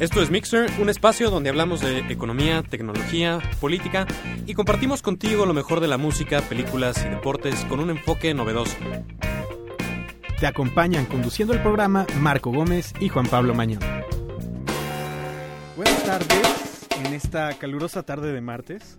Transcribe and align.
Esto 0.00 0.20
es 0.20 0.28
Mixer, 0.28 0.68
un 0.80 0.88
espacio 0.88 1.30
donde 1.30 1.50
hablamos 1.50 1.80
de 1.80 2.00
economía, 2.10 2.64
tecnología, 2.64 3.38
política 3.60 4.08
y 4.44 4.54
compartimos 4.54 5.02
contigo 5.02 5.46
lo 5.46 5.54
mejor 5.54 5.78
de 5.78 5.86
la 5.86 5.98
música, 5.98 6.40
películas 6.40 7.04
y 7.06 7.08
deportes 7.08 7.64
con 7.66 7.78
un 7.78 7.90
enfoque 7.90 8.34
novedoso. 8.34 8.76
Te 10.40 10.48
acompañan 10.48 11.06
conduciendo 11.06 11.54
el 11.54 11.62
programa 11.62 12.08
Marco 12.18 12.50
Gómez 12.50 12.92
y 12.98 13.08
Juan 13.08 13.26
Pablo 13.28 13.54
Mañón. 13.54 13.78
Buenas 15.76 16.04
tardes 16.04 16.88
en 16.98 17.14
esta 17.14 17.56
calurosa 17.56 18.02
tarde 18.02 18.32
de 18.32 18.40
martes. 18.40 18.98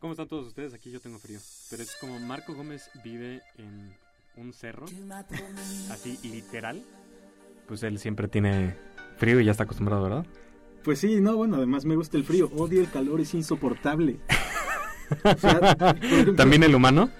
¿Cómo 0.00 0.12
están 0.12 0.26
todos 0.26 0.48
ustedes? 0.48 0.74
Aquí 0.74 0.90
yo 0.90 0.98
tengo 0.98 1.20
frío. 1.20 1.38
Pero 1.70 1.84
es 1.84 1.96
como 2.00 2.18
Marco 2.18 2.52
Gómez 2.52 2.90
vive 3.04 3.42
en 3.56 3.94
un 4.36 4.52
cerro, 4.52 4.86
así 5.90 6.18
literal, 6.24 6.82
pues 7.68 7.84
él 7.84 8.00
siempre 8.00 8.26
tiene 8.26 8.76
frío 9.18 9.40
y 9.40 9.44
ya 9.44 9.50
está 9.50 9.64
acostumbrado, 9.64 10.02
¿verdad? 10.02 10.26
Pues 10.84 11.00
sí, 11.00 11.20
no, 11.20 11.36
bueno, 11.36 11.56
además 11.56 11.84
me 11.84 11.96
gusta 11.96 12.16
el 12.16 12.24
frío. 12.24 12.50
Odio 12.56 12.80
el 12.80 12.90
calor, 12.90 13.20
es 13.20 13.34
insoportable. 13.34 14.16
¿También 16.36 16.62
el 16.62 16.74
humano? 16.74 17.10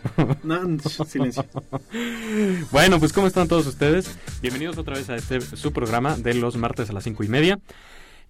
No, 0.43 0.79
silencio. 1.07 1.45
Bueno, 2.71 2.99
pues 2.99 3.13
¿cómo 3.13 3.27
están 3.27 3.49
todos 3.49 3.67
ustedes? 3.67 4.19
Bienvenidos 4.41 4.79
otra 4.79 4.97
vez 4.97 5.09
a 5.11 5.17
este 5.17 5.41
su 5.41 5.73
programa 5.73 6.17
de 6.17 6.35
los 6.35 6.57
martes 6.57 6.91
a 6.91 6.93
las 6.93 7.05
cinco 7.05 7.25
y 7.25 7.29
media. 7.29 7.59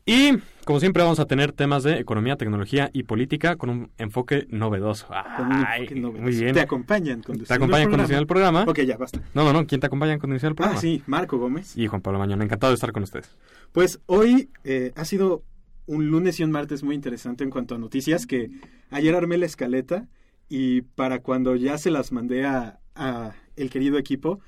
Y 0.08 0.38
como 0.64 0.80
siempre 0.80 1.02
vamos 1.02 1.20
a 1.20 1.26
tener 1.26 1.52
temas 1.52 1.82
de 1.82 1.98
economía, 1.98 2.36
tecnología 2.36 2.88
y 2.94 3.02
política 3.02 3.56
con 3.56 3.68
un 3.68 3.90
enfoque 3.98 4.46
novedoso. 4.48 5.06
Con 5.36 5.46
un 5.46 5.58
enfoque 5.58 5.94
novedoso. 5.94 6.22
Muy 6.22 6.34
bien. 6.34 6.54
Te 6.54 6.60
acompañan 6.60 7.22
conduciendo 7.22 7.46
Te 7.46 7.54
acompañan 7.54 7.90
conduciendo 7.90 8.20
el 8.20 8.26
programa. 8.26 8.64
Ok, 8.66 8.80
ya, 8.80 8.96
basta. 8.96 9.20
No, 9.34 9.44
no, 9.44 9.52
no. 9.52 9.66
¿Quién 9.66 9.82
te 9.82 9.86
acompaña 9.86 10.18
conduciendo 10.18 10.52
el 10.52 10.54
programa? 10.54 10.78
Ah, 10.78 10.80
sí, 10.80 11.02
Marco 11.06 11.36
Gómez. 11.36 11.76
Y 11.76 11.86
Juan 11.88 12.00
Pablo 12.00 12.18
Mañón. 12.18 12.40
Encantado 12.40 12.70
de 12.70 12.76
estar 12.76 12.92
con 12.92 13.02
ustedes. 13.02 13.36
Pues 13.72 14.00
hoy 14.06 14.48
eh, 14.64 14.92
ha 14.96 15.04
sido 15.04 15.42
un 15.84 16.06
lunes 16.10 16.40
y 16.40 16.44
un 16.44 16.52
martes 16.52 16.82
muy 16.82 16.94
interesante 16.94 17.44
en 17.44 17.50
cuanto 17.50 17.74
a 17.74 17.78
noticias 17.78 18.24
que 18.24 18.50
ayer 18.90 19.14
armé 19.14 19.36
la 19.36 19.46
escaleta 19.46 20.08
y 20.48 20.82
para 20.82 21.20
cuando 21.20 21.54
ya 21.54 21.76
se 21.76 21.90
las 21.90 22.12
mandé 22.12 22.46
a, 22.46 22.80
a 22.94 23.32
el 23.56 23.68
querido 23.68 23.98
equipo 23.98 24.40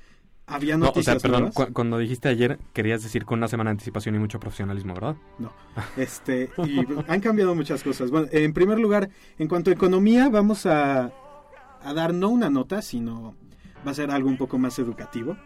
había 0.51 0.77
noticias 0.77 1.15
no, 1.15 1.17
o 1.17 1.19
sea, 1.19 1.51
perdón, 1.51 1.73
cuando 1.73 1.97
dijiste 1.97 2.27
ayer 2.27 2.59
querías 2.73 3.01
decir 3.01 3.25
con 3.25 3.39
una 3.39 3.47
semana 3.47 3.69
de 3.69 3.73
anticipación 3.73 4.15
y 4.15 4.19
mucho 4.19 4.39
profesionalismo, 4.39 4.93
¿verdad? 4.93 5.15
No. 5.39 5.53
Este, 5.97 6.49
y 6.65 6.79
han 7.07 7.21
cambiado 7.21 7.55
muchas 7.55 7.83
cosas. 7.83 8.11
Bueno, 8.11 8.27
en 8.31 8.53
primer 8.53 8.79
lugar, 8.79 9.09
en 9.39 9.47
cuanto 9.47 9.69
a 9.69 9.73
economía, 9.73 10.29
vamos 10.29 10.65
a, 10.65 11.11
a 11.83 11.93
dar 11.93 12.13
no 12.13 12.29
una 12.29 12.49
nota, 12.49 12.81
sino 12.81 13.35
va 13.85 13.91
a 13.91 13.95
ser 13.95 14.11
algo 14.11 14.29
un 14.29 14.37
poco 14.37 14.57
más 14.57 14.77
educativo. 14.79 15.37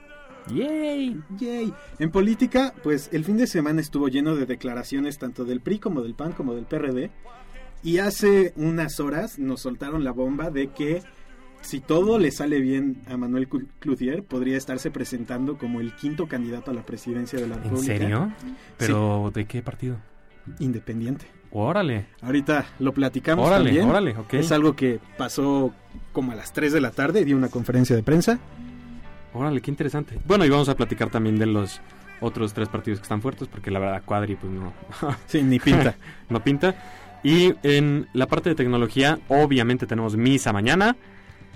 ¡Yay! 0.54 1.22
¡Yay! 1.38 1.74
En 2.00 2.12
política, 2.12 2.74
pues 2.84 3.10
el 3.12 3.24
fin 3.24 3.38
de 3.38 3.48
semana 3.48 3.82
estuvo 3.82 4.08
lleno 4.08 4.36
de 4.36 4.46
declaraciones 4.46 5.18
tanto 5.18 5.46
del 5.46 5.62
PRI 5.62 5.80
como 5.80 6.02
del 6.02 6.14
PAN 6.14 6.34
como 6.34 6.54
del 6.54 6.66
PRD. 6.66 7.12
Y 7.84 8.00
hace 8.00 8.54
unas 8.56 9.00
horas 9.00 9.38
nos 9.38 9.62
soltaron 9.62 10.04
la 10.04 10.12
bomba 10.12 10.50
de 10.50 10.70
que 10.70 11.04
si 11.66 11.80
todo 11.80 12.20
le 12.20 12.32
sale 12.32 12.60
bien 12.60 13.02
a 13.08 13.18
Manuel 13.18 13.48
Cloutier, 13.80 14.24
podría 14.24 14.56
estarse 14.56 14.92
presentando 14.92 15.58
como 15.58 15.82
el 15.82 15.96
quinto 15.96 16.28
candidato 16.28 16.72
a 16.72 16.74
la 16.74 16.84
presidencia 16.84 17.40
de 17.40 17.48
la 17.48 17.56
República. 17.56 17.94
¿En 17.94 18.00
serio? 18.00 18.32
¿Pero 18.78 19.32
de 19.34 19.46
qué 19.46 19.62
partido? 19.62 19.98
Independiente. 20.60 21.26
Órale. 21.52 22.06
Ahorita 22.22 22.68
lo 22.80 22.94
platicamos 22.94 23.48
órale, 23.48 23.66
también. 23.66 23.90
Órale, 23.90 24.16
ok. 24.16 24.36
Es 24.36 24.52
algo 24.52 24.76
que 24.76 25.00
pasó 25.18 25.74
como 26.14 26.34
a 26.34 26.36
las 26.36 26.54
3 26.54 26.72
de 26.72 26.82
la 26.82 26.92
tarde, 26.92 27.26
dio 27.26 27.36
una 27.36 27.50
conferencia 27.50 27.96
de 27.96 28.04
prensa. 28.04 28.40
Órale, 29.34 29.60
qué 29.62 29.72
interesante. 29.72 30.20
Bueno, 30.26 30.46
y 30.46 30.50
vamos 30.50 30.70
a 30.70 30.76
platicar 30.76 31.10
también 31.10 31.40
de 31.40 31.48
los 31.48 31.82
otros 32.22 32.54
tres 32.54 32.70
partidos 32.70 33.00
que 33.00 33.04
están 33.04 33.22
fuertes, 33.22 33.48
porque 33.48 33.72
la 33.72 33.80
verdad 33.80 34.04
Cuadri 34.06 34.36
pues 34.36 34.52
no... 34.54 34.72
sí, 35.28 35.42
ni 35.42 35.60
pinta. 35.60 35.96
no 36.30 36.44
pinta. 36.44 36.76
Y 37.24 37.56
en 37.64 38.08
la 38.14 38.28
parte 38.28 38.50
de 38.50 38.56
tecnología, 38.56 39.20
obviamente 39.30 39.88
tenemos 39.88 40.16
misa 40.16 40.54
mañana. 40.54 40.96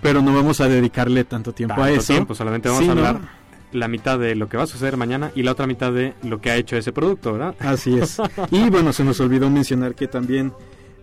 Pero 0.02 0.22
no 0.22 0.34
vamos 0.34 0.62
a 0.62 0.68
dedicarle 0.68 1.24
tanto 1.26 1.54
tiempo 1.54 1.82
a 1.82 1.92
eso. 1.92 2.14
Tiempo, 2.14 2.36
solamente 2.36 2.70
vamos 2.70 2.88
a 2.88 2.92
hablar 2.92 3.40
la 3.72 3.88
mitad 3.88 4.18
de 4.18 4.36
lo 4.36 4.50
que 4.50 4.58
va 4.58 4.64
a 4.64 4.68
suceder 4.68 4.98
mañana 4.98 5.32
y 5.36 5.44
la 5.44 5.52
otra 5.52 5.68
mitad 5.68 5.92
de 5.92 6.16
lo 6.24 6.42
que 6.42 6.52
ha 6.52 6.56
hecho 6.56 6.76
ese 6.76 6.92
producto, 6.92 7.34
¿verdad? 7.34 7.56
Así 7.60 7.98
es. 7.98 8.18
y 8.52 8.70
bueno, 8.70 8.94
se 8.94 9.04
nos 9.04 9.20
olvidó 9.20 9.50
mencionar 9.50 9.96
que 9.96 10.08
también 10.08 10.54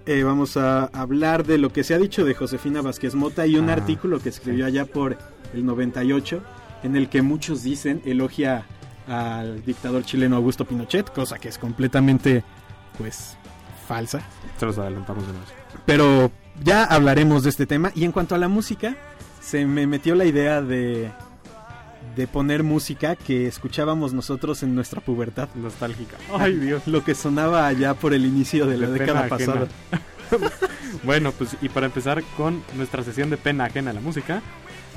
eh, 0.07 0.23
vamos 0.23 0.57
a 0.57 0.85
hablar 0.87 1.45
de 1.45 1.59
lo 1.59 1.73
que 1.73 1.85
se 1.85 1.95
ha 1.95 1.99
dicho 1.99 2.25
de 2.25 2.35
Josefina 2.35 2.83
Vázquez 2.83 3.15
Mota 3.15 3.47
y 3.47 3.57
un 3.57 3.71
ah, 3.71 3.75
artículo 3.75 4.21
que 4.21 4.29
escribió 4.29 4.67
allá 4.67 4.85
por 4.85 5.17
el 5.55 5.65
98 5.65 6.43
en 6.83 6.97
el 6.97 7.09
que 7.09 7.23
muchos 7.23 7.63
dicen 7.63 8.03
elogia 8.05 8.67
al 9.09 9.65
dictador 9.65 10.05
chileno 10.05 10.37
Augusto 10.37 10.65
Pinochet, 10.65 11.13
cosa 11.13 11.39
que 11.39 11.49
es 11.49 11.59
completamente, 11.59 12.43
pues, 12.99 13.37
falsa. 13.87 14.21
Se 14.59 14.67
los 14.67 14.79
adelantamos 14.79 15.27
de. 15.27 15.33
Pero 15.85 16.31
ya 16.63 16.85
hablaremos 16.85 17.43
de 17.43 17.51
este 17.51 17.67
tema. 17.67 17.93
Y 17.95 18.05
en 18.05 18.13
cuanto 18.13 18.35
a 18.35 18.39
la 18.39 18.49
música, 18.49 18.97
se 19.41 19.65
me 19.67 19.87
metió 19.87 20.15
la 20.15 20.25
idea 20.25 20.63
de, 20.63 21.11
de 22.17 22.27
poner 22.27 22.63
música 22.63 23.17
que 23.17 23.47
escuchábamos 23.47 24.13
nosotros 24.13 24.63
en 24.63 24.75
nuestra 24.75 25.01
pubertad. 25.01 25.49
Nostálgica. 25.55 26.17
Ay, 26.33 26.55
Dios. 26.55 26.87
Lo 26.87 27.05
que 27.05 27.15
sonaba 27.15 27.67
allá 27.67 27.95
por 27.95 28.15
el 28.15 28.25
inicio 28.25 28.67
de 28.67 28.79
la 28.79 28.89
década 28.89 29.29
pasada. 29.29 29.69
bueno, 31.05 31.33
pues 31.33 31.57
y 31.63 31.69
para 31.69 31.87
empezar 31.87 32.23
con 32.37 32.63
nuestra 32.75 33.05
sesión 33.05 33.31
de 33.31 33.37
pena 33.37 33.65
ajena 33.65 33.91
a 33.91 33.95
la 33.95 34.01
música, 34.01 34.43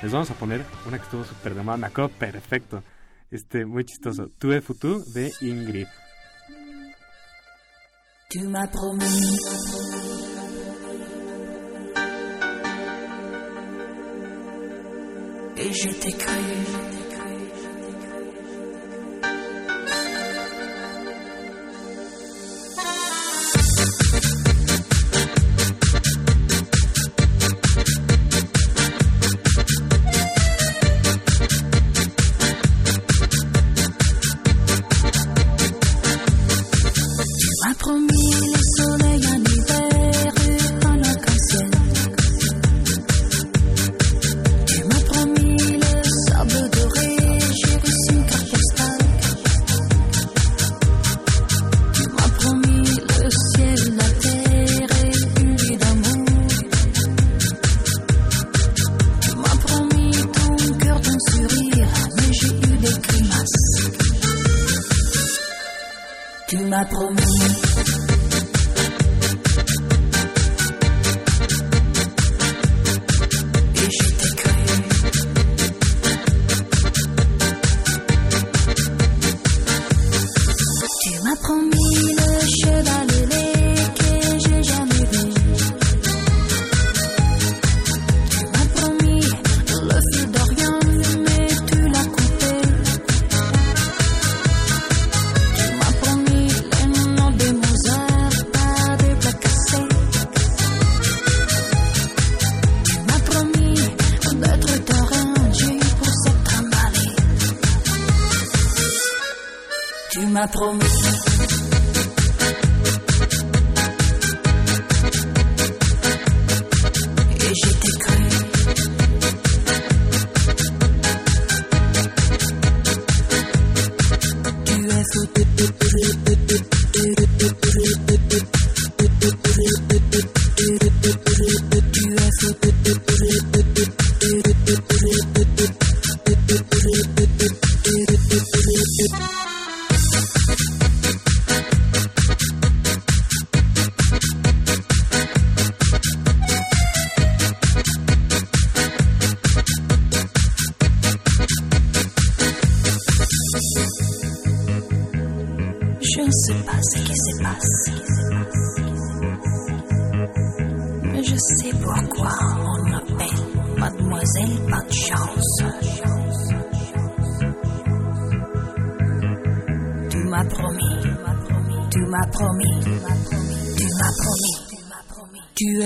les 0.01 0.11
vamos 0.11 0.31
a 0.31 0.33
poner 0.35 0.63
una 0.87 0.97
que 0.97 1.03
estuvo 1.03 1.25
súper 1.25 1.55
de 1.55 1.63
moda, 1.63 1.89
perfecto. 2.17 2.83
Este, 3.31 3.65
muy 3.65 3.83
chistoso. 3.83 4.29
Tu 4.39 4.53
es 4.53 4.63
Futu 4.63 5.03
de 5.13 5.31
Ingrid. 5.41 5.87
Tu 8.29 8.47
m'as 8.47 8.69
promis 8.69 10.38
et 15.59 15.73
je 15.73 15.89
t'ai 15.89 16.13
cru. 16.13 17.08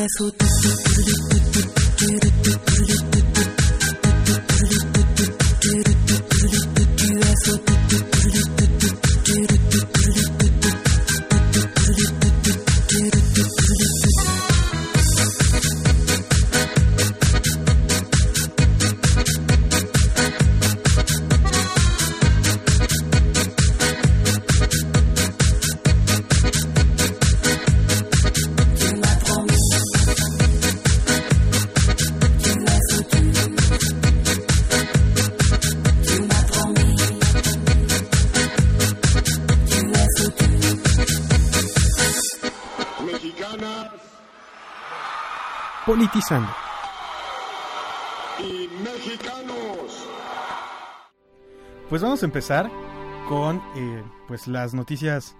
Promis, 0.04 0.32
tu 0.38 0.46
es 0.46 0.46
foutu. 0.46 0.46
Tu 1.30 1.43
Pues 51.94 52.02
vamos 52.02 52.24
a 52.24 52.26
empezar 52.26 52.72
con 53.30 53.58
eh, 53.76 54.04
pues 54.28 54.48
las 54.48 54.74
noticias 54.74 55.36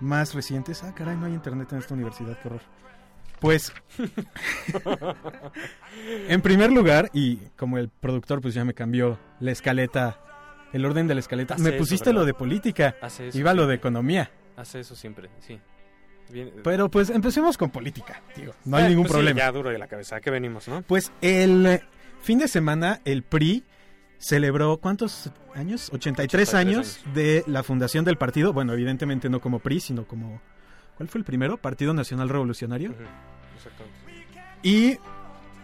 más 0.00 0.34
recientes. 0.34 0.82
Ah, 0.82 0.92
caray, 0.92 1.16
no 1.16 1.26
hay 1.26 1.32
internet 1.32 1.68
en 1.70 1.78
esta 1.78 1.94
universidad, 1.94 2.36
qué 2.42 2.48
horror. 2.48 2.60
Pues, 3.38 3.72
en 6.28 6.42
primer 6.42 6.72
lugar, 6.72 7.08
y 7.12 7.36
como 7.56 7.78
el 7.78 7.88
productor 7.88 8.40
pues 8.40 8.52
ya 8.52 8.64
me 8.64 8.74
cambió 8.74 9.16
la 9.38 9.52
escaleta, 9.52 10.18
el 10.72 10.84
orden 10.84 11.06
de 11.06 11.14
la 11.14 11.20
escaleta, 11.20 11.54
Hace 11.54 11.62
me 11.62 11.72
pusiste 11.74 12.12
lo 12.12 12.24
de 12.24 12.34
política, 12.34 12.96
Hace 13.00 13.28
eso 13.28 13.38
iba 13.38 13.54
lo 13.54 13.68
de 13.68 13.76
economía. 13.76 14.32
Hace 14.56 14.80
eso 14.80 14.96
siempre, 14.96 15.30
sí. 15.38 15.60
Bien, 16.32 16.52
Pero 16.64 16.90
pues 16.90 17.10
empecemos 17.10 17.56
con 17.56 17.70
política, 17.70 18.22
digo, 18.34 18.54
no 18.64 18.76
hay 18.76 18.86
eh, 18.86 18.88
ningún 18.88 19.04
pues 19.04 19.12
sí, 19.12 19.18
problema. 19.18 19.38
ya 19.38 19.52
duro 19.52 19.70
de 19.70 19.78
la 19.78 19.86
cabeza, 19.86 20.16
¿a 20.16 20.20
qué 20.20 20.32
venimos, 20.32 20.66
no? 20.66 20.82
Pues 20.82 21.12
el 21.20 21.64
eh, 21.64 21.82
fin 22.22 22.40
de 22.40 22.48
semana 22.48 23.00
el 23.04 23.22
PRI 23.22 23.62
celebró 24.18 24.76
¿cuántos 24.78 25.30
años? 25.54 25.90
83, 25.92 26.48
83 26.48 26.54
años 26.54 27.00
de 27.14 27.44
la 27.46 27.62
fundación 27.62 28.04
del 28.04 28.16
partido. 28.16 28.52
Bueno, 28.52 28.72
evidentemente 28.72 29.28
no 29.28 29.40
como 29.40 29.58
PRI, 29.58 29.80
sino 29.80 30.06
como 30.06 30.40
¿cuál 30.96 31.08
fue 31.08 31.18
el 31.18 31.24
primero? 31.24 31.56
Partido 31.56 31.94
Nacional 31.94 32.28
Revolucionario. 32.28 32.94
Exactamente. 33.56 33.96
Y 34.62 34.98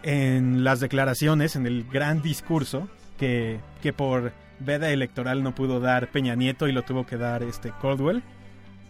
en 0.03 0.63
las 0.63 0.79
declaraciones, 0.79 1.55
en 1.55 1.65
el 1.65 1.85
gran 1.85 2.21
discurso 2.21 2.89
que, 3.17 3.59
que 3.81 3.93
por 3.93 4.33
veda 4.59 4.91
electoral 4.91 5.43
no 5.43 5.55
pudo 5.55 5.79
dar 5.79 6.09
Peña 6.11 6.35
Nieto 6.35 6.67
y 6.67 6.71
lo 6.71 6.83
tuvo 6.83 7.05
que 7.05 7.17
dar 7.17 7.43
este 7.43 7.73
Caldwell, 7.81 8.23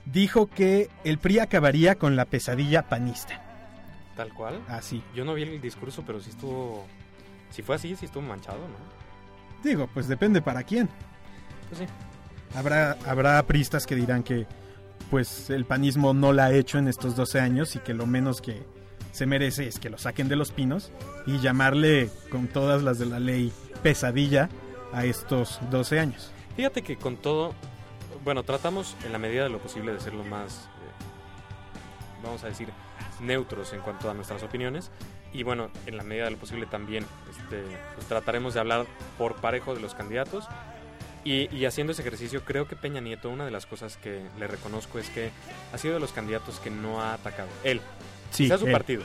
dijo 0.05 0.47
que 0.47 0.89
el 1.03 1.17
PRI 1.17 1.39
acabaría 1.39 1.95
con 1.95 2.15
la 2.15 2.25
pesadilla 2.25 2.83
panista. 2.83 3.41
Tal 4.15 4.33
cual. 4.33 4.61
Así. 4.67 5.01
Yo 5.15 5.25
no 5.25 5.33
vi 5.33 5.43
el 5.43 5.61
discurso, 5.61 6.03
pero 6.05 6.19
sí 6.19 6.29
estuvo... 6.29 6.85
Si 7.49 7.61
fue 7.61 7.75
así, 7.75 7.95
sí 7.95 8.05
estuvo 8.05 8.23
manchado, 8.23 8.59
¿no? 8.59 9.02
Digo, 9.63 9.89
pues 9.93 10.07
depende 10.07 10.41
para 10.41 10.63
quién. 10.63 10.89
Pues 11.69 11.79
sí. 11.79 11.85
Habrá, 12.55 12.97
habrá 13.07 13.41
pristas 13.43 13.85
que 13.85 13.95
dirán 13.95 14.23
que 14.23 14.45
pues 15.09 15.49
el 15.49 15.65
panismo 15.65 16.13
no 16.13 16.33
la 16.33 16.45
ha 16.45 16.53
hecho 16.53 16.77
en 16.77 16.87
estos 16.87 17.15
12 17.15 17.39
años 17.39 17.75
y 17.75 17.79
que 17.79 17.93
lo 17.93 18.05
menos 18.05 18.41
que 18.41 18.63
se 19.11 19.25
merece 19.25 19.67
es 19.67 19.79
que 19.79 19.89
lo 19.89 19.97
saquen 19.97 20.27
de 20.27 20.35
los 20.35 20.51
pinos 20.51 20.91
y 21.25 21.39
llamarle 21.39 22.09
con 22.29 22.47
todas 22.47 22.81
las 22.81 22.99
de 22.99 23.05
la 23.05 23.19
ley 23.19 23.53
pesadilla 23.81 24.49
a 24.91 25.05
estos 25.05 25.59
12 25.69 25.99
años. 25.99 26.31
Fíjate 26.55 26.81
que 26.81 26.97
con 26.97 27.17
todo, 27.17 27.53
bueno, 28.23 28.43
tratamos 28.43 28.95
en 29.05 29.11
la 29.11 29.19
medida 29.19 29.43
de 29.43 29.49
lo 29.49 29.59
posible 29.59 29.93
de 29.93 29.99
ser 29.99 30.13
lo 30.13 30.23
más, 30.23 30.65
eh, 30.65 32.23
vamos 32.23 32.43
a 32.43 32.47
decir, 32.47 32.69
neutros 33.21 33.73
en 33.73 33.81
cuanto 33.81 34.09
a 34.09 34.13
nuestras 34.13 34.41
opiniones. 34.43 34.91
Y 35.33 35.43
bueno, 35.43 35.69
en 35.87 35.97
la 35.97 36.03
medida 36.03 36.25
de 36.25 36.31
lo 36.31 36.37
posible 36.37 36.65
también 36.67 37.05
este, 37.29 37.63
pues 37.95 38.07
trataremos 38.07 38.53
de 38.53 38.59
hablar 38.59 38.85
por 39.17 39.35
parejo 39.35 39.73
de 39.73 39.81
los 39.81 39.93
candidatos. 39.95 40.45
Y, 41.25 41.53
y 41.55 41.65
haciendo 41.65 41.93
ese 41.93 42.01
ejercicio, 42.01 42.43
creo 42.43 42.67
que 42.67 42.75
Peña 42.75 42.99
Nieto, 43.01 43.29
una 43.29 43.45
de 43.45 43.51
las 43.51 43.65
cosas 43.65 43.97
que 43.97 44.21
le 44.37 44.45
reconozco 44.47 44.99
es 44.99 45.09
que 45.09 45.31
ha 45.71 45.77
sido 45.77 45.93
de 45.95 45.99
los 46.01 46.11
candidatos 46.11 46.59
que 46.59 46.69
no 46.69 47.01
ha 47.01 47.13
atacado. 47.13 47.47
Él, 47.63 47.81
Sí, 48.31 48.43
quizás 48.43 48.59
su 48.59 48.65
él. 48.67 48.71
partido. 48.73 49.03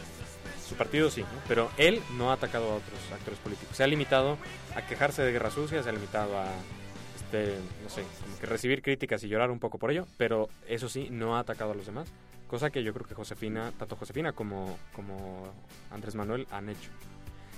Su 0.68 0.74
partido 0.74 1.10
sí, 1.10 1.22
¿no? 1.22 1.28
pero 1.46 1.70
él 1.78 2.02
no 2.18 2.30
ha 2.30 2.34
atacado 2.34 2.70
a 2.72 2.74
otros 2.74 2.98
actores 3.12 3.38
políticos. 3.38 3.74
Se 3.76 3.84
ha 3.84 3.86
limitado 3.86 4.36
a 4.76 4.82
quejarse 4.86 5.22
de 5.22 5.32
guerra 5.32 5.50
sucia, 5.50 5.82
se 5.82 5.88
ha 5.88 5.92
limitado 5.92 6.36
a, 6.38 6.46
este, 7.16 7.56
no 7.82 7.88
sé, 7.88 8.02
como 8.22 8.38
que 8.38 8.46
recibir 8.46 8.82
críticas 8.82 9.22
y 9.24 9.28
llorar 9.28 9.50
un 9.50 9.60
poco 9.60 9.78
por 9.78 9.90
ello, 9.90 10.06
pero 10.18 10.48
eso 10.68 10.88
sí, 10.90 11.08
no 11.10 11.36
ha 11.36 11.40
atacado 11.40 11.70
a 11.72 11.74
los 11.74 11.86
demás. 11.86 12.08
Cosa 12.48 12.70
que 12.70 12.82
yo 12.82 12.92
creo 12.94 13.06
que 13.06 13.14
Josefina, 13.14 13.72
tanto 13.78 13.94
Josefina 13.96 14.32
como, 14.32 14.78
como 14.94 15.52
Andrés 15.90 16.14
Manuel 16.14 16.46
han 16.50 16.68
hecho. 16.70 16.90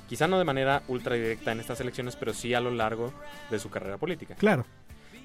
Quizá 0.08 0.26
no 0.26 0.38
de 0.38 0.44
manera 0.44 0.82
ultra 0.88 1.14
directa 1.14 1.52
en 1.52 1.60
estas 1.60 1.80
elecciones, 1.80 2.16
pero 2.16 2.34
sí 2.34 2.52
a 2.54 2.60
lo 2.60 2.72
largo 2.72 3.12
de 3.50 3.58
su 3.60 3.70
carrera 3.70 3.96
política. 3.98 4.34
Claro. 4.34 4.66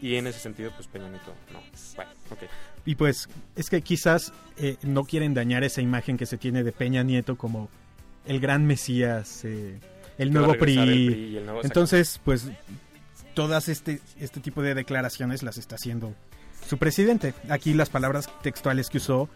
Y 0.02 0.16
en 0.18 0.28
ese 0.28 0.40
sentido, 0.40 0.72
pues 0.76 0.88
Peña 0.88 1.10
Nieto, 1.10 1.34
no. 1.52 1.60
Bueno, 1.96 2.12
ok. 2.30 2.40
Y 2.86 2.94
pues 2.96 3.28
es 3.56 3.70
que 3.72 3.82
quizás 3.82 4.32
eh, 4.58 4.78
no 4.84 5.04
quieren 5.06 5.34
dañar 5.34 5.64
esa 5.64 5.82
imagen 5.82 6.18
que 6.18 6.28
se 6.28 6.38
tiene 6.38 6.64
de 6.64 6.72
Peña 6.72 7.02
Nieto 7.02 7.36
como 7.38 7.70
el 8.26 8.40
gran 8.40 8.68
Mesías, 8.68 9.44
eh, 9.46 9.80
el 10.20 10.32
nuevo 10.32 10.54
PRI. 10.54 10.78
el 10.78 10.86
PRI 11.12 11.38
el 11.38 11.46
nuevo- 11.46 11.62
Entonces, 11.64 12.22
pues 12.24 12.48
todas 13.34 13.68
este, 13.70 14.00
este 14.20 14.40
tipo 14.42 14.62
de 14.62 14.76
declaraciones 14.76 15.42
las 15.42 15.58
está 15.58 15.76
haciendo 15.76 16.14
su 16.68 16.78
presidente. 16.78 17.34
Aquí 17.50 17.74
las 17.74 17.90
palabras 17.90 18.30
textuales 18.44 18.90
que 18.90 18.98
usó 18.98 19.30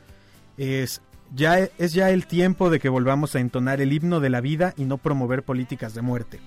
es 0.59 1.01
ya 1.33 1.59
es 1.59 1.93
ya 1.93 2.09
el 2.09 2.25
tiempo 2.25 2.69
de 2.69 2.79
que 2.79 2.89
volvamos 2.89 3.35
a 3.35 3.39
entonar 3.39 3.81
el 3.81 3.93
himno 3.93 4.19
de 4.19 4.29
la 4.29 4.41
vida 4.41 4.73
y 4.77 4.85
no 4.85 4.97
promover 4.97 5.43
políticas 5.43 5.93
de 5.93 6.01
muerte. 6.01 6.39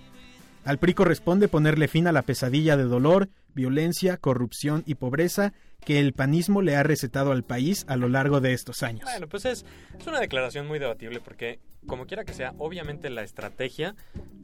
Al 0.64 0.78
PRI 0.78 0.94
corresponde 0.94 1.48
ponerle 1.48 1.88
fin 1.88 2.06
a 2.06 2.12
la 2.12 2.22
pesadilla 2.22 2.76
de 2.76 2.84
dolor, 2.84 3.28
violencia, 3.54 4.16
corrupción 4.16 4.84
y 4.86 4.94
pobreza 4.94 5.52
que 5.84 5.98
el 5.98 6.12
panismo 6.12 6.62
le 6.62 6.76
ha 6.76 6.84
recetado 6.84 7.32
al 7.32 7.42
país 7.42 7.84
a 7.88 7.96
lo 7.96 8.08
largo 8.08 8.40
de 8.40 8.52
estos 8.52 8.84
años. 8.84 9.02
Bueno, 9.02 9.28
pues 9.28 9.44
es, 9.44 9.64
es 9.98 10.06
una 10.06 10.20
declaración 10.20 10.68
muy 10.68 10.78
debatible 10.78 11.18
porque, 11.18 11.58
como 11.88 12.06
quiera 12.06 12.24
que 12.24 12.32
sea, 12.32 12.54
obviamente 12.58 13.10
la 13.10 13.24
estrategia, 13.24 13.96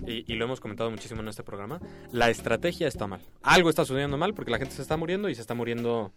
y, 0.04 0.25
y 0.30 0.37
lo 0.37 0.46
hemos 0.46 0.60
comentado 0.60 0.90
muchísimo 0.90 1.20
en 1.20 1.28
este 1.28 1.44
programa, 1.44 1.80
la 2.10 2.30
estrategia 2.30 2.88
está 2.88 3.06
mal. 3.06 3.20
Algo 3.42 3.70
está 3.70 3.84
sucediendo 3.84 4.16
mal 4.16 4.34
porque 4.34 4.50
la 4.50 4.58
gente 4.58 4.75
se 4.75 4.82
está 4.82 4.96
muriendo 4.96 5.28
y 5.28 5.37
se 5.37 5.40
está 5.40 5.54
muriendo 5.54 6.12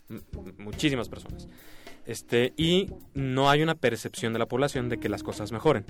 muchísimas 0.58 1.10
personas. 1.10 1.48
Este, 2.05 2.53
y 2.58 2.88
no 3.13 3.50
hay 3.50 3.62
una 3.62 3.75
percepción 3.75 4.34
de 4.34 4.39
la 4.39 4.48
población 4.48 4.89
de 4.89 4.98
que 4.98 5.10
las 5.10 5.24
cosas 5.24 5.51
mejoren. 5.51 5.86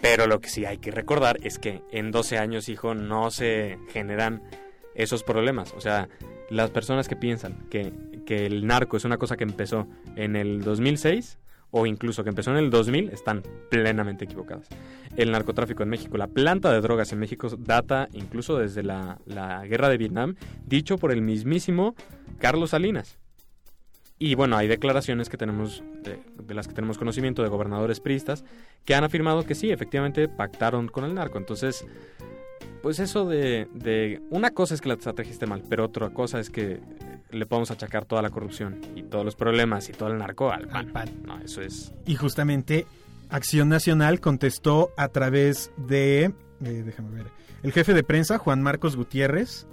Pero 0.00 0.26
lo 0.26 0.40
que 0.40 0.48
sí 0.48 0.64
hay 0.64 0.78
que 0.78 0.90
recordar 0.90 1.38
es 1.42 1.58
que 1.58 1.82
en 1.92 2.10
12 2.10 2.38
años, 2.38 2.68
hijo, 2.68 2.94
no 2.94 3.30
se 3.30 3.78
generan 3.92 4.42
esos 4.94 5.22
problemas. 5.22 5.72
O 5.76 5.80
sea, 5.80 6.08
las 6.50 6.70
personas 6.70 7.08
que 7.08 7.16
piensan 7.16 7.66
que, 7.70 7.92
que 8.26 8.46
el 8.46 8.66
narco 8.66 8.96
es 8.96 9.04
una 9.04 9.18
cosa 9.18 9.36
que 9.36 9.44
empezó 9.44 9.86
en 10.16 10.36
el 10.36 10.62
2006 10.62 11.38
o 11.70 11.86
incluso 11.86 12.22
que 12.22 12.30
empezó 12.30 12.50
en 12.50 12.58
el 12.58 12.70
2000 12.70 13.10
están 13.10 13.42
plenamente 13.70 14.26
equivocadas. 14.26 14.68
El 15.16 15.32
narcotráfico 15.32 15.82
en 15.82 15.88
México, 15.88 16.16
la 16.18 16.28
planta 16.28 16.70
de 16.72 16.80
drogas 16.80 17.12
en 17.12 17.18
México 17.18 17.48
data 17.58 18.08
incluso 18.12 18.58
desde 18.58 18.82
la, 18.82 19.18
la 19.26 19.64
guerra 19.66 19.88
de 19.88 19.98
Vietnam, 19.98 20.36
dicho 20.66 20.98
por 20.98 21.12
el 21.12 21.22
mismísimo 21.22 21.94
Carlos 22.38 22.70
Salinas. 22.70 23.18
Y 24.24 24.36
bueno, 24.36 24.56
hay 24.56 24.68
declaraciones 24.68 25.28
que 25.28 25.36
tenemos, 25.36 25.82
de, 26.04 26.22
de 26.40 26.54
las 26.54 26.68
que 26.68 26.74
tenemos 26.74 26.96
conocimiento 26.96 27.42
de 27.42 27.48
gobernadores 27.48 27.98
priistas, 27.98 28.44
que 28.84 28.94
han 28.94 29.02
afirmado 29.02 29.42
que 29.42 29.56
sí, 29.56 29.72
efectivamente 29.72 30.28
pactaron 30.28 30.86
con 30.86 31.02
el 31.02 31.12
narco. 31.12 31.38
Entonces, 31.38 31.84
pues 32.82 33.00
eso 33.00 33.28
de, 33.28 33.66
de... 33.74 34.22
Una 34.30 34.50
cosa 34.50 34.74
es 34.74 34.80
que 34.80 34.86
la 34.90 34.94
estrategia 34.94 35.32
esté 35.32 35.46
mal, 35.46 35.64
pero 35.68 35.86
otra 35.86 36.10
cosa 36.10 36.38
es 36.38 36.50
que 36.50 36.78
le 37.32 37.46
podemos 37.46 37.72
achacar 37.72 38.04
toda 38.04 38.22
la 38.22 38.30
corrupción 38.30 38.80
y 38.94 39.02
todos 39.02 39.24
los 39.24 39.34
problemas 39.34 39.88
y 39.88 39.92
todo 39.92 40.10
el 40.12 40.18
narco 40.18 40.52
al 40.52 40.68
PAN. 40.68 40.86
Al 40.86 40.92
PAN. 40.92 41.08
No, 41.26 41.40
eso 41.40 41.60
es... 41.60 41.92
Y 42.06 42.14
justamente 42.14 42.86
Acción 43.28 43.70
Nacional 43.70 44.20
contestó 44.20 44.92
a 44.96 45.08
través 45.08 45.72
de, 45.76 46.26
eh, 46.26 46.32
déjame 46.60 47.10
ver, 47.10 47.26
el 47.64 47.72
jefe 47.72 47.92
de 47.92 48.04
prensa, 48.04 48.38
Juan 48.38 48.62
Marcos 48.62 48.94
Gutiérrez, 48.94 49.66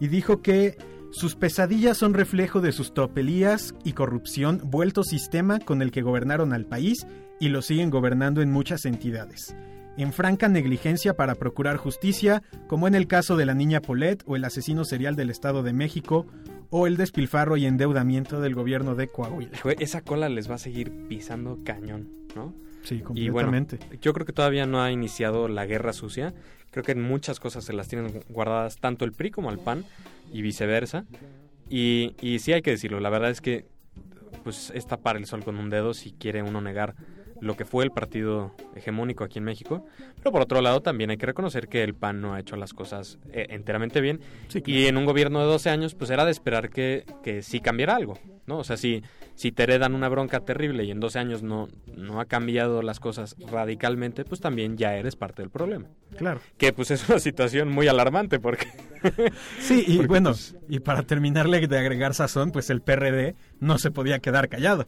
y 0.00 0.08
dijo 0.08 0.40
que 0.40 0.78
sus 1.12 1.36
pesadillas 1.36 1.98
son 1.98 2.14
reflejo 2.14 2.62
de 2.62 2.72
sus 2.72 2.94
tropelías 2.94 3.74
y 3.84 3.92
corrupción 3.92 4.62
vuelto 4.64 5.04
sistema 5.04 5.60
con 5.60 5.82
el 5.82 5.90
que 5.90 6.00
gobernaron 6.00 6.54
al 6.54 6.64
país 6.64 7.06
y 7.38 7.50
lo 7.50 7.60
siguen 7.60 7.90
gobernando 7.90 8.40
en 8.40 8.50
muchas 8.50 8.86
entidades. 8.86 9.54
En 9.98 10.14
franca 10.14 10.48
negligencia 10.48 11.14
para 11.14 11.34
procurar 11.34 11.76
justicia, 11.76 12.42
como 12.66 12.88
en 12.88 12.94
el 12.94 13.06
caso 13.06 13.36
de 13.36 13.44
la 13.44 13.52
niña 13.52 13.82
Polet 13.82 14.22
o 14.24 14.36
el 14.36 14.44
asesino 14.44 14.86
serial 14.86 15.14
del 15.14 15.28
Estado 15.28 15.62
de 15.62 15.74
México, 15.74 16.26
o 16.70 16.86
el 16.86 16.96
despilfarro 16.96 17.58
y 17.58 17.66
endeudamiento 17.66 18.40
del 18.40 18.54
gobierno 18.54 18.94
de 18.94 19.08
Coahuila. 19.08 19.58
Esa 19.78 20.00
cola 20.00 20.30
les 20.30 20.50
va 20.50 20.54
a 20.54 20.58
seguir 20.58 20.90
pisando 21.08 21.58
cañón, 21.62 22.08
¿no? 22.34 22.54
Sí, 22.82 23.02
Y 23.14 23.28
bueno, 23.28 23.50
completamente. 23.50 23.98
yo 24.00 24.12
creo 24.12 24.26
que 24.26 24.32
todavía 24.32 24.66
no 24.66 24.82
ha 24.82 24.90
iniciado 24.90 25.48
la 25.48 25.66
guerra 25.66 25.92
sucia. 25.92 26.34
Creo 26.70 26.84
que 26.84 26.92
en 26.92 27.02
muchas 27.02 27.38
cosas 27.40 27.64
se 27.64 27.72
las 27.72 27.88
tienen 27.88 28.22
guardadas 28.28 28.78
tanto 28.78 29.04
el 29.04 29.12
PRI 29.12 29.30
como 29.30 29.50
el 29.50 29.58
PAN 29.58 29.84
y 30.32 30.42
viceversa. 30.42 31.04
Y, 31.68 32.14
y 32.20 32.38
sí 32.40 32.52
hay 32.52 32.62
que 32.62 32.70
decirlo, 32.72 33.00
la 33.00 33.10
verdad 33.10 33.30
es 33.30 33.40
que 33.40 33.66
pues 34.44 34.72
es 34.74 34.86
tapar 34.86 35.16
el 35.16 35.26
sol 35.26 35.44
con 35.44 35.56
un 35.58 35.70
dedo 35.70 35.94
si 35.94 36.12
quiere 36.12 36.42
uno 36.42 36.60
negar 36.60 36.94
lo 37.42 37.56
que 37.56 37.64
fue 37.64 37.82
el 37.84 37.90
partido 37.90 38.54
hegemónico 38.76 39.24
aquí 39.24 39.38
en 39.38 39.44
México. 39.44 39.84
Pero 40.18 40.30
por 40.30 40.42
otro 40.42 40.60
lado 40.60 40.80
también 40.80 41.10
hay 41.10 41.16
que 41.16 41.26
reconocer 41.26 41.66
que 41.68 41.82
el 41.82 41.92
PAN 41.94 42.20
no 42.20 42.34
ha 42.34 42.40
hecho 42.40 42.54
las 42.54 42.72
cosas 42.72 43.18
eh, 43.32 43.46
enteramente 43.50 44.00
bien. 44.00 44.20
Sí, 44.48 44.62
Y 44.64 44.86
en 44.86 44.96
un 44.96 45.04
gobierno 45.04 45.40
de 45.40 45.46
12 45.46 45.68
años, 45.68 45.94
pues 45.96 46.10
era 46.10 46.24
de 46.24 46.30
esperar 46.30 46.70
que, 46.70 47.04
que 47.24 47.42
sí 47.42 47.58
cambiara 47.60 47.96
algo, 47.96 48.18
¿no? 48.46 48.58
O 48.58 48.64
sea, 48.64 48.76
si, 48.76 49.02
si 49.34 49.50
te 49.50 49.64
heredan 49.64 49.94
una 49.96 50.08
bronca 50.08 50.38
terrible 50.40 50.84
y 50.84 50.92
en 50.92 51.00
12 51.00 51.18
años 51.18 51.42
no, 51.42 51.68
no 51.96 52.20
ha 52.20 52.26
cambiado 52.26 52.80
las 52.80 53.00
cosas 53.00 53.34
radicalmente, 53.50 54.24
pues 54.24 54.40
también 54.40 54.76
ya 54.76 54.94
eres 54.96 55.16
parte 55.16 55.42
del 55.42 55.50
problema. 55.50 55.88
claro. 56.16 56.40
Que 56.58 56.72
pues 56.72 56.92
es 56.92 57.08
una 57.08 57.18
situación 57.18 57.68
muy 57.70 57.88
alarmante 57.88 58.38
porque... 58.38 58.68
Sí, 59.58 59.82
y 59.88 59.96
Porque, 59.96 60.06
bueno, 60.06 60.30
pues- 60.30 60.54
y 60.68 60.78
para 60.78 61.02
terminarle 61.02 61.66
de 61.66 61.76
agregar 61.78 62.14
sazón, 62.14 62.52
pues 62.52 62.70
el 62.70 62.82
PRD 62.82 63.34
no 63.58 63.78
se 63.78 63.90
podía 63.90 64.20
quedar 64.20 64.48
callado. 64.48 64.86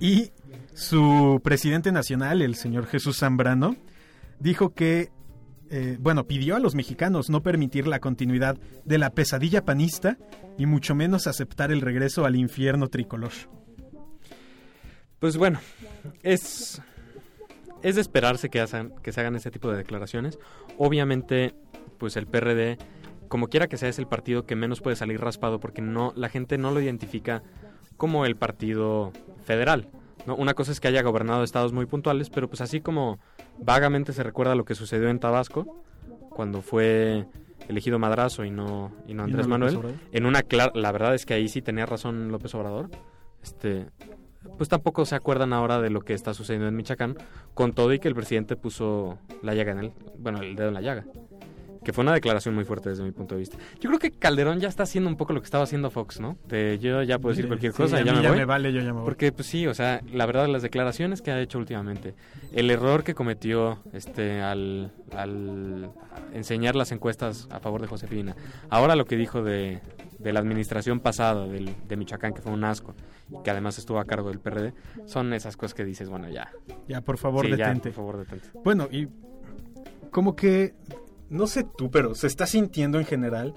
Y 0.00 0.30
su 0.78 1.40
presidente 1.42 1.90
nacional, 1.90 2.40
el 2.40 2.54
señor 2.54 2.86
Jesús 2.86 3.18
Zambrano, 3.18 3.74
dijo 4.38 4.74
que, 4.74 5.10
eh, 5.70 5.96
bueno, 5.98 6.28
pidió 6.28 6.54
a 6.54 6.60
los 6.60 6.76
mexicanos 6.76 7.30
no 7.30 7.42
permitir 7.42 7.88
la 7.88 7.98
continuidad 7.98 8.56
de 8.84 8.98
la 8.98 9.10
pesadilla 9.10 9.64
panista 9.64 10.18
y 10.56 10.66
mucho 10.66 10.94
menos 10.94 11.26
aceptar 11.26 11.72
el 11.72 11.80
regreso 11.80 12.24
al 12.24 12.36
infierno 12.36 12.86
tricolor. 12.86 13.32
Pues 15.18 15.36
bueno, 15.36 15.58
es, 16.22 16.80
es 17.82 17.96
de 17.96 18.00
esperarse 18.00 18.48
que, 18.48 18.64
que 19.02 19.12
se 19.12 19.20
hagan 19.20 19.34
ese 19.34 19.50
tipo 19.50 19.72
de 19.72 19.78
declaraciones. 19.78 20.38
Obviamente, 20.78 21.56
pues 21.98 22.16
el 22.16 22.28
PRD, 22.28 22.78
como 23.26 23.48
quiera 23.48 23.66
que 23.66 23.78
sea, 23.78 23.88
es 23.88 23.98
el 23.98 24.06
partido 24.06 24.46
que 24.46 24.54
menos 24.54 24.80
puede 24.80 24.94
salir 24.94 25.20
raspado 25.20 25.58
porque 25.58 25.82
no 25.82 26.12
la 26.14 26.28
gente 26.28 26.56
no 26.56 26.70
lo 26.70 26.80
identifica 26.80 27.42
como 27.96 28.26
el 28.26 28.36
partido 28.36 29.12
federal. 29.44 29.88
¿No? 30.28 30.36
Una 30.36 30.54
cosa 30.54 30.70
es 30.70 30.78
que 30.78 30.86
haya 30.86 31.02
gobernado 31.02 31.42
estados 31.42 31.72
muy 31.72 31.86
puntuales, 31.86 32.30
pero 32.30 32.48
pues 32.48 32.60
así 32.60 32.80
como 32.80 33.18
vagamente 33.58 34.12
se 34.12 34.22
recuerda 34.22 34.54
lo 34.54 34.64
que 34.64 34.76
sucedió 34.76 35.08
en 35.08 35.18
Tabasco, 35.18 35.82
cuando 36.30 36.62
fue 36.62 37.26
elegido 37.68 37.98
Madrazo 37.98 38.44
y 38.44 38.50
no, 38.50 38.92
y 39.06 39.14
no 39.14 39.24
Andrés 39.24 39.46
¿Y 39.46 39.48
no 39.48 39.58
López 39.58 39.74
Manuel, 39.74 39.98
en 40.12 40.26
una 40.26 40.42
clara, 40.42 40.72
la 40.74 40.92
verdad 40.92 41.14
es 41.14 41.26
que 41.26 41.34
ahí 41.34 41.48
sí 41.48 41.62
tenía 41.62 41.86
razón 41.86 42.30
López 42.30 42.54
Obrador. 42.54 42.90
Este, 43.42 43.86
pues 44.56 44.68
tampoco 44.68 45.04
se 45.04 45.14
acuerdan 45.14 45.52
ahora 45.52 45.80
de 45.80 45.90
lo 45.90 46.02
que 46.02 46.14
está 46.14 46.34
sucediendo 46.34 46.68
en 46.68 46.76
Michoacán, 46.76 47.16
con 47.54 47.72
todo 47.72 47.92
y 47.92 47.98
que 47.98 48.08
el 48.08 48.14
presidente 48.14 48.56
puso 48.56 49.18
la 49.42 49.54
llaga 49.54 49.72
en 49.72 49.78
el, 49.78 49.92
bueno, 50.18 50.40
el 50.40 50.54
dedo 50.54 50.68
en 50.68 50.74
la 50.74 50.80
llaga. 50.80 51.04
Que 51.88 51.94
fue 51.94 52.02
una 52.02 52.12
declaración 52.12 52.54
muy 52.54 52.66
fuerte 52.66 52.90
desde 52.90 53.02
mi 53.02 53.12
punto 53.12 53.34
de 53.34 53.38
vista. 53.38 53.56
Yo 53.80 53.88
creo 53.88 53.98
que 53.98 54.10
Calderón 54.10 54.60
ya 54.60 54.68
está 54.68 54.82
haciendo 54.82 55.08
un 55.08 55.16
poco 55.16 55.32
lo 55.32 55.40
que 55.40 55.46
estaba 55.46 55.64
haciendo 55.64 55.90
Fox, 55.90 56.20
¿no? 56.20 56.36
De 56.46 56.78
yo 56.78 57.02
ya 57.02 57.18
puedo 57.18 57.30
decir 57.34 57.46
cualquier 57.48 57.72
Sí, 57.72 57.78
cosa 57.78 58.02
y 58.02 58.04
ya 58.04 58.12
me 58.12 58.20
ya 58.22 58.28
voy. 58.28 58.36
me 58.40 58.44
vale, 58.44 58.74
yo 58.74 58.80
ya 58.82 58.88
me 58.88 58.92
voy. 58.92 59.04
Porque 59.06 59.32
pues 59.32 59.48
sí, 59.48 59.66
o 59.66 59.72
sea, 59.72 60.02
la 60.12 60.26
verdad 60.26 60.48
las 60.48 60.60
declaraciones 60.60 61.22
que 61.22 61.30
ha 61.30 61.40
hecho 61.40 61.56
últimamente, 61.58 62.14
el 62.52 62.70
error 62.70 63.04
que 63.04 63.14
cometió 63.14 63.78
este 63.94 64.42
al, 64.42 64.92
al 65.16 65.90
enseñar 66.34 66.76
las 66.76 66.92
encuestas 66.92 67.48
a 67.50 67.58
favor 67.58 67.80
de 67.80 67.86
Josefina, 67.86 68.36
ahora 68.68 68.94
lo 68.94 69.06
que 69.06 69.16
dijo 69.16 69.42
de, 69.42 69.80
de 70.18 70.32
la 70.34 70.40
administración 70.40 71.00
pasada 71.00 71.46
del, 71.46 71.70
de 71.88 71.96
Michoacán, 71.96 72.34
que 72.34 72.42
fue 72.42 72.52
un 72.52 72.64
asco, 72.64 72.94
y 73.30 73.42
que 73.42 73.50
además 73.50 73.78
estuvo 73.78 73.98
a 73.98 74.04
cargo 74.04 74.28
del 74.28 74.40
PRD, 74.40 74.74
son 75.06 75.32
esas 75.32 75.56
cosas 75.56 75.72
que 75.72 75.86
dices, 75.86 76.10
bueno, 76.10 76.28
ya, 76.28 76.50
Ya, 76.86 77.00
por 77.00 77.16
favor, 77.16 77.46
sí, 77.46 77.52
ya, 77.56 77.68
detente. 77.68 77.88
por 77.88 77.94
favor, 77.96 78.18
detente. 78.18 78.46
Bueno, 78.62 78.88
y 78.92 79.08
como 80.10 80.36
que, 80.36 80.74
no 81.30 81.46
sé 81.46 81.64
tú, 81.64 81.90
pero 81.90 82.14
se 82.14 82.26
está 82.26 82.46
sintiendo 82.46 82.98
en 82.98 83.06
general 83.06 83.54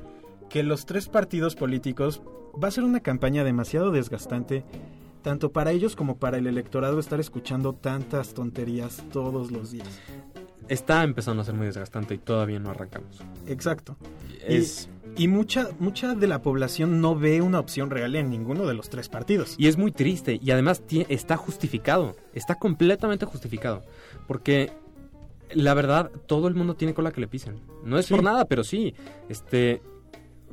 que 0.50 0.64
los 0.64 0.86
tres 0.86 1.08
partidos 1.08 1.56
políticos 1.56 2.22
va 2.62 2.68
a 2.68 2.72
ser 2.72 2.84
una 2.84 3.00
campaña 3.00 3.44
demasiado 3.44 3.92
desgastante, 3.92 4.66
tanto 5.22 5.52
para 5.52 5.72
ellos 5.72 5.96
como 5.96 6.18
para 6.18 6.38
el 6.38 6.48
electorado 6.48 7.00
estar 7.00 7.20
escuchando 7.20 7.74
tantas 7.74 8.34
tonterías 8.34 9.04
todos 9.12 9.52
los 9.52 9.72
días. 9.72 9.88
Está 10.68 11.04
empezando 11.04 11.42
a 11.42 11.46
ser 11.46 11.56
muy 11.56 11.68
desgastante 11.68 12.16
y 12.16 12.18
todavía 12.18 12.60
no 12.60 12.72
arrancamos. 12.72 13.22
Exacto. 13.48 13.96
Es, 14.46 14.90
Y 15.18 15.28
mucha, 15.28 15.70
mucha 15.80 16.16
de 16.16 16.28
la 16.28 16.42
población 16.42 17.02
no 17.02 17.16
ve 17.16 17.42
una 17.42 17.60
opción 17.60 17.90
real 17.90 18.16
en 18.16 18.30
ninguno 18.30 18.66
de 18.66 18.74
los 18.74 18.90
tres 18.90 19.10
partidos. 19.10 19.56
Y 19.58 19.68
es 19.68 19.78
muy 19.78 19.92
triste 19.92 20.40
y 20.42 20.52
además 20.52 20.82
está 21.10 21.38
justificado, 21.38 22.16
está 22.34 22.56
completamente 22.56 23.26
justificado, 23.26 23.84
porque 24.28 24.72
la 25.54 25.74
verdad 25.74 26.12
todo 26.28 26.48
el 26.48 26.56
mundo 26.56 26.76
tiene 26.76 26.94
cola 26.94 27.12
que 27.12 27.22
le 27.22 27.28
pisen. 27.28 27.60
No 27.84 27.98
es 27.98 28.06
Sí. 28.06 28.14
por 28.14 28.24
nada, 28.24 28.46
pero 28.46 28.64
sí, 28.64 28.94
este 29.30 29.82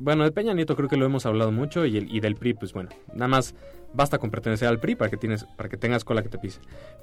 bueno, 0.01 0.23
de 0.23 0.31
Peña 0.31 0.53
Nieto 0.53 0.77
creo 0.77 0.87
que 0.87 0.95
lo 0.95 1.05
hemos 1.05 1.25
hablado 1.25 1.51
mucho 1.51 1.85
y, 1.85 1.97
el, 1.97 2.09
y 2.15 2.21
del 2.21 2.35
PRI, 2.37 2.53
pues 2.53 2.71
bueno, 2.71 2.89
nada 3.13 3.27
más 3.27 3.53
basta 3.93 4.17
con 4.17 4.29
pertenecer 4.31 4.67
al 4.69 4.79
PRI 4.79 4.95
para 4.95 5.09
que 5.11 5.17
tienes 5.17 5.43
para 5.57 5.67
que 5.67 5.75
tengas 5.75 6.05
cola 6.05 6.21
que 6.23 6.29
te 6.29 6.37
pise. 6.37 6.61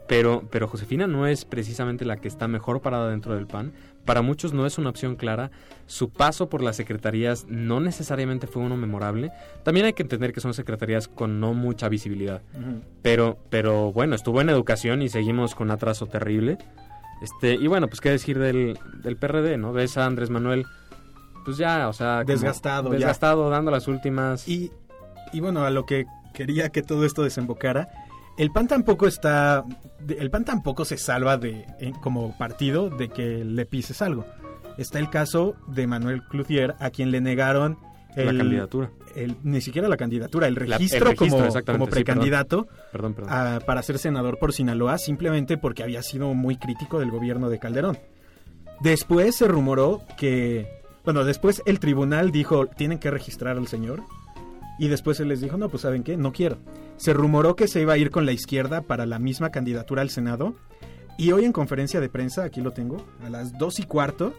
Pero 0.09 0.45
pero 0.51 0.67
Josefina 0.67 1.07
no 1.07 1.27
es 1.27 1.45
precisamente 1.45 2.05
la 2.07 2.17
que 2.17 2.29
está 2.29 2.49
mejor 2.49 2.81
parada 2.81 3.11
dentro 3.11 3.35
del 3.35 3.47
PAN. 3.47 3.73
Para 4.07 4.23
muchos 4.23 4.55
no 4.55 4.65
es 4.65 4.79
una 4.79 4.89
opción 4.89 5.17
clara. 5.17 5.51
Su 5.87 6.09
paso 6.11 6.49
por 6.49 6.63
las 6.63 6.77
secretarías 6.77 7.45
no 7.49 7.81
necesariamente 7.81 8.47
fue 8.47 8.63
uno 8.63 8.77
memorable. 8.79 9.31
También 9.65 9.85
hay 9.85 9.93
que 9.93 10.03
entender 10.05 10.33
que 10.33 10.41
son 10.41 10.55
secretarías 10.55 11.07
con 11.09 11.39
no 11.41 11.53
mucha 11.55 11.89
visibilidad. 11.91 12.41
Pero, 13.03 13.37
pero 13.51 13.93
bueno, 13.93 14.15
estuvo 14.15 14.41
en 14.41 14.49
educación 14.49 15.03
y 15.03 15.09
seguimos 15.11 15.55
con 15.57 15.71
atraso 15.73 16.07
terrible. 16.07 16.57
Este, 17.23 17.55
y 17.55 17.67
bueno, 17.67 17.89
pues 17.89 18.01
qué 18.01 18.11
decir 18.11 18.39
del, 18.39 18.79
del 19.03 19.17
PRD, 19.17 19.57
¿no? 19.57 19.73
Ves 19.73 19.97
a 19.97 20.05
Andrés 20.07 20.31
Manuel, 20.31 20.67
pues 21.45 21.57
ya, 21.57 21.89
o 21.89 21.93
sea, 21.93 22.25
Desgastado, 22.25 22.91
ya. 22.93 22.97
Desgastado, 22.99 23.49
dando 23.51 23.71
las 23.71 23.89
últimas. 23.89 24.47
Y, 24.49 24.71
y 25.33 25.41
bueno, 25.41 25.65
a 25.65 25.71
lo 25.71 25.87
que 25.87 26.05
quería 26.35 26.69
que 26.71 26.83
todo 26.83 27.05
esto 27.07 27.23
desembocara, 27.23 27.89
el 28.37 28.51
PAN 28.51 28.69
tampoco 28.69 29.07
está, 29.07 29.65
el 30.07 30.31
PAN 30.31 30.45
tampoco 30.45 30.85
se 30.85 30.99
salva 30.99 31.39
de, 31.39 31.65
en- 31.81 31.95
como 31.95 32.37
partido 32.37 32.91
de 32.91 33.09
que 33.09 33.45
le 33.45 33.65
pises 33.65 34.03
algo. 34.03 34.27
Está 34.77 34.99
el 34.99 35.09
caso 35.09 35.55
de 35.69 35.87
Manuel 35.87 36.23
Cloutier, 36.25 36.75
a 36.81 36.91
quien 36.91 37.11
le 37.11 37.23
negaron 37.23 37.79
la 38.25 38.33
candidatura. 38.37 38.91
el- 39.15 39.37
ni 39.43 39.61
siquiera 39.61 39.89
la 39.89 39.97
candidatura, 39.97 40.47
el 40.47 40.55
La- 40.55 40.61
el 40.65 40.67
registro, 40.73 41.15
como, 41.15 41.51
sí, 41.51 41.59
perdón. 41.65 41.89
precandidato 41.89 42.67
Perdón, 42.93 43.15
perdón. 43.15 43.33
a- 43.33 43.61
para 43.67 43.83
ser 43.83 43.99
senador 43.99 44.39
por 44.39 44.53
Sinaloa, 44.53 44.99
simplemente 44.99 45.59
porque 45.59 45.83
había 45.83 46.03
sido 46.03 46.33
muy 46.35 46.57
crítico 46.57 46.99
del 47.01 47.11
gobierno 47.11 47.49
de 47.51 47.59
Calderón. 47.59 47.99
Después 48.81 49.37
se 49.37 49.49
rumoró 49.49 50.03
que, 50.19 50.67
bueno, 51.05 51.25
después 51.25 51.63
el 51.67 51.79
tribunal 51.81 52.31
dijo, 52.31 52.67
tienen 52.67 52.99
que 52.99 53.11
registrar 53.11 53.57
al 53.57 53.67
señor. 53.69 54.03
Y 54.79 54.89
después 54.89 55.19
él 55.21 55.29
les 55.29 55.41
dijo, 55.41 55.57
no, 55.57 55.71
pues 55.71 55.83
saben 55.83 56.03
qué, 56.03 56.19
no 56.19 56.33
quiero. 56.33 56.59
Se 56.99 57.15
rumoró 57.15 57.57
que 57.57 57.67
se 57.69 57.81
iba 57.81 57.95
a 57.95 57.99
ir 57.99 58.11
con 58.11 58.27
la 58.27 58.33
izquierda 58.33 58.83
para 58.83 59.07
la 59.07 59.19
misma 59.19 59.51
candidatura 59.51 60.03
al 60.03 60.11
Senado. 60.11 60.55
Y 61.17 61.33
hoy 61.33 61.47
en 61.47 61.53
conferencia 61.53 61.99
de 62.01 62.11
prensa, 62.11 62.45
aquí 62.45 62.61
lo 62.61 62.73
tengo, 62.73 62.99
a 63.25 63.31
las 63.31 63.57
dos 63.59 63.81
y 63.81 63.85
cuarto, 63.85 64.35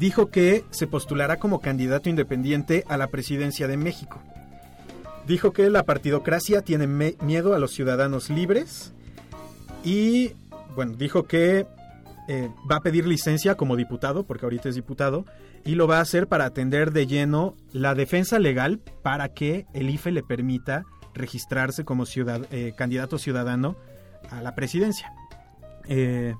dijo 0.00 0.30
que 0.30 0.64
se 0.70 0.86
postulará 0.86 1.36
como 1.36 1.60
candidato 1.60 2.08
independiente 2.08 2.84
a 2.88 2.96
la 2.96 3.08
presidencia 3.08 3.68
de 3.68 3.76
México. 3.76 4.18
Dijo 5.26 5.52
que 5.52 5.68
la 5.68 5.84
partidocracia 5.84 6.62
tiene 6.62 6.86
miedo 7.20 7.54
a 7.54 7.58
los 7.58 7.72
ciudadanos 7.72 8.30
libres 8.30 8.94
y, 9.84 10.32
bueno, 10.74 10.94
dijo 10.96 11.24
que 11.24 11.66
eh, 12.28 12.48
va 12.68 12.76
a 12.76 12.80
pedir 12.80 13.06
licencia 13.06 13.56
como 13.56 13.76
diputado, 13.76 14.24
porque 14.24 14.46
ahorita 14.46 14.70
es 14.70 14.74
diputado, 14.74 15.26
y 15.66 15.74
lo 15.74 15.86
va 15.86 15.98
a 15.98 16.02
hacer 16.02 16.26
para 16.26 16.46
atender 16.46 16.92
de 16.92 17.06
lleno 17.06 17.54
la 17.72 17.94
defensa 17.94 18.38
legal 18.38 18.80
para 19.02 19.28
que 19.28 19.66
el 19.74 19.90
IFE 19.90 20.12
le 20.12 20.22
permita 20.22 20.84
registrarse 21.12 21.84
como 21.84 22.06
ciudad- 22.06 22.46
eh, 22.50 22.72
candidato 22.74 23.18
ciudadano 23.18 23.76
a 24.30 24.40
la 24.40 24.54
presidencia. 24.54 25.12
Eh, 25.88 26.34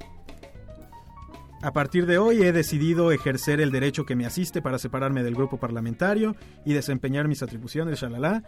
A 1.62 1.72
partir 1.72 2.06
de 2.06 2.16
hoy 2.18 2.42
he 2.42 2.52
decidido 2.52 3.12
ejercer 3.12 3.60
el 3.60 3.70
derecho 3.70 4.06
que 4.06 4.16
me 4.16 4.24
asiste 4.24 4.62
para 4.62 4.78
separarme 4.78 5.22
del 5.22 5.34
grupo 5.34 5.58
parlamentario 5.58 6.34
y 6.64 6.72
desempeñar 6.72 7.28
mis 7.28 7.42
atribuciones, 7.42 8.00
shalala. 8.00 8.42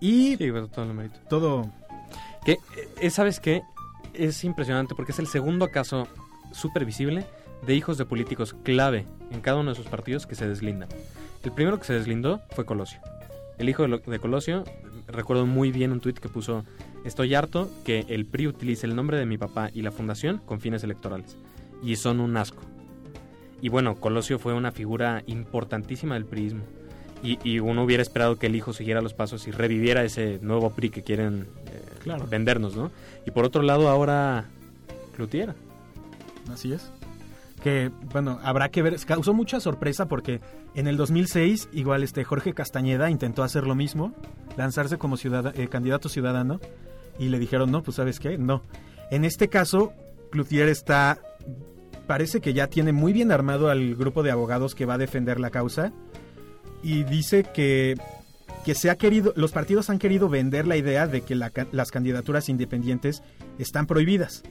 Y 0.00 0.36
Sí, 0.36 0.50
bueno, 0.50 0.68
todo 0.68 0.84
lo 0.84 0.94
mérito. 0.94 1.18
todo 1.28 1.70
Que, 2.44 2.58
eh, 3.00 3.10
¿Sabes 3.10 3.40
qué? 3.40 3.62
Es 4.12 4.44
impresionante 4.44 4.94
porque 4.94 5.10
es 5.12 5.18
el 5.18 5.26
segundo 5.26 5.70
caso 5.70 6.06
súper 6.52 6.84
visible 6.84 7.26
de 7.66 7.74
hijos 7.74 7.98
de 7.98 8.04
políticos 8.04 8.54
clave 8.62 9.06
en 9.32 9.40
cada 9.40 9.58
uno 9.58 9.70
de 9.70 9.76
sus 9.76 9.86
partidos 9.86 10.26
que 10.26 10.34
se 10.36 10.46
deslindan. 10.46 10.88
El 11.42 11.50
primero 11.52 11.78
que 11.78 11.86
se 11.86 11.94
deslindó 11.94 12.42
fue 12.50 12.64
Colosio. 12.66 13.00
El 13.58 13.68
hijo 13.68 13.82
de, 13.82 13.88
Lo- 13.88 13.98
de 13.98 14.18
Colosio, 14.20 14.64
recuerdo 15.08 15.46
muy 15.46 15.72
bien 15.72 15.90
un 15.90 16.00
tuit 16.00 16.18
que 16.18 16.28
puso, 16.28 16.64
estoy 17.04 17.34
harto 17.34 17.68
que 17.84 18.04
el 18.08 18.26
PRI 18.26 18.46
utilice 18.48 18.86
el 18.86 18.94
nombre 18.94 19.16
de 19.18 19.26
mi 19.26 19.38
papá 19.38 19.70
y 19.72 19.82
la 19.82 19.90
fundación 19.90 20.38
con 20.44 20.60
fines 20.60 20.84
electorales. 20.84 21.36
Y 21.82 21.96
son 21.96 22.20
un 22.20 22.36
asco. 22.36 22.62
Y 23.60 23.68
bueno, 23.68 23.94
Colosio 23.96 24.38
fue 24.38 24.52
una 24.54 24.72
figura 24.72 25.22
importantísima 25.26 26.14
del 26.14 26.24
priismo. 26.26 26.62
Y, 27.22 27.38
y 27.42 27.58
uno 27.58 27.84
hubiera 27.84 28.02
esperado 28.02 28.36
que 28.36 28.46
el 28.48 28.54
hijo 28.56 28.72
siguiera 28.74 29.00
los 29.00 29.14
pasos 29.14 29.46
y 29.48 29.50
reviviera 29.50 30.04
ese 30.04 30.38
nuevo 30.42 30.70
PRI 30.70 30.90
que 30.90 31.02
quieren 31.02 31.46
eh, 31.66 31.80
Claro. 32.02 32.26
vendernos, 32.28 32.76
¿no? 32.76 32.90
Y 33.26 33.30
por 33.30 33.46
otro 33.46 33.62
lado, 33.62 33.88
ahora 33.88 34.44
Cloutier. 35.16 35.54
Así 36.52 36.72
es. 36.72 36.90
Que, 37.62 37.90
bueno, 38.12 38.38
habrá 38.42 38.68
que 38.68 38.82
ver. 38.82 38.94
Causó 39.06 39.32
mucha 39.32 39.58
sorpresa 39.60 40.06
porque 40.06 40.40
en 40.74 40.86
el 40.86 40.98
2006, 40.98 41.70
igual 41.72 42.02
este 42.02 42.22
Jorge 42.24 42.52
Castañeda 42.52 43.08
intentó 43.08 43.42
hacer 43.42 43.66
lo 43.66 43.74
mismo, 43.74 44.12
lanzarse 44.58 44.98
como 44.98 45.16
ciudada- 45.16 45.52
eh, 45.56 45.68
candidato 45.68 46.10
ciudadano, 46.10 46.60
y 47.18 47.28
le 47.30 47.38
dijeron, 47.38 47.70
no, 47.70 47.82
pues 47.82 47.96
sabes 47.96 48.20
qué, 48.20 48.36
no. 48.36 48.62
En 49.10 49.24
este 49.24 49.48
caso, 49.48 49.94
Cloutier 50.30 50.68
está. 50.68 51.18
Parece 52.06 52.40
que 52.40 52.52
ya 52.52 52.66
tiene 52.66 52.92
muy 52.92 53.12
bien 53.12 53.32
armado 53.32 53.68
al 53.68 53.94
grupo 53.94 54.22
de 54.22 54.30
abogados 54.30 54.74
que 54.74 54.86
va 54.86 54.94
a 54.94 54.98
defender 54.98 55.40
la 55.40 55.50
causa. 55.50 55.92
Y 56.82 57.04
dice 57.04 57.44
que 57.54 57.96
que 58.64 58.74
se 58.74 58.90
ha 58.90 58.96
querido, 58.96 59.32
los 59.36 59.52
partidos 59.52 59.90
han 59.90 59.98
querido 59.98 60.28
vender 60.28 60.66
la 60.66 60.76
idea 60.76 61.06
de 61.06 61.20
que 61.20 61.34
las 61.34 61.90
candidaturas 61.90 62.48
independientes 62.48 63.22
están 63.58 63.86
prohibidas 63.86 64.42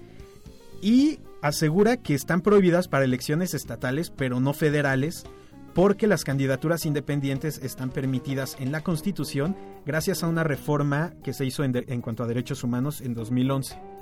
y 0.81 1.19
asegura 1.41 1.97
que 1.97 2.13
están 2.13 2.41
prohibidas 2.41 2.87
para 2.87 3.05
elecciones 3.05 3.53
estatales 3.53 4.11
pero 4.11 4.39
no 4.39 4.53
federales 4.53 5.25
porque 5.73 6.05
las 6.05 6.23
candidaturas 6.23 6.85
independientes 6.85 7.57
están 7.63 7.89
permitidas 7.89 8.55
en 8.59 8.71
la 8.71 8.81
Constitución 8.81 9.55
gracias 9.85 10.23
a 10.23 10.27
una 10.27 10.43
reforma 10.43 11.13
que 11.23 11.33
se 11.33 11.45
hizo 11.45 11.63
en 11.63 12.01
cuanto 12.01 12.23
a 12.23 12.27
derechos 12.27 12.63
humanos 12.63 13.01
en 13.01 13.15
2011. 13.15 13.92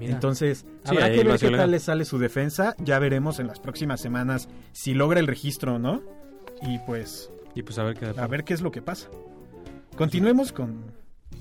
Entonces, 0.00 0.64
Sí, 0.84 0.96
habrá 0.96 1.10
que 1.10 1.24
ver 1.24 1.38
qué 1.38 1.50
tal 1.50 1.70
le 1.70 1.80
sale 1.80 2.04
su 2.04 2.18
defensa. 2.18 2.74
Ya 2.78 2.98
veremos 2.98 3.38
en 3.40 3.46
las 3.46 3.60
próximas 3.60 4.00
semanas 4.00 4.48
si 4.72 4.94
logra 4.94 5.20
el 5.20 5.26
registro 5.26 5.74
o 5.74 5.78
no. 5.78 6.02
Y 6.62 6.78
pues, 6.86 7.30
y 7.54 7.62
pues 7.62 7.78
a 7.78 7.84
ver 7.84 7.96
qué 7.96 8.06
a 8.06 8.26
ver 8.26 8.44
qué 8.44 8.54
es 8.54 8.60
lo 8.60 8.70
que 8.70 8.82
pasa. 8.82 9.08
Continuemos 9.96 10.52
con 10.52 10.92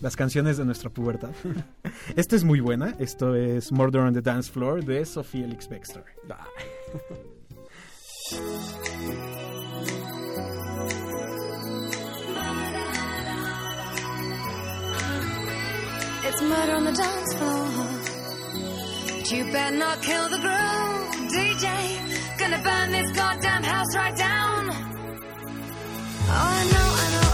las 0.01 0.15
canciones 0.15 0.57
de 0.57 0.65
nuestra 0.65 0.89
pubertad. 0.89 1.29
Esta 2.15 2.35
es 2.35 2.43
muy 2.43 2.59
buena. 2.59 2.95
Esto 2.99 3.35
es 3.35 3.71
Murder 3.71 4.01
on 4.01 4.13
the 4.13 4.21
Dance 4.21 4.51
Floor 4.51 4.83
de 4.83 5.05
Sophie 5.05 5.43
Elix 5.43 5.67
Bextor. 5.69 6.03
It's 16.23 16.41
murder 16.41 16.73
on 16.73 16.83
the 16.83 16.91
dance 16.91 17.33
floor. 17.37 18.06
But 19.29 19.35
you 19.35 19.51
better 19.51 19.75
not 19.75 20.01
kill 20.01 20.29
the 20.29 20.37
groove, 20.37 21.31
DJ. 21.33 21.67
Gonna 22.39 22.61
burn 22.63 22.91
this 22.93 23.11
goddamn 23.11 23.61
house 23.61 23.93
right 23.93 24.15
down. 24.15 24.69
Oh, 24.69 24.83
I 26.29 26.63
know, 26.71 26.89
I 27.03 27.07
know, 27.11 27.26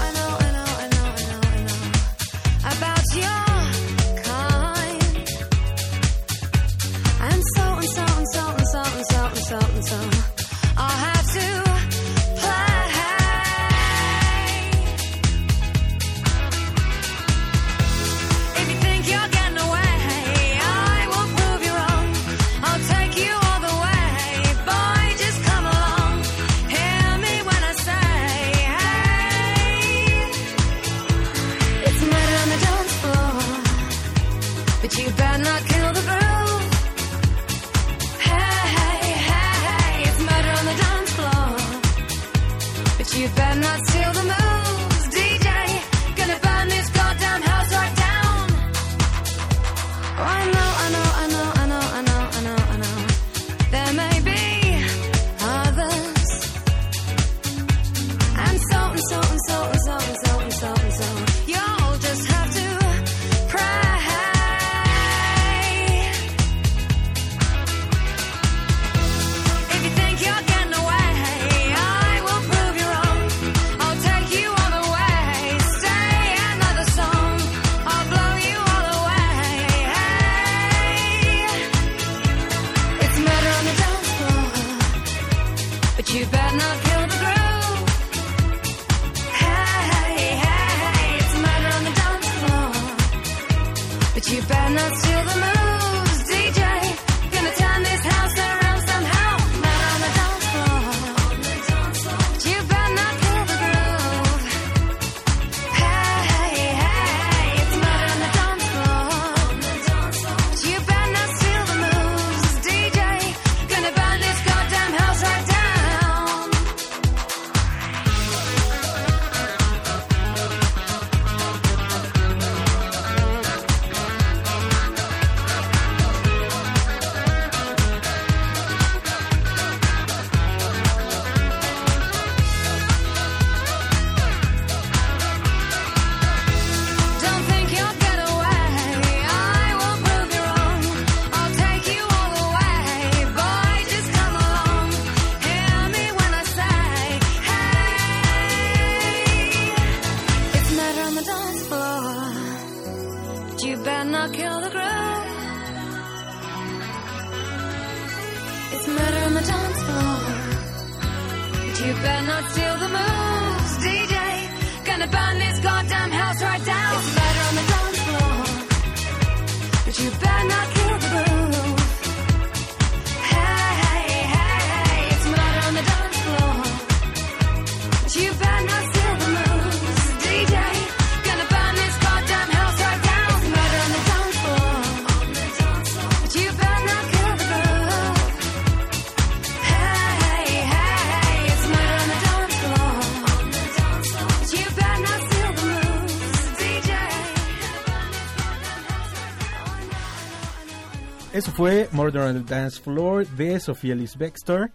Murder 201.94 202.22
on 202.22 202.44
the 202.44 202.54
Dance 202.54 202.80
Floor 202.80 203.26
de 203.26 203.58
Sofía 203.60 203.94
Liz 203.94 204.16
Bextor. 204.16 204.70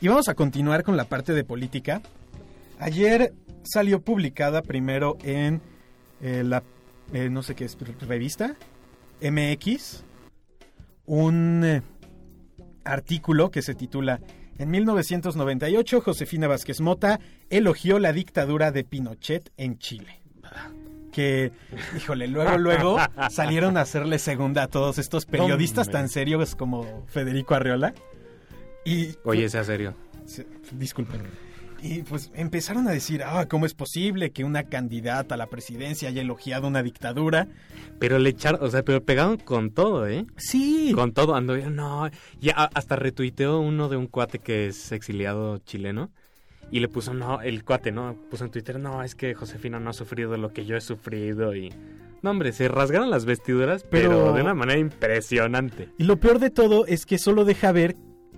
Y 0.00 0.08
vamos 0.08 0.28
a 0.28 0.34
continuar 0.34 0.84
con 0.84 0.96
la 0.96 1.04
parte 1.04 1.32
de 1.32 1.42
política. 1.42 2.02
Ayer 2.78 3.32
salió 3.64 4.00
publicada 4.00 4.62
primero 4.62 5.16
en 5.22 5.60
eh, 6.20 6.42
la, 6.44 6.62
eh, 7.12 7.30
no 7.30 7.42
sé 7.42 7.54
qué 7.54 7.64
es, 7.64 7.76
revista 8.06 8.54
MX, 9.20 10.04
un 11.06 11.64
eh, 11.64 11.82
artículo 12.84 13.50
que 13.50 13.62
se 13.62 13.74
titula 13.74 14.20
En 14.58 14.70
1998, 14.70 16.02
Josefina 16.02 16.48
Vázquez 16.48 16.80
Mota 16.80 17.18
elogió 17.50 17.98
la 17.98 18.12
dictadura 18.12 18.70
de 18.70 18.84
Pinochet 18.84 19.50
en 19.56 19.78
Chile. 19.78 20.20
Que, 21.12 21.52
híjole, 21.96 22.28
luego, 22.28 22.58
luego 22.58 22.98
salieron 23.30 23.76
a 23.76 23.82
hacerle 23.82 24.18
segunda 24.18 24.64
a 24.64 24.68
todos 24.68 24.98
estos 24.98 25.24
periodistas 25.26 25.90
tan 25.90 26.08
serios 26.08 26.54
como 26.54 27.04
Federico 27.08 27.54
Arreola. 27.54 27.94
Y 28.84 29.10
Oye, 29.24 29.48
sea 29.48 29.64
serio. 29.64 29.94
Disculpen. 30.72 31.22
Y 31.80 32.02
pues 32.02 32.32
empezaron 32.34 32.88
a 32.88 32.90
decir, 32.90 33.22
ah, 33.24 33.46
¿cómo 33.48 33.64
es 33.64 33.72
posible 33.74 34.32
que 34.32 34.42
una 34.42 34.64
candidata 34.64 35.36
a 35.36 35.38
la 35.38 35.46
presidencia 35.46 36.08
haya 36.08 36.22
elogiado 36.22 36.66
una 36.66 36.82
dictadura? 36.82 37.46
Pero 38.00 38.18
le 38.18 38.30
echaron, 38.30 38.62
o 38.64 38.68
sea, 38.68 38.82
pero 38.82 39.04
pegaron 39.04 39.36
con 39.36 39.70
todo, 39.70 40.08
¿eh? 40.08 40.26
Sí. 40.36 40.90
Con 40.94 41.12
todo, 41.12 41.36
ando, 41.36 41.56
no, 41.56 42.10
y 42.40 42.50
a- 42.50 42.68
hasta 42.74 42.96
retuiteó 42.96 43.60
uno 43.60 43.88
de 43.88 43.96
un 43.96 44.08
cuate 44.08 44.40
que 44.40 44.66
es 44.66 44.90
exiliado 44.90 45.58
chileno 45.58 46.10
y 46.70 46.80
le 46.80 46.88
puso, 46.88 47.14
no, 47.14 47.40
el 47.40 47.64
cuate, 47.64 47.92
¿no? 47.92 48.14
Puso 48.30 48.44
en 48.44 48.50
Twitter, 48.50 48.78
no, 48.78 49.02
es 49.02 49.14
que 49.14 49.34
Josefina 49.34 49.80
no 49.80 49.90
ha 49.90 49.94
sufrido 49.94 50.36
lo 50.36 50.52
que 50.52 50.64
yo 50.66 50.76
he 50.76 50.80
sufrido 50.80 51.54
y... 51.54 51.72
No, 52.20 52.30
hombre, 52.30 52.52
se 52.52 52.66
rasgaron 52.68 53.10
las 53.10 53.24
vestiduras, 53.24 53.84
pero, 53.88 54.10
Pero- 54.10 54.32
de 54.32 54.42
una 54.42 54.54
manera 54.54 54.78
impresionante. 54.80 55.88
Y 55.98 56.04
lo 56.04 56.16
peor 56.18 56.40
de 56.40 56.50
todo 56.50 56.84
es 56.86 57.06
que 57.06 57.16
solo 57.18 57.44
deja 57.44 57.70
ver 57.72 57.94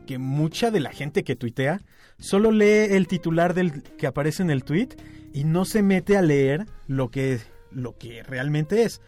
que 0.06 0.18
mucha 0.18 0.70
de 0.70 0.80
la 0.80 0.90
gente 0.92 1.24
que 1.24 1.34
tuitea 1.36 1.80
solo 2.18 2.50
lee 2.52 2.86
el 2.94 3.06
titular 3.08 3.54
del 3.54 3.82
que 3.82 4.06
aparece 4.06 4.42
en 4.42 4.50
el 4.50 4.64
tweet 4.64 4.88
y 5.32 5.44
no 5.44 5.64
se 5.64 5.82
mete 5.82 6.16
a 6.18 6.22
leer 6.22 6.66
lo 6.88 7.10
que, 7.10 7.38
lo 7.72 7.96
que 7.96 8.22
realmente 8.22 8.82
es. 8.82 9.00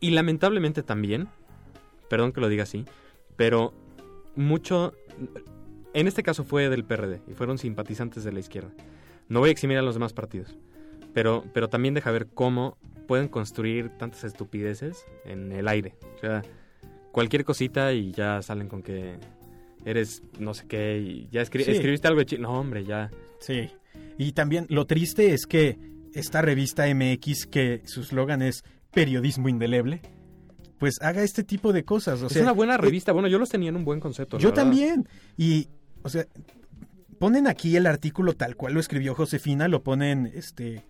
Y 0.00 0.10
lamentablemente 0.10 0.82
también, 0.82 1.28
perdón 2.10 2.32
que 2.32 2.40
lo 2.40 2.48
diga 2.48 2.64
así, 2.64 2.84
pero 3.36 3.72
mucho, 4.36 4.92
en 6.00 6.06
este 6.08 6.22
caso 6.22 6.44
fue 6.44 6.68
del 6.68 6.84
PRD 6.84 7.20
y 7.28 7.34
fueron 7.34 7.58
simpatizantes 7.58 8.24
de 8.24 8.32
la 8.32 8.40
izquierda. 8.40 8.70
No 9.28 9.40
voy 9.40 9.48
a 9.50 9.52
eximir 9.52 9.78
a 9.78 9.82
los 9.82 9.94
demás 9.94 10.12
partidos, 10.12 10.56
pero, 11.12 11.44
pero 11.52 11.68
también 11.68 11.94
deja 11.94 12.10
ver 12.10 12.28
cómo 12.32 12.76
pueden 13.06 13.28
construir 13.28 13.90
tantas 13.98 14.24
estupideces 14.24 15.04
en 15.24 15.52
el 15.52 15.68
aire. 15.68 15.94
O 16.16 16.20
sea, 16.20 16.42
cualquier 17.12 17.44
cosita 17.44 17.92
y 17.92 18.12
ya 18.12 18.42
salen 18.42 18.68
con 18.68 18.82
que 18.82 19.16
eres 19.84 20.22
no 20.38 20.54
sé 20.54 20.66
qué 20.66 20.98
y 20.98 21.28
ya 21.30 21.42
escri- 21.42 21.64
Sí. 21.64 21.70
escribiste 21.72 22.08
algo 22.08 22.20
de 22.20 22.26
chi- 22.26 22.38
No, 22.38 22.50
hombre, 22.58 22.84
ya. 22.84 23.10
Sí. 23.40 23.70
Y 24.18 24.32
también 24.32 24.66
lo 24.68 24.86
triste 24.86 25.32
es 25.32 25.46
que 25.46 25.78
esta 26.14 26.42
revista 26.42 26.86
MX, 26.88 27.46
que 27.46 27.82
su 27.86 28.00
eslogan 28.02 28.42
es 28.42 28.62
periodismo 28.92 29.48
indeleble, 29.48 30.00
pues 30.78 30.96
haga 31.00 31.22
este 31.22 31.44
tipo 31.44 31.72
de 31.72 31.84
cosas. 31.84 32.22
O 32.22 32.26
es 32.26 32.32
sea, 32.32 32.42
una 32.42 32.52
buena 32.52 32.74
eh, 32.74 32.78
revista. 32.78 33.12
Bueno, 33.12 33.28
yo 33.28 33.38
los 33.38 33.48
tenía 33.48 33.68
en 33.68 33.76
un 33.76 33.84
buen 33.84 34.00
concepto. 34.00 34.38
Yo 34.38 34.52
también. 34.52 35.08
Y, 35.36 35.68
o 36.02 36.08
sea, 36.08 36.26
ponen 37.18 37.46
aquí 37.46 37.76
el 37.76 37.86
artículo 37.86 38.34
tal 38.34 38.56
cual 38.56 38.74
lo 38.74 38.80
escribió 38.80 39.14
Josefina, 39.14 39.68
lo 39.68 39.82
ponen 39.82 40.30
este 40.34 40.84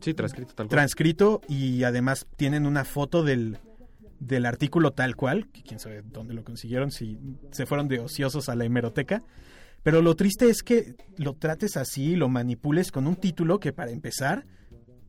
Sí, 0.00 0.14
transcrito 0.14 0.54
tal 0.54 0.66
cual. 0.66 0.70
transcrito 0.76 1.40
y 1.48 1.84
además 1.84 2.26
tienen 2.36 2.66
una 2.66 2.84
foto 2.84 3.22
del, 3.22 3.58
del 4.18 4.46
artículo 4.46 4.90
tal 4.92 5.14
cual, 5.16 5.48
que 5.52 5.62
quién 5.62 5.78
sabe 5.78 6.02
dónde 6.04 6.34
lo 6.34 6.42
consiguieron, 6.44 6.90
si 6.90 7.18
se 7.52 7.66
fueron 7.66 7.86
de 7.88 8.00
ociosos 8.00 8.48
a 8.48 8.56
la 8.56 8.64
hemeroteca. 8.64 9.22
Pero 9.84 10.00
lo 10.02 10.14
triste 10.14 10.48
es 10.48 10.62
que 10.62 10.94
lo 11.16 11.34
trates 11.34 11.76
así, 11.76 12.14
lo 12.16 12.28
manipules 12.28 12.92
con 12.92 13.06
un 13.06 13.16
título 13.16 13.58
que 13.58 13.72
para 13.72 13.90
empezar 13.90 14.44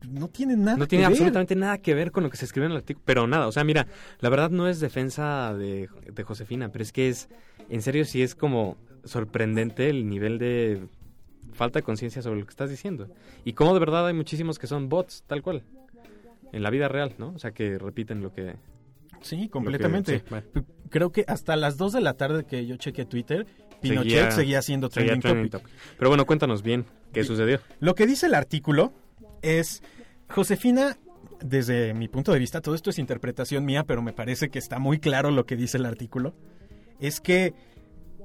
no 0.10 0.28
tiene 0.30 0.58
nada 0.58 0.78
No 0.78 0.86
que 0.86 0.90
tiene 0.90 1.06
ver. 1.06 1.12
absolutamente 1.14 1.56
nada 1.56 1.78
que 1.78 1.94
ver 1.94 2.12
con 2.12 2.24
lo 2.24 2.30
que 2.30 2.38
se 2.38 2.46
escribe 2.46 2.66
en 2.66 2.72
el 2.74 2.78
artículo. 2.80 3.04
Pero 3.06 3.26
nada, 3.28 3.48
o 3.48 3.52
sea, 3.52 3.64
mira, 3.64 3.88
la 4.20 4.30
verdad 4.30 4.50
no 4.50 4.68
es 4.68 4.80
defensa 4.80 5.54
de, 5.54 5.90
de 6.12 6.24
Josefina, 6.24 6.70
pero 6.70 6.84
es 6.84 6.92
que 6.92 7.10
es, 7.10 7.30
en 7.70 7.82
serio, 7.82 8.04
sí 8.06 8.22
es 8.22 8.36
como 8.36 8.78
sorprendente 9.04 9.90
el 9.90 10.08
nivel 10.10 10.38
de 10.40 10.82
falta 11.54 11.80
de 11.80 11.84
conciencia 11.84 12.22
sobre 12.22 12.40
lo 12.40 12.46
que 12.46 12.52
estás 12.52 12.70
diciendo. 12.70 13.10
Y 13.46 13.54
cómo 13.54 13.74
de 13.74 13.80
verdad 13.80 14.08
hay 14.08 14.14
muchísimos 14.14 14.58
que 14.60 14.68
son 14.68 14.90
bots, 14.90 15.24
tal 15.28 15.42
cual. 15.42 15.64
En 16.52 16.64
la 16.64 16.70
vida 16.70 16.88
real, 16.88 17.14
¿no? 17.18 17.34
O 17.36 17.40
sea, 17.40 17.52
que 17.52 17.78
repiten 17.78 18.22
lo 18.22 18.34
que... 18.34 18.56
Sí, 19.22 19.50
completamente. 19.50 20.20
sí, 20.20 20.26
bueno. 20.30 20.46
P- 20.54 20.64
Creo 20.90 21.12
que 21.12 21.26
hasta 21.28 21.56
las 21.56 21.78
2 21.78 21.94
de 21.94 22.02
la 22.02 22.14
tarde 22.14 22.44
que 22.46 22.66
yo 22.68 22.76
chequeé 22.76 23.06
Twitter, 23.06 23.48
Pinochet 23.82 24.10
Seguía- 24.12 24.32
seguía, 24.32 24.62
siendo 24.62 24.90
trending 24.90 25.22
trending 25.22 25.50
topic. 25.50 25.64
topic. 25.64 25.78
Pero 25.98 26.10
bueno, 26.10 26.26
cuéntanos 26.26 26.62
bien 26.62 26.86
qué 27.12 27.24
sucedió. 27.24 27.60
Lo 27.80 27.96
que 27.96 28.06
dice 28.06 28.28
el 28.28 28.36
artículo 28.36 28.94
es, 29.42 29.82
Josefina, 30.30 30.98
desde 31.44 31.94
mi 31.94 32.08
punto 32.08 32.32
de 32.32 32.40
vista, 32.40 32.62
todo 32.62 32.76
esto 32.76 32.90
es 32.92 33.00
interpretación 33.00 33.66
mía, 33.66 33.84
pero 33.86 34.02
me 34.02 34.14
parece 34.14 34.50
que 34.50 34.60
está 34.60 34.78
muy 34.80 35.00
claro 35.00 35.32
lo 35.32 35.46
que 35.46 35.56
dice 35.56 35.78
el 35.78 35.86
artículo, 35.86 36.34
es 37.00 37.20
que 37.20 37.54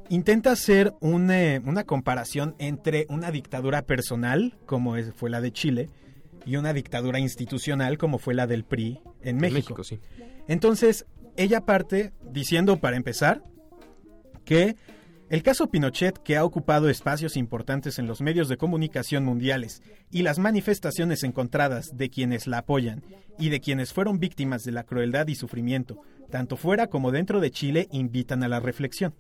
intenta 0.09 0.53
hacer 0.53 0.95
un, 1.01 1.31
eh, 1.31 1.61
una 1.65 1.85
comparación 1.85 2.55
entre 2.59 3.07
una 3.09 3.31
dictadura 3.31 3.83
personal, 3.83 4.57
como 4.67 4.97
es- 4.97 5.13
fue 5.15 5.31
la 5.31 5.41
de 5.41 5.53
Chile, 5.53 5.89
y 6.47 6.57
una 6.57 6.73
dictadura 6.73 7.19
institucional, 7.19 7.99
como 7.99 8.19
fue 8.19 8.35
la 8.35 8.47
del 8.47 8.65
PRI 8.65 9.01
en 9.23 9.37
En 9.45 9.53
México. 9.53 9.85
sí. 9.85 9.99
Entonces, 10.47 11.05
ella 11.37 11.61
parte 11.63 12.13
diciendo, 12.23 12.79
para 12.79 12.97
empezar, 12.97 13.43
que 14.45 14.77
el 15.29 15.43
caso 15.43 15.67
Pinochet, 15.71 16.17
que 16.23 16.39
ha 16.39 16.45
ocupado 16.45 16.89
espacios 16.89 17.37
importantes 17.37 17.99
en 17.99 18.07
los 18.07 18.23
medios 18.23 18.49
de 18.49 18.57
comunicación 18.57 19.25
mundiales, 19.27 19.83
y 20.11 20.23
las 20.23 20.39
manifestaciones 20.39 21.23
encontradas 21.23 21.91
de 21.99 22.09
quienes 22.09 22.47
la 22.47 22.59
apoyan 22.59 23.03
y 23.39 23.51
de 23.51 23.61
quienes 23.61 23.93
fueron 23.93 24.19
víctimas 24.21 24.63
de 24.65 24.73
la 24.73 24.85
crueldad 24.85 25.27
y 25.29 25.35
sufrimiento, 25.35 26.01
tanto 26.31 26.57
fuera 26.57 26.87
como 26.87 27.11
dentro 27.11 27.41
de 27.41 27.51
Chile, 27.51 27.89
invitan 27.93 28.43
a 28.43 28.49
la 28.49 28.59
reflexión. 28.61 29.15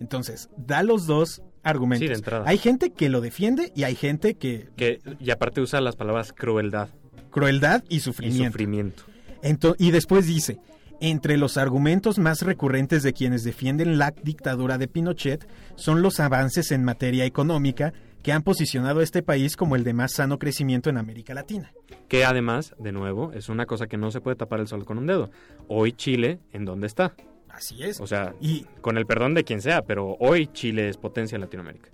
Entonces, 0.00 0.48
da 0.56 0.82
los 0.82 1.06
dos 1.06 1.42
argumentos. 1.62 2.04
Sí, 2.04 2.08
de 2.08 2.14
entrada. 2.14 2.44
Hay 2.46 2.58
gente 2.58 2.90
que 2.90 3.08
lo 3.08 3.20
defiende 3.20 3.72
y 3.74 3.84
hay 3.84 3.94
gente 3.94 4.34
que 4.34 4.68
Que, 4.76 5.00
y 5.20 5.30
aparte 5.30 5.60
usa 5.60 5.80
las 5.80 5.96
palabras 5.96 6.32
crueldad 6.32 6.88
crueldad 7.30 7.84
y 7.88 7.96
y 7.96 8.00
sufrimiento. 8.00 8.52
sufrimiento. 8.52 9.02
Ento- 9.42 9.76
y 9.78 9.90
después 9.90 10.26
dice, 10.26 10.58
entre 11.00 11.36
los 11.36 11.58
argumentos 11.58 12.18
más 12.18 12.40
recurrentes 12.42 13.02
de 13.02 13.12
quienes 13.12 13.44
defienden 13.44 13.98
la 13.98 14.12
dictadura 14.22 14.78
de 14.78 14.88
Pinochet 14.88 15.46
son 15.74 16.00
los 16.00 16.18
avances 16.20 16.70
en 16.72 16.82
materia 16.84 17.26
económica 17.26 17.92
que 18.22 18.32
han 18.32 18.42
posicionado 18.42 19.00
a 19.00 19.02
este 19.02 19.22
país 19.22 19.54
como 19.56 19.76
el 19.76 19.84
de 19.84 19.92
más 19.92 20.12
sano 20.12 20.38
crecimiento 20.38 20.88
en 20.88 20.96
América 20.96 21.34
Latina. 21.34 21.72
Que 22.08 22.24
además, 22.24 22.74
de 22.78 22.92
nuevo, 22.92 23.32
es 23.32 23.48
una 23.50 23.66
cosa 23.66 23.86
que 23.86 23.98
no 23.98 24.10
se 24.10 24.20
puede 24.22 24.36
tapar 24.36 24.60
el 24.60 24.66
sol 24.66 24.84
con 24.86 24.96
un 24.98 25.06
dedo. 25.06 25.30
Hoy 25.68 25.92
Chile, 25.92 26.38
¿en 26.52 26.64
dónde 26.64 26.86
está? 26.86 27.14
Así 27.56 27.82
es. 27.82 28.00
O 28.00 28.06
sea, 28.06 28.34
Y, 28.40 28.64
con 28.82 28.98
el 28.98 29.06
perdón 29.06 29.32
de 29.34 29.42
quien 29.44 29.60
sea, 29.62 29.82
pero 29.82 30.16
hoy 30.20 30.46
Chile 30.48 30.88
es 30.90 30.96
potencia 30.98 31.36
en 31.36 31.40
Latinoamérica. 31.42 31.88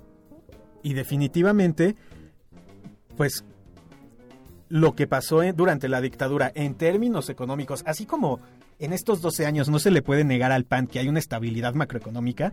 y 0.85 0.94
definitivamente, 0.94 1.94
pues 3.16 3.44
lo 4.68 4.94
que 4.96 5.07
pasó 5.07 5.42
en- 5.44 5.55
durante 5.55 5.88
la 5.88 6.01
dictadura 6.01 6.51
en 6.57 6.75
términos 6.75 7.29
económicos, 7.31 7.85
así 7.87 8.05
como 8.07 8.40
en 8.81 8.92
estos 8.92 9.20
12 9.22 9.46
años 9.46 9.68
no 9.68 9.79
se 9.79 9.92
le 9.92 10.03
puede 10.03 10.25
negar 10.25 10.51
al 10.51 10.64
PAN 10.64 10.88
que 10.88 10.98
hay 10.98 11.09
una 11.09 11.20
estabilidad 11.20 11.75
macroeconómica, 11.75 12.53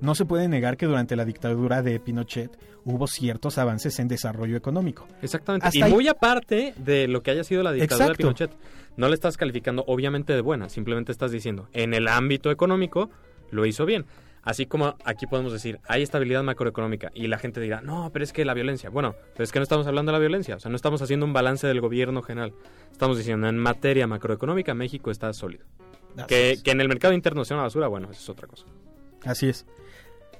no 0.00 0.14
se 0.14 0.24
puede 0.24 0.48
negar 0.48 0.76
que 0.76 0.86
durante 0.86 1.16
la 1.16 1.24
dictadura 1.24 1.82
de 1.82 1.98
Pinochet 2.00 2.50
hubo 2.84 3.06
ciertos 3.06 3.56
avances 3.58 3.98
en 3.98 4.08
desarrollo 4.08 4.56
económico. 4.56 5.06
Exactamente. 5.22 5.66
Hasta 5.66 5.78
y 5.78 5.82
ahí- 5.82 5.92
muy 5.92 6.08
aparte 6.08 6.74
de 6.76 7.08
lo 7.08 7.22
que 7.22 7.30
haya 7.30 7.44
sido 7.44 7.62
la 7.62 7.72
dictadura 7.72 8.06
Exacto. 8.06 8.28
de 8.28 8.34
Pinochet, 8.34 8.50
no 8.96 9.08
le 9.08 9.14
estás 9.14 9.36
calificando 9.36 9.84
obviamente 9.86 10.32
de 10.34 10.40
buena, 10.40 10.68
simplemente 10.68 11.10
estás 11.12 11.30
diciendo, 11.32 11.68
en 11.72 11.94
el 11.94 12.08
ámbito 12.08 12.50
económico 12.50 13.10
lo 13.50 13.66
hizo 13.66 13.86
bien. 13.86 14.04
Así 14.42 14.66
como 14.66 14.94
aquí 15.06 15.26
podemos 15.26 15.54
decir, 15.54 15.80
hay 15.88 16.02
estabilidad 16.02 16.42
macroeconómica 16.42 17.10
y 17.14 17.28
la 17.28 17.38
gente 17.38 17.62
dirá, 17.62 17.80
no, 17.80 18.10
pero 18.12 18.24
es 18.24 18.32
que 18.34 18.44
la 18.44 18.52
violencia. 18.52 18.90
Bueno, 18.90 19.14
pero 19.32 19.44
es 19.44 19.50
que 19.52 19.58
no 19.58 19.62
estamos 19.62 19.86
hablando 19.86 20.12
de 20.12 20.18
la 20.18 20.18
violencia, 20.20 20.56
o 20.56 20.60
sea, 20.60 20.68
no 20.70 20.76
estamos 20.76 21.00
haciendo 21.00 21.24
un 21.24 21.32
balance 21.32 21.66
del 21.66 21.80
gobierno 21.80 22.20
general. 22.20 22.52
Estamos 22.92 23.16
diciendo, 23.16 23.48
en 23.48 23.56
materia 23.56 24.06
macroeconómica, 24.06 24.74
México 24.74 25.10
está 25.10 25.32
sólido. 25.32 25.64
Que, 26.28 26.52
es. 26.52 26.62
que 26.62 26.72
en 26.72 26.82
el 26.82 26.88
mercado 26.88 27.14
interno 27.14 27.42
sea 27.46 27.56
una 27.56 27.64
basura, 27.64 27.88
bueno, 27.88 28.10
eso 28.10 28.20
es 28.20 28.28
otra 28.28 28.46
cosa. 28.46 28.66
Así 29.24 29.48
es. 29.48 29.66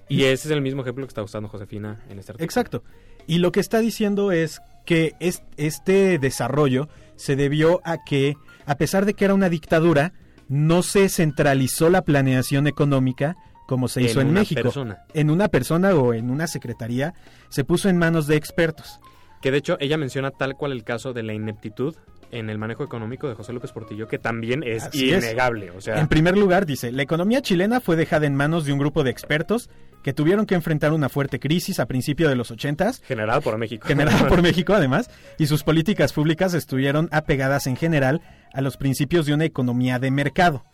Y 0.08 0.24
ese 0.24 0.48
es 0.48 0.50
el 0.52 0.60
mismo 0.60 0.82
ejemplo 0.82 1.04
que 1.06 1.08
está 1.08 1.22
usando 1.22 1.48
Josefina 1.48 2.00
en 2.10 2.18
este 2.18 2.32
artículo. 2.32 2.44
Exacto. 2.44 2.84
Y 3.26 3.38
lo 3.38 3.52
que 3.52 3.60
está 3.60 3.78
diciendo 3.80 4.32
es 4.32 4.60
que 4.84 5.14
es- 5.20 5.42
este 5.56 6.18
desarrollo 6.18 6.88
se 7.16 7.36
debió 7.36 7.80
a 7.84 8.04
que, 8.04 8.34
a 8.66 8.74
pesar 8.76 9.06
de 9.06 9.14
que 9.14 9.24
era 9.24 9.32
una 9.34 9.48
dictadura, 9.48 10.12
no 10.48 10.82
se 10.82 11.08
centralizó 11.08 11.88
la 11.88 12.02
planeación 12.02 12.66
económica 12.66 13.34
como 13.66 13.88
se 13.88 14.00
En 14.00 14.06
hizo 14.06 14.20
en 14.20 14.28
una 14.28 14.40
México. 14.40 14.60
persona. 14.62 14.98
En 15.14 15.30
una 15.30 15.48
persona 15.48 15.94
o 15.94 16.12
en 16.12 16.30
una 16.30 16.46
secretaría 16.46 17.14
se 17.48 17.64
puso 17.64 17.88
en 17.88 17.96
manos 17.96 18.26
de 18.26 18.36
expertos. 18.36 19.00
Que 19.40 19.50
de 19.50 19.56
hecho 19.58 19.78
ella 19.80 19.96
menciona 19.96 20.30
tal 20.30 20.54
cual 20.54 20.72
el 20.72 20.84
caso 20.84 21.14
de 21.14 21.22
la 21.22 21.32
ineptitud 21.32 21.96
en 22.30 22.50
el 22.50 22.58
manejo 22.58 22.84
económico 22.84 23.28
de 23.28 23.34
José 23.34 23.52
López 23.52 23.72
Portillo, 23.72 24.08
que 24.08 24.18
también 24.18 24.62
es 24.62 24.84
Así 24.84 25.10
es. 25.12 25.22
innegable. 25.24 25.70
O 25.70 25.80
sea, 25.80 26.00
En 26.00 26.08
primer 26.08 26.36
lugar, 26.36 26.66
dice, 26.66 26.92
la 26.92 27.02
economía 27.02 27.42
chilena 27.42 27.80
fue 27.80 27.96
dejada 27.96 28.26
en 28.26 28.34
manos 28.34 28.64
de 28.64 28.72
un 28.72 28.78
grupo 28.78 29.04
de 29.04 29.10
expertos 29.10 29.70
que 30.02 30.12
tuvieron 30.12 30.44
que 30.44 30.54
enfrentar 30.54 30.92
una 30.92 31.08
fuerte 31.08 31.40
crisis 31.40 31.80
a 31.80 31.86
principios 31.86 32.28
de 32.28 32.36
los 32.36 32.50
ochentas, 32.50 33.00
generada 33.06 33.40
por 33.40 33.56
México. 33.56 33.86
generada 33.88 34.26
por 34.28 34.42
México 34.42 34.74
además, 34.74 35.08
y 35.38 35.46
sus 35.46 35.62
políticas 35.62 36.12
públicas 36.12 36.52
estuvieron 36.54 37.08
apegadas 37.10 37.66
en 37.66 37.76
general 37.76 38.20
a 38.52 38.60
los 38.60 38.76
principios 38.76 39.24
de 39.26 39.34
una 39.34 39.44
economía 39.46 39.98
de 39.98 40.10
mercado. 40.10 40.64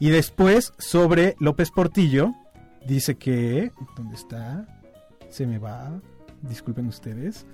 Y 0.00 0.10
después, 0.10 0.72
sobre 0.78 1.36
López 1.38 1.70
Portillo, 1.70 2.32
dice 2.86 3.16
que... 3.16 3.70
¿Dónde 3.96 4.16
está? 4.16 4.66
Se 5.28 5.46
me 5.46 5.58
va. 5.58 6.00
Disculpen 6.42 6.86
ustedes. 6.86 7.46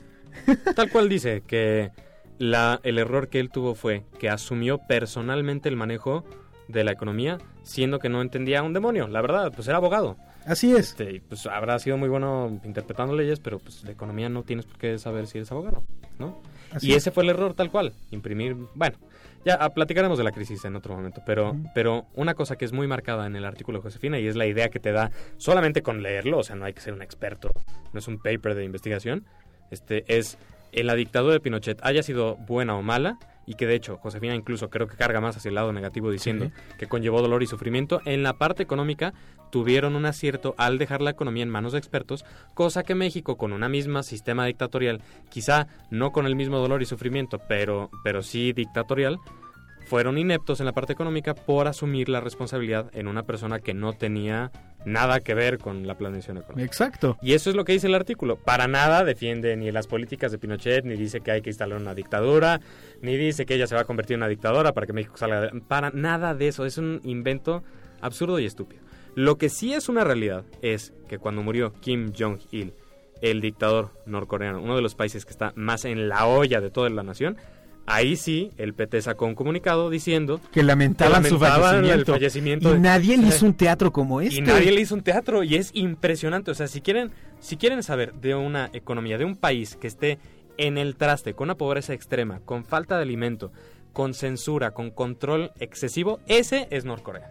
Tal 0.75 0.89
cual 0.91 1.09
dice 1.09 1.43
que 1.47 1.91
la, 2.39 2.81
el 2.83 2.99
error 2.99 3.29
que 3.29 3.41
él 3.41 3.51
tuvo 3.51 3.75
fue 3.75 4.05
que 4.19 4.29
asumió 4.29 4.79
personalmente 4.79 5.69
el 5.69 5.77
manejo 5.77 6.25
de 6.69 6.85
la 6.85 6.93
economía, 6.93 7.39
siendo 7.63 7.99
que 7.99 8.09
no 8.09 8.21
entendía 8.23 8.63
un 8.63 8.73
demonio. 8.73 9.09
La 9.09 9.21
verdad, 9.21 9.53
pues 9.55 9.69
era 9.69 9.77
abogado. 9.77 10.17
Así 10.45 10.73
es. 10.73 10.91
Este, 10.91 11.23
pues 11.29 11.47
habrá 11.47 11.79
sido 11.79 11.97
muy 11.97 12.09
bueno 12.09 12.61
interpretando 12.65 13.15
leyes, 13.15 13.41
pero 13.41 13.59
pues 13.59 13.83
de 13.83 13.93
economía 13.93 14.29
no 14.29 14.43
tienes 14.43 14.67
por 14.67 14.79
qué 14.79 14.99
saber 14.99 15.27
si 15.27 15.39
eres 15.39 15.51
abogado, 15.51 15.85
¿no? 16.19 16.41
Así 16.73 16.89
y 16.89 16.91
es. 16.93 16.99
ese 16.99 17.11
fue 17.11 17.25
el 17.25 17.31
error 17.31 17.55
tal 17.55 17.71
cual, 17.71 17.93
imprimir, 18.11 18.57
bueno, 18.75 18.97
ya 19.45 19.55
ah, 19.61 19.71
platicaremos 19.71 20.19
de 20.19 20.25
la 20.25 20.33
crisis 20.33 20.65
en 20.65 20.75
otro 20.75 20.95
momento, 20.95 21.23
pero, 21.25 21.57
pero 21.73 22.07
una 22.15 22.35
cosa 22.35 22.57
que 22.57 22.65
es 22.65 22.73
muy 22.73 22.89
marcada 22.89 23.27
en 23.27 23.37
el 23.37 23.45
artículo 23.45 23.79
de 23.79 23.83
Josefina 23.83 24.19
y 24.19 24.27
es 24.27 24.35
la 24.35 24.47
idea 24.47 24.69
que 24.71 24.81
te 24.81 24.91
da 24.91 25.13
solamente 25.37 25.83
con 25.83 26.03
leerlo, 26.03 26.39
o 26.39 26.43
sea, 26.43 26.57
no 26.57 26.65
hay 26.65 26.73
que 26.73 26.81
ser 26.81 26.95
un 26.95 27.03
experto, 27.03 27.51
no 27.93 27.99
es 27.99 28.09
un 28.09 28.19
paper 28.19 28.57
de 28.57 28.65
investigación, 28.65 29.25
este 29.71 30.05
es 30.09 30.37
en 30.77 30.87
la 30.87 30.95
dictadura 30.95 31.33
de 31.33 31.41
Pinochet 31.41 31.81
haya 31.83 32.03
sido 32.03 32.37
buena 32.37 32.77
o 32.77 32.83
mala 32.83 33.19
y 33.47 33.55
que 33.55 33.67
de 33.67 33.75
hecho 33.75 33.97
Josefina 33.99 34.35
incluso 34.35 34.71
creo 34.71 34.87
que 34.87 34.97
carga 34.97 35.21
más 35.21 35.37
hacia 35.37 35.49
el 35.49 35.55
lado 35.55 35.73
negativo 35.73 36.11
diciendo 36.11 36.51
que 36.79 36.87
conllevó 36.87 37.23
dolor 37.23 37.43
y 37.43 37.47
sufrimiento, 37.47 38.01
en 38.05 38.23
la 38.23 38.35
parte 38.35 38.63
económica 38.63 39.15
tuvieron 39.51 39.97
un 39.97 40.05
acierto 40.05 40.55
al 40.59 40.79
dejar 40.79 41.01
la 41.01 41.11
economía 41.11 41.45
en 41.45 41.49
manos 41.49 41.73
de 41.73 41.79
expertos, 41.79 42.25
cosa 42.55 42.83
que 42.83 42.95
México 42.95 43.37
con 43.37 43.53
una 43.53 43.69
misma 43.69 44.03
sistema 44.03 44.45
dictatorial, 44.47 45.01
quizá 45.31 45.69
no 45.91 46.13
con 46.13 46.27
el 46.27 46.37
mismo 46.37 46.59
dolor 46.59 46.83
y 46.83 46.87
sufrimiento, 46.87 47.41
pero, 47.49 47.91
pero 48.05 48.23
sí 48.23 48.53
dictatorial, 48.53 49.19
fueron 49.87 50.19
ineptos 50.19 50.61
en 50.61 50.67
la 50.67 50.73
parte 50.73 50.93
económica 50.93 51.35
por 51.35 51.69
asumir 51.69 52.09
la 52.09 52.21
responsabilidad 52.21 52.91
en 52.93 53.07
una 53.07 53.23
persona 53.23 53.61
que 53.61 53.73
no 53.73 53.93
tenía 53.93 54.51
nada 54.85 55.21
que 55.21 55.35
ver 55.35 55.59
con 55.59 55.87
la 55.87 55.97
planeación 55.97 56.39
económica. 56.39 56.67
Exacto. 56.67 57.17
Y 57.23 57.33
eso 57.33 57.51
es 57.51 57.57
lo 57.57 57.65
que 57.65 57.73
dice 57.73 57.87
el 57.87 57.95
artículo. 57.95 58.37
Para 58.37 58.69
nada 58.69 59.05
defiende 59.05 59.57
ni 59.57 59.71
las 59.71 59.87
políticas 59.87 60.33
de 60.33 60.39
Pinochet, 60.39 60.85
ni 60.85 60.97
dice 60.97 61.21
que 61.21 61.31
hay 61.31 61.43
que 61.43 61.51
instalar 61.51 61.81
una 61.81 61.95
dictadura, 61.95 62.61
ni 63.01 63.17
dice 63.17 63.47
que 63.47 63.55
ella 63.55 63.67
se 63.67 63.75
va 63.75 63.83
a 63.83 63.85
convertir 63.85 64.15
en 64.15 64.21
una 64.21 64.29
dictadora 64.29 64.73
para 64.73 64.87
que 64.87 64.93
México 64.93 65.17
salga 65.17 65.41
de... 65.41 65.61
Para 65.61 65.91
nada 65.91 66.35
de 66.35 66.49
eso. 66.49 66.67
Es 66.67 66.79
un 66.79 67.01
invento 67.05 67.63
absurdo 68.01 68.39
y 68.39 68.47
estúpido. 68.47 68.83
Lo 69.15 69.39
que 69.39 69.49
sí 69.49 69.73
es 69.73 69.89
una 69.89 70.05
realidad 70.05 70.45
es 70.63 70.93
que 71.09 71.19
cuando 71.19 71.43
murió 71.43 71.73
Kim 71.81 72.13
Jong-il, 72.17 72.75
el 73.23 73.41
dictador 73.41 73.91
norcoreano, 74.05 74.61
uno 74.61 74.77
de 74.77 74.83
los 74.83 74.95
países 74.95 75.25
que 75.25 75.31
está 75.31 75.53
más 75.57 75.85
en 75.85 76.09
la 76.09 76.27
olla 76.27 76.61
de 76.61 76.71
toda 76.71 76.91
la 76.91 77.03
nación, 77.03 77.39
ahí 77.87 78.17
sí 78.17 78.51
el 78.59 78.75
PT 78.75 79.01
sacó 79.03 79.27
un 79.27 79.35
comunicado 79.35 79.91
diciendo 79.91 80.41
Que 80.53 80.63
lamentaban, 80.63 81.23
Que 81.23 81.29
su 81.31 81.37
el 81.37 82.05
fallecimiento. 82.05 82.71
y 82.71 82.73
de- 82.75 82.79
nadie 82.81 83.17
le 83.17 83.29
hizo 83.29 83.47
un 83.47 83.55
teatro 83.55 83.93
como 83.93 84.21
este. 84.21 84.37
y 84.37 84.41
nadie 84.43 84.73
le 84.73 84.81
hizo 84.81 84.95
un 84.95 85.03
teatro 85.03 85.43
y 85.45 85.55
es 85.57 85.71
impresionante. 85.75 86.51
O 86.51 86.55
sea, 86.55 86.67
si 86.69 86.81
quieren, 86.81 87.11
si 87.41 87.57
quieren 87.57 87.83
saber 87.83 88.15
de 88.15 88.35
una 88.35 88.71
economía, 88.73 89.19
de 89.19 89.25
un 89.25 89.37
país 89.37 89.77
que 89.77 89.87
esté 89.87 90.19
en 90.59 90.79
el 90.79 90.97
traste, 90.97 91.35
con 91.35 91.47
una 91.47 91.57
pobreza 91.57 91.93
extrema, 91.95 92.41
con 92.45 92.65
falta 92.65 92.97
de 92.97 93.03
alimento, 93.03 93.53
con 93.93 94.15
censura, 94.15 94.73
con 94.73 94.91
control 94.91 95.53
excesivo, 95.61 96.19
ese 96.27 96.67
es 96.71 96.85
Norcorea. 96.85 97.31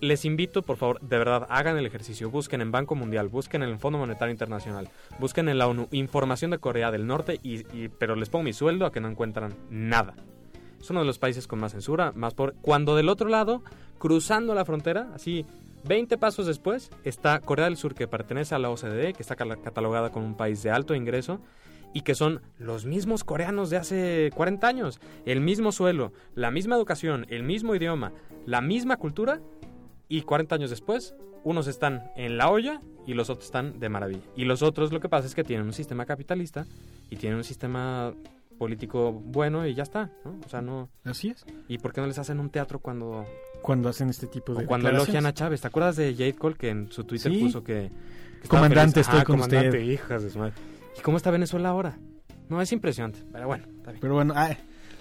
Les 0.00 0.24
invito, 0.24 0.62
por 0.62 0.78
favor, 0.78 0.98
de 1.02 1.18
verdad, 1.18 1.46
hagan 1.50 1.76
el 1.76 1.84
ejercicio, 1.84 2.30
busquen 2.30 2.62
en 2.62 2.72
Banco 2.72 2.94
Mundial, 2.94 3.28
busquen 3.28 3.62
en 3.62 3.68
el 3.68 3.78
Fondo 3.78 3.98
Monetario 3.98 4.32
Internacional, 4.32 4.88
busquen 5.18 5.50
en 5.50 5.58
la 5.58 5.68
ONU 5.68 5.88
información 5.92 6.50
de 6.50 6.58
Corea 6.58 6.90
del 6.90 7.06
Norte, 7.06 7.38
y, 7.42 7.88
pero 7.88 8.16
les 8.16 8.30
pongo 8.30 8.44
mi 8.44 8.54
sueldo 8.54 8.86
a 8.86 8.92
que 8.92 9.00
no 9.00 9.08
encuentran 9.08 9.54
nada. 9.68 10.14
Es 10.80 10.88
uno 10.88 11.00
de 11.00 11.06
los 11.06 11.18
países 11.18 11.46
con 11.46 11.60
más 11.60 11.72
censura, 11.72 12.12
más 12.14 12.32
por 12.32 12.54
cuando 12.62 12.96
del 12.96 13.10
otro 13.10 13.28
lado, 13.28 13.62
cruzando 13.98 14.54
la 14.54 14.64
frontera, 14.64 15.10
así 15.14 15.44
20 15.86 16.16
pasos 16.16 16.46
después, 16.46 16.90
está 17.04 17.38
Corea 17.40 17.66
del 17.66 17.76
Sur 17.76 17.94
que 17.94 18.08
pertenece 18.08 18.54
a 18.54 18.58
la 18.58 18.70
OCDE, 18.70 19.12
que 19.12 19.22
está 19.22 19.36
catalogada 19.36 20.10
como 20.10 20.24
un 20.24 20.34
país 20.34 20.62
de 20.62 20.70
alto 20.70 20.94
ingreso 20.94 21.42
y 21.92 22.00
que 22.02 22.14
son 22.14 22.40
los 22.58 22.86
mismos 22.86 23.22
coreanos 23.22 23.68
de 23.68 23.76
hace 23.76 24.30
40 24.34 24.66
años, 24.66 24.98
el 25.26 25.42
mismo 25.42 25.72
suelo, 25.72 26.12
la 26.34 26.50
misma 26.50 26.76
educación, 26.76 27.26
el 27.28 27.42
mismo 27.42 27.74
idioma, 27.74 28.12
la 28.46 28.62
misma 28.62 28.96
cultura 28.96 29.40
y 30.10 30.22
40 30.22 30.54
años 30.56 30.68
después, 30.68 31.14
unos 31.44 31.66
están 31.68 32.10
en 32.16 32.36
la 32.36 32.50
olla 32.50 32.80
y 33.06 33.14
los 33.14 33.30
otros 33.30 33.46
están 33.46 33.80
de 33.80 33.88
maravilla. 33.88 34.20
Y 34.36 34.44
los 34.44 34.60
otros 34.62 34.92
lo 34.92 35.00
que 35.00 35.08
pasa 35.08 35.26
es 35.26 35.34
que 35.34 35.44
tienen 35.44 35.64
un 35.66 35.72
sistema 35.72 36.04
capitalista 36.04 36.66
y 37.08 37.16
tienen 37.16 37.38
un 37.38 37.44
sistema 37.44 38.12
político 38.58 39.12
bueno 39.12 39.66
y 39.66 39.74
ya 39.74 39.84
está, 39.84 40.10
¿no? 40.24 40.38
O 40.44 40.48
sea, 40.50 40.60
no... 40.60 40.90
Así 41.04 41.28
es. 41.28 41.46
¿Y 41.68 41.78
por 41.78 41.94
qué 41.94 42.02
no 42.02 42.06
les 42.06 42.18
hacen 42.18 42.38
un 42.40 42.50
teatro 42.50 42.78
cuando, 42.80 43.24
Cuando 43.62 43.88
hacen 43.88 44.10
este 44.10 44.26
tipo 44.26 44.52
de 44.54 44.64
o 44.64 44.66
cuando 44.68 44.90
elogian 44.90 45.24
a 45.24 45.32
Chávez? 45.32 45.62
¿Te 45.62 45.68
acuerdas 45.68 45.96
de 45.96 46.12
Jade 46.12 46.34
Cole 46.34 46.56
que 46.56 46.68
en 46.68 46.92
su 46.92 47.04
Twitter 47.04 47.32
Sí. 47.32 47.38
puso 47.40 47.64
que... 47.64 47.90
Comandante, 48.48 49.00
estoy 49.00 49.20
Ah, 49.20 49.24
con 49.24 49.36
comandante, 49.36 49.68
usted. 49.78 49.80
hijas 49.92 50.22
de 50.22 50.30
su 50.30 50.38
madre. 50.38 50.52
¿Y 50.98 51.00
cómo 51.02 51.16
está 51.16 51.30
Venezuela 51.30 51.70
ahora? 51.70 51.98
No, 52.50 52.60
es 52.60 52.72
impresionante, 52.72 53.20
pero 53.32 53.46
bueno, 53.46 53.64
está 53.78 53.92
bien. 53.92 54.00
Pero 54.00 54.14
bueno, 54.14 54.34
ah, 54.36 54.50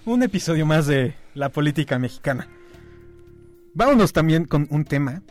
un 0.06 0.24
episodio 0.24 0.66
más 0.66 0.88
de 0.88 1.16
la 1.34 1.50
política 1.50 1.98
mexicana. 2.00 2.48
Vámonos 3.74 4.14
también 4.14 4.46
con 4.46 4.68
un 4.70 4.86
tema 4.86 5.22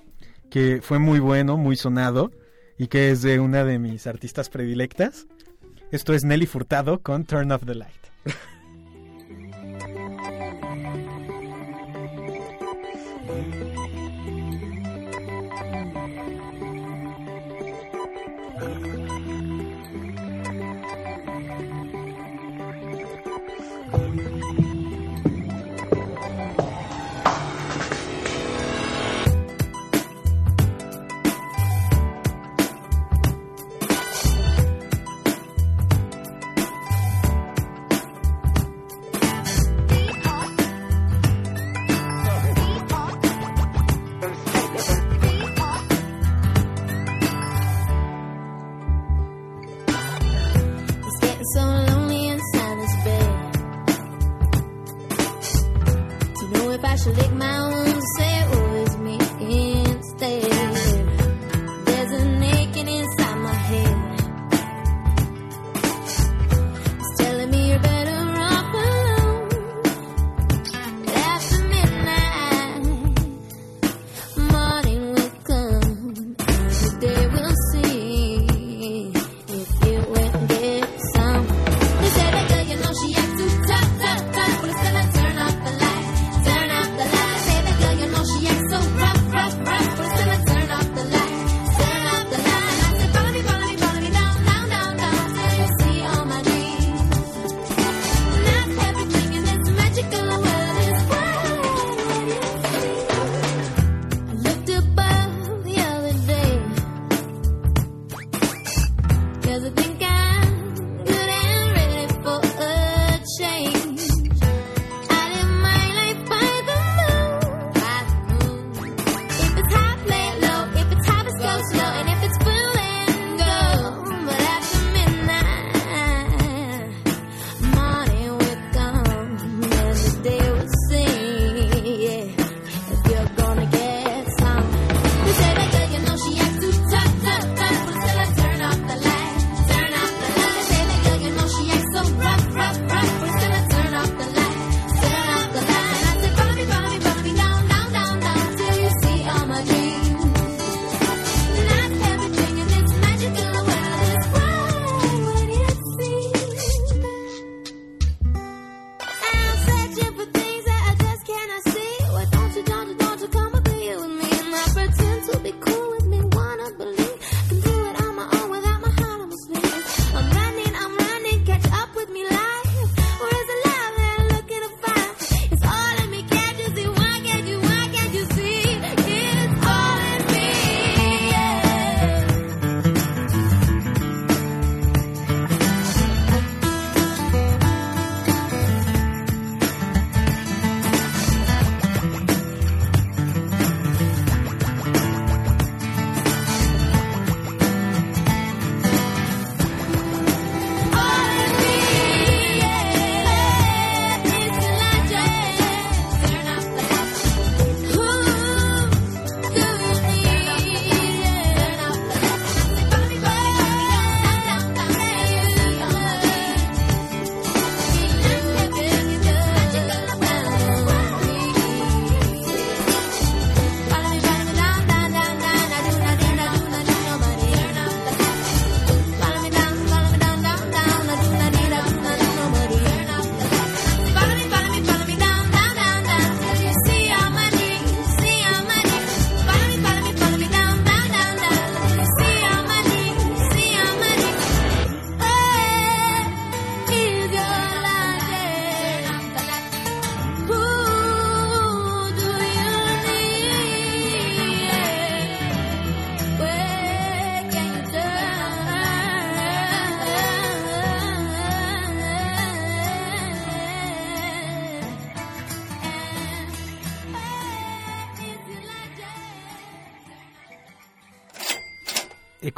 que 0.51 0.81
fue 0.83 0.99
muy 0.99 1.19
bueno, 1.19 1.57
muy 1.57 1.77
sonado 1.77 2.31
y 2.79 2.89
que 2.89 3.11
es 3.11 3.23
de 3.23 3.41
una 3.41 3.65
de 3.65 3.79
mis 3.79 4.07
artistas 4.07 4.49
predilectas. 4.49 5.27
Esto 5.91 6.15
es 6.15 6.25
Nelly 6.25 6.47
Furtado 6.47 7.01
con 7.01 7.25
Turn 7.25 7.51
Off 7.53 7.65
the 7.67 7.75
Light. 7.75 7.93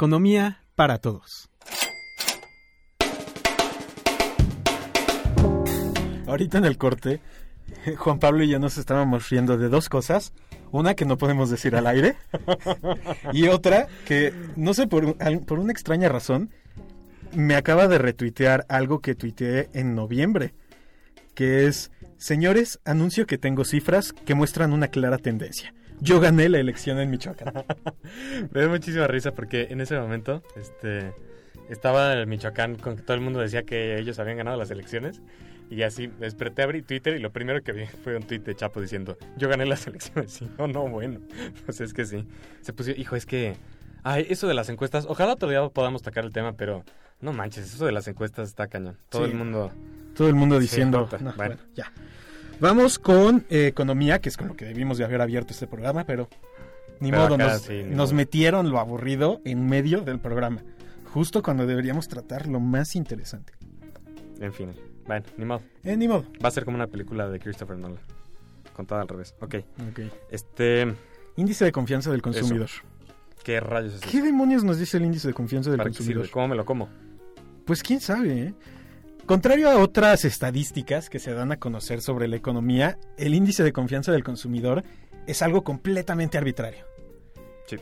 Economía 0.01 0.63
para 0.73 0.97
todos. 0.97 1.47
Ahorita 6.25 6.57
en 6.57 6.65
el 6.65 6.79
corte, 6.79 7.21
Juan 7.97 8.17
Pablo 8.17 8.43
y 8.43 8.47
yo 8.49 8.57
nos 8.57 8.79
estábamos 8.79 9.29
riendo 9.29 9.59
de 9.59 9.69
dos 9.69 9.89
cosas. 9.89 10.33
Una 10.71 10.95
que 10.95 11.05
no 11.05 11.19
podemos 11.19 11.51
decir 11.51 11.75
al 11.75 11.85
aire. 11.85 12.15
y 13.31 13.47
otra 13.49 13.89
que, 14.07 14.33
no 14.55 14.73
sé, 14.73 14.87
por, 14.87 15.17
por 15.45 15.59
una 15.59 15.71
extraña 15.71 16.09
razón, 16.09 16.49
me 17.35 17.53
acaba 17.53 17.87
de 17.87 17.99
retuitear 17.99 18.65
algo 18.69 19.01
que 19.01 19.13
tuiteé 19.13 19.69
en 19.73 19.93
noviembre. 19.93 20.55
Que 21.35 21.67
es, 21.67 21.91
señores, 22.17 22.79
anuncio 22.85 23.27
que 23.27 23.37
tengo 23.37 23.65
cifras 23.65 24.13
que 24.13 24.33
muestran 24.33 24.73
una 24.73 24.87
clara 24.87 25.19
tendencia. 25.19 25.75
Yo 26.01 26.19
gané 26.19 26.49
la 26.49 26.59
elección 26.59 26.99
en 26.99 27.09
Michoacán. 27.11 27.53
Me 28.51 28.61
da 28.61 28.67
muchísima 28.67 29.07
risa 29.07 29.31
porque 29.33 29.67
en 29.69 29.81
ese 29.81 29.97
momento 29.99 30.41
este, 30.55 31.13
estaba 31.69 32.13
el 32.13 32.27
Michoacán 32.27 32.75
con 32.75 32.95
que 32.97 33.03
todo 33.03 33.15
el 33.15 33.21
mundo 33.21 33.39
decía 33.39 33.63
que 33.63 33.97
ellos 33.99 34.17
habían 34.19 34.37
ganado 34.37 34.57
las 34.57 34.71
elecciones. 34.71 35.21
Y 35.69 35.83
así 35.83 36.07
desperté, 36.19 36.63
abrí 36.63 36.81
Twitter 36.81 37.15
y 37.15 37.19
lo 37.19 37.31
primero 37.31 37.61
que 37.63 37.71
vi 37.71 37.85
fue 38.03 38.17
un 38.17 38.23
tweet 38.23 38.39
de 38.39 38.55
Chapo 38.55 38.81
diciendo, 38.81 39.17
yo 39.37 39.47
gané 39.47 39.65
las 39.65 39.87
elecciones. 39.87 40.31
Sí, 40.33 40.49
no, 40.57 40.67
no, 40.67 40.87
bueno. 40.89 41.19
Pues 41.65 41.79
es 41.79 41.93
que 41.93 42.05
sí. 42.05 42.27
Se 42.61 42.73
puso, 42.73 42.91
hijo, 42.91 43.15
es 43.15 43.25
que... 43.25 43.55
Ay, 44.03 44.25
eso 44.29 44.47
de 44.47 44.55
las 44.55 44.67
encuestas, 44.69 45.05
ojalá 45.07 45.33
otro 45.33 45.47
día 45.47 45.65
podamos 45.69 46.01
tocar 46.01 46.25
el 46.25 46.33
tema, 46.33 46.53
pero 46.53 46.83
no 47.21 47.31
manches, 47.33 47.71
eso 47.73 47.85
de 47.85 47.91
las 47.91 48.07
encuestas 48.07 48.49
está 48.49 48.67
cañón. 48.67 48.97
Todo 49.09 49.25
Sí. 49.25 49.31
el 49.31 49.37
mundo... 49.37 49.71
Todo 50.15 50.27
el 50.27 50.33
mundo 50.35 50.55
Sí, 50.57 50.63
diciendo... 50.63 51.05
puta, 51.05 51.19
"No, 51.19 51.31
bueno, 51.37 51.55
ya. 51.75 51.93
Vamos 52.61 52.99
con 52.99 53.43
eh, 53.49 53.67
economía, 53.67 54.19
que 54.21 54.29
es 54.29 54.37
con 54.37 54.47
lo 54.47 54.55
que 54.55 54.65
debimos 54.65 54.97
de 54.99 55.03
haber 55.03 55.19
abierto 55.19 55.51
este 55.51 55.65
programa, 55.67 56.05
pero 56.05 56.29
ni 56.99 57.09
Pero 57.09 57.23
modo, 57.23 57.37
nos, 57.37 57.61
sí, 57.63 57.73
ni 57.83 57.95
nos 57.95 58.09
modo. 58.11 58.17
metieron 58.17 58.69
lo 58.69 58.79
aburrido 58.79 59.41
en 59.45 59.67
medio 59.67 60.01
del 60.01 60.19
programa, 60.19 60.61
justo 61.11 61.41
cuando 61.41 61.65
deberíamos 61.65 62.07
tratar 62.07 62.47
lo 62.47 62.59
más 62.59 62.95
interesante. 62.95 63.53
En 64.39 64.53
fin, 64.53 64.73
bueno, 65.07 65.25
ni 65.37 65.45
modo. 65.45 65.61
Eh, 65.83 65.97
ni 65.97 66.07
modo. 66.07 66.25
Va 66.43 66.49
a 66.49 66.51
ser 66.51 66.63
como 66.63 66.75
una 66.75 66.87
película 66.87 67.27
de 67.29 67.39
Christopher 67.39 67.77
Nolan. 67.77 67.99
Contada 68.73 69.01
al 69.01 69.07
revés. 69.07 69.35
Ok. 69.41 69.55
Ok. 69.89 69.99
Este... 70.29 70.93
Índice 71.37 71.65
de 71.65 71.71
confianza 71.71 72.11
del 72.11 72.21
consumidor. 72.21 72.69
¿Qué 73.43 73.59
rayos 73.59 73.93
es 73.95 74.01
eso? 74.01 74.11
¿Qué 74.11 74.21
demonios 74.21 74.63
nos 74.63 74.77
dice 74.77 74.97
el 74.97 75.05
índice 75.05 75.27
de 75.27 75.33
confianza 75.33 75.69
del 75.71 75.77
¿Para 75.77 75.89
qué 75.89 75.97
consumidor? 75.97 76.25
sirve? 76.25 76.33
¿Cómo 76.33 76.47
me 76.49 76.55
lo 76.55 76.65
como? 76.65 76.89
Pues 77.65 77.81
quién 77.81 77.99
sabe, 77.99 78.39
¿eh? 78.47 78.53
Contrario 79.25 79.69
a 79.69 79.77
otras 79.77 80.25
estadísticas 80.25 81.09
que 81.09 81.19
se 81.19 81.33
dan 81.33 81.51
a 81.51 81.57
conocer 81.57 82.01
sobre 82.01 82.27
la 82.27 82.35
economía, 82.35 82.97
el 83.17 83.33
índice 83.33 83.63
de 83.63 83.71
confianza 83.71 84.11
del 84.11 84.23
consumidor 84.23 84.83
es 85.27 85.41
algo 85.41 85.63
completamente 85.63 86.37
arbitrario. 86.37 86.85
Sí. 87.67 87.77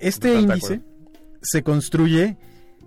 Este 0.00 0.34
índice 0.34 0.80
se 1.42 1.62
construye 1.62 2.36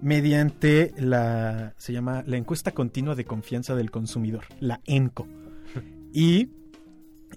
mediante 0.01 0.93
la 0.97 1.73
se 1.77 1.93
llama 1.93 2.23
la 2.25 2.37
encuesta 2.37 2.71
continua 2.71 3.15
de 3.15 3.25
confianza 3.25 3.75
del 3.75 3.91
consumidor, 3.91 4.45
la 4.59 4.81
ENCO. 4.85 5.27
Y 6.13 6.49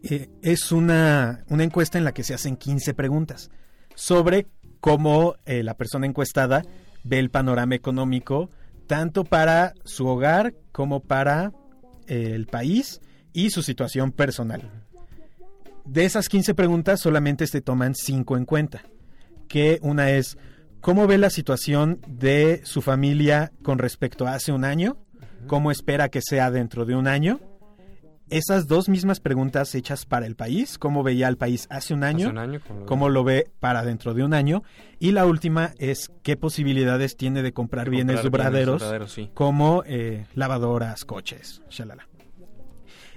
eh, 0.03 0.29
es 0.43 0.73
una, 0.73 1.45
una 1.49 1.63
encuesta 1.63 1.97
en 1.97 2.03
la 2.03 2.13
que 2.13 2.25
se 2.25 2.35
hacen 2.35 2.57
15 2.57 2.93
preguntas 2.95 3.51
sobre 3.95 4.49
cómo 4.81 5.37
eh, 5.47 5.63
la 5.63 5.75
persona 5.75 6.07
encuestada 6.07 6.65
ve 7.05 7.21
el 7.21 7.31
panorama 7.31 7.77
económico 7.77 8.51
tanto 8.87 9.25
para 9.25 9.75
su 9.85 10.07
hogar 10.07 10.55
como 10.73 11.01
para 11.01 11.53
eh, 12.07 12.33
el 12.35 12.47
país 12.47 13.01
y 13.33 13.51
su 13.51 13.63
situación 13.63 14.13
personal. 14.13 14.71
De 15.85 16.05
esas 16.05 16.29
15 16.29 16.55
preguntas 16.55 17.01
solamente 17.01 17.47
se 17.47 17.61
toman 17.61 17.95
5 17.95 18.37
en 18.37 18.45
cuenta, 18.47 18.83
que 19.49 19.79
una 19.83 20.11
es 20.11 20.39
cómo 20.81 21.07
ve 21.07 21.19
la 21.19 21.31
situación 21.31 22.01
de 22.07 22.63
su 22.65 22.81
familia 22.81 23.53
con 23.63 23.79
respecto 23.79 24.27
a 24.27 24.35
hace 24.35 24.53
un 24.53 24.65
año, 24.65 24.97
cómo 25.47 25.71
espera 25.71 26.09
que 26.09 26.21
sea 26.23 26.51
dentro 26.51 26.85
de 26.87 26.95
un 26.95 27.07
año. 27.07 27.41
Esas 28.31 28.67
dos 28.67 28.89
mismas 28.89 29.21
preguntas 29.21 29.75
hechas 29.75 30.07
para 30.07 30.27
el 30.27 30.35
país, 30.35 30.79
cómo 30.79 31.03
veía 31.03 31.29
el 31.29 31.37
país 31.37 31.67
hace 31.71 31.93
un 31.93 32.05
año, 32.05 32.27
Hace 32.29 32.33
un 32.33 32.39
año. 32.39 32.61
como 32.67 32.81
lo- 32.81 32.87
cómo 32.87 33.09
lo 33.11 33.23
ve 33.25 33.51
para 33.61 33.85
dentro 33.85 34.15
de 34.15 34.25
un 34.25 34.33
año. 34.33 34.63
Y 34.99 35.13
la 35.13 35.27
última 35.27 35.73
es 35.79 36.11
qué 36.23 36.37
posibilidades 36.37 37.17
tiene 37.17 37.43
de 37.43 37.53
comprar, 37.53 37.91
bienes 37.91 38.21
comprar 38.23 38.51
duraderos 38.53 39.13
sí. 39.13 39.31
como 39.35 39.83
eh, 39.87 40.27
lavadoras, 40.35 41.05
coches, 41.05 41.63
shalala. 41.71 42.09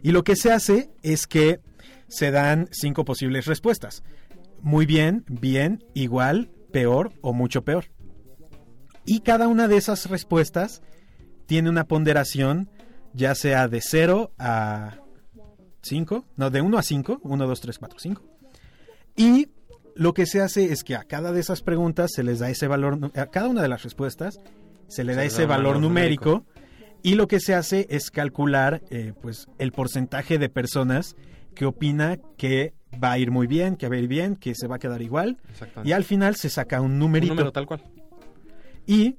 Y 0.04 0.12
lo 0.12 0.24
que 0.24 0.36
se 0.36 0.52
hace 0.52 0.90
es 1.04 1.26
que 1.26 1.62
se 2.10 2.32
dan 2.32 2.68
cinco 2.72 3.06
posibles 3.06 3.46
respuestas. 3.46 4.04
Muy 4.62 4.86
bien, 4.86 5.24
bien, 5.30 5.84
igual, 5.94 6.50
peor 6.72 7.12
o 7.22 7.32
mucho 7.34 7.64
peor. 7.64 7.86
Y 9.06 9.22
cada 9.22 9.48
una 9.48 9.68
de 9.70 9.78
esas 9.78 10.10
respuestas 10.10 10.82
tiene 11.46 11.70
una 11.70 11.86
ponderación 11.88 12.70
ya 13.18 13.36
sea 13.36 13.68
de 13.68 13.82
0 13.82 14.32
a 14.38 15.00
5, 15.82 16.26
no, 16.38 16.50
de 16.50 16.62
1 16.62 16.78
a 16.78 16.84
5, 16.84 17.20
1, 17.24 17.48
2, 17.48 17.62
3, 17.62 17.80
4, 17.80 18.00
5. 18.00 18.22
Y 19.16 19.50
lo 19.96 20.14
que 20.14 20.28
se 20.28 20.42
hace 20.42 20.72
es 20.72 20.84
que 20.84 20.96
a 20.96 21.04
cada 21.04 21.32
de 21.32 21.40
esas 21.40 21.62
preguntas 21.64 22.12
se 22.14 22.24
les 22.24 22.40
da 22.40 22.50
ese 22.50 22.68
valor, 22.68 23.12
a 23.16 23.26
cada 23.26 23.48
una 23.48 23.64
de 23.64 23.68
las 23.68 23.84
respuestas 23.84 24.40
se 24.88 25.04
le 25.04 25.14
Se 25.14 25.18
da 25.18 25.26
ese 25.26 25.38
da 25.40 25.44
un 25.44 25.50
valor 25.50 25.66
valor 25.74 25.82
numérico, 25.82 26.46
y 27.02 27.16
lo 27.16 27.28
que 27.28 27.40
se 27.40 27.56
hace 27.56 27.88
es 27.90 28.12
calcular 28.12 28.82
eh, 28.90 29.14
pues 29.22 29.48
el 29.58 29.72
porcentaje 29.72 30.38
de 30.38 30.50
personas 30.50 31.16
que 31.56 31.66
opina 31.66 32.18
que 32.38 32.74
va 33.04 33.14
a 33.14 33.18
ir 33.18 33.32
muy 33.32 33.48
bien, 33.48 33.76
que 33.76 33.90
va 33.90 33.96
a 33.96 34.00
ir 34.00 34.08
bien, 34.08 34.36
que 34.36 34.54
se 34.56 34.68
va 34.68 34.76
a 34.76 34.80
quedar 34.80 35.02
igual. 35.02 35.38
Y 35.84 35.92
al 35.92 36.04
final 36.04 36.36
se 36.36 36.50
saca 36.50 36.82
un 36.82 36.92
un 36.92 37.00
numerito 37.00 37.34
número 37.34 37.52
tal 37.52 37.66
cual. 37.66 37.82
y 38.86 39.16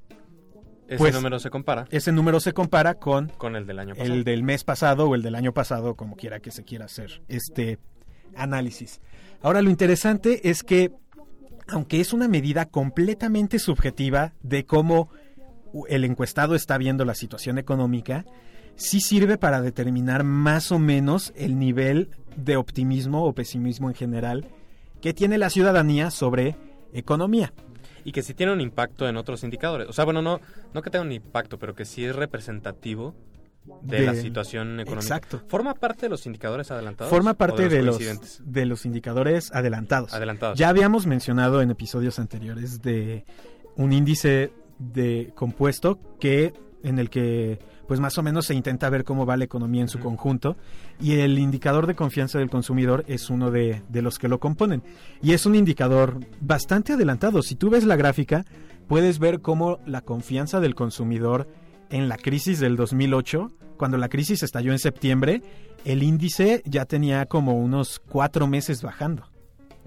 Ese 0.89 0.97
Pues- 0.97 1.13
número 1.13 1.39
se 1.39 1.49
compara 1.49 1.85
ese 1.91 2.11
número 2.11 2.39
se 2.39 2.51
compara 2.51 2.95
con 2.95 3.27
con 3.37 3.55
el 3.55 3.65
del 3.67 3.77
año 3.79 3.93
pasado. 3.95 4.13
el 4.13 4.23
del 4.23 4.41
mes 4.43 4.63
pasado 4.63 5.07
o 5.07 5.15
el 5.15 5.21
del 5.21 5.35
año 5.35 5.53
pasado, 5.53 5.95
como 5.95 6.15
quiera 6.15 6.39
que 6.39 6.49
se 6.51 6.63
quiera 6.65 6.85
hacer 6.85 7.21
este 7.27 7.77
análisis. 8.35 8.99
Ahora, 9.41 9.61
lo 9.61 9.69
interesante 9.69 10.49
es 10.49 10.63
que, 10.63 10.91
aunque 11.67 12.01
es 12.01 12.11
una 12.11 12.27
medida 12.27 12.65
completamente 12.65 13.59
subjetiva 13.59 14.33
de 14.41 14.65
cómo 14.65 15.09
el 15.87 16.03
encuestado 16.03 16.55
está 16.55 16.77
viendo 16.77 17.05
la 17.05 17.13
situación 17.15 17.57
económica, 17.59 18.25
sí 18.75 18.99
sirve 18.99 19.37
para 19.37 19.61
determinar 19.61 20.23
más 20.23 20.71
o 20.71 20.79
menos 20.79 21.31
el 21.35 21.59
nivel 21.59 22.09
de 22.35 22.57
optimismo 22.57 23.25
o 23.25 23.33
pesimismo 23.33 23.89
en 23.89 23.95
general 23.95 24.47
que 25.01 25.13
tiene 25.13 25.37
la 25.37 25.49
ciudadanía 25.49 26.09
sobre 26.11 26.55
economía. 26.93 27.53
Y 28.03 28.11
que 28.11 28.21
sí 28.23 28.33
tiene 28.33 28.51
un 28.53 28.61
impacto 28.61 29.07
en 29.07 29.17
otros 29.17 29.43
indicadores. 29.43 29.87
O 29.89 29.93
sea, 29.93 30.05
bueno, 30.05 30.21
no, 30.21 30.39
no 30.73 30.81
que 30.81 30.89
tenga 30.89 31.03
un 31.05 31.11
impacto, 31.11 31.57
pero 31.59 31.75
que 31.75 31.85
sí 31.85 32.05
es 32.05 32.15
representativo 32.15 33.15
de, 33.81 33.99
De- 33.99 34.05
la 34.05 34.15
situación 34.15 34.79
económica. 34.79 35.15
Exacto. 35.15 35.41
¿Forma 35.47 35.73
parte 35.75 36.03
de 36.03 36.09
los 36.09 36.25
indicadores 36.25 36.71
adelantados? 36.71 37.09
Forma 37.11 37.33
parte 37.35 37.69
de 37.69 37.81
los, 37.83 37.97
coincidentes? 37.97 38.41
de 38.43 38.65
los 38.65 38.85
indicadores 38.85 39.51
adelantados. 39.53 40.13
Adelantados. 40.13 40.57
Ya 40.57 40.69
habíamos 40.69 41.05
mencionado 41.05 41.61
en 41.61 41.71
episodios 41.71 42.19
anteriores 42.19 42.81
de 42.81 43.25
un 43.75 43.93
índice 43.93 44.51
de 44.79 45.31
compuesto 45.35 45.99
que 46.19 46.53
en 46.83 46.99
el 46.99 47.09
que 47.09 47.59
pues 47.89 47.99
más 47.99 48.19
o 48.19 48.23
menos 48.23 48.45
se 48.45 48.53
intenta 48.53 48.87
ver 48.91 49.03
cómo 49.03 49.25
va 49.25 49.35
la 49.35 49.45
economía 49.45 49.81
en 49.81 49.87
su 49.87 49.97
conjunto 49.97 50.55
y 51.01 51.21
el 51.21 51.39
indicador 51.39 51.87
de 51.87 51.95
confianza 51.95 52.37
del 52.37 52.51
consumidor 52.51 53.03
es 53.07 53.31
uno 53.31 53.49
de, 53.49 53.81
de 53.89 54.03
los 54.03 54.19
que 54.19 54.27
lo 54.27 54.39
componen 54.39 54.83
y 55.23 55.33
es 55.33 55.47
un 55.47 55.55
indicador 55.55 56.19
bastante 56.39 56.93
adelantado 56.93 57.41
si 57.41 57.55
tú 57.55 57.71
ves 57.71 57.85
la 57.85 57.95
gráfica 57.95 58.45
puedes 58.87 59.17
ver 59.17 59.41
cómo 59.41 59.79
la 59.87 60.01
confianza 60.01 60.59
del 60.59 60.75
consumidor 60.75 61.47
en 61.89 62.09
la 62.09 62.17
crisis 62.17 62.59
del 62.59 62.75
2008 62.75 63.51
cuando 63.75 63.97
la 63.97 64.07
crisis 64.07 64.43
estalló 64.43 64.71
en 64.71 64.77
septiembre 64.77 65.41
el 65.83 66.03
índice 66.03 66.61
ya 66.65 66.85
tenía 66.85 67.25
como 67.25 67.57
unos 67.57 67.99
cuatro 67.99 68.45
meses 68.45 68.83
bajando 68.83 69.27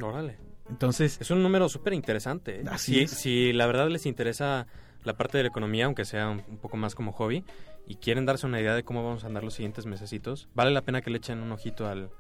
Órale. 0.03 0.39
entonces 0.69 1.19
Es 1.21 1.31
un 1.31 1.41
número 1.41 1.69
súper 1.69 1.93
interesante. 1.93 2.63
¿eh? 2.63 2.65
Así 2.69 2.95
si, 2.95 3.01
es. 3.03 3.11
si 3.13 3.53
la 3.53 3.67
verdad 3.67 3.89
les 3.91 4.07
interesa 4.07 4.67
la 5.05 5.17
parte 5.17 5.37
de 5.37 5.45
la 5.45 5.49
economía, 5.49 5.87
aunque 5.87 6.05
sea 6.05 6.29
un, 6.29 6.43
un 6.49 6.59
poco 6.59 6.77
más 6.77 6.95
como 6.95 7.13
hobby, 7.13 7.45
y 7.87 7.97
quieren 7.97 8.27
darse 8.27 8.47
una 8.47 8.61
idea 8.61 8.75
de 8.75 8.83
cómo 8.85 9.05
vamos 9.05 9.25
a 9.25 9.27
andar 9.27 9.45
los 9.45 9.55
siguientes 9.55 9.87
mesecitos, 9.87 10.49
vale 10.55 10.71
la 10.71 10.83
pena 10.83 11.01
que 11.03 11.11
le 11.11 11.19
echen 11.19 11.41
un 11.41 11.53
ojito 11.53 11.87
al... 11.89 12.11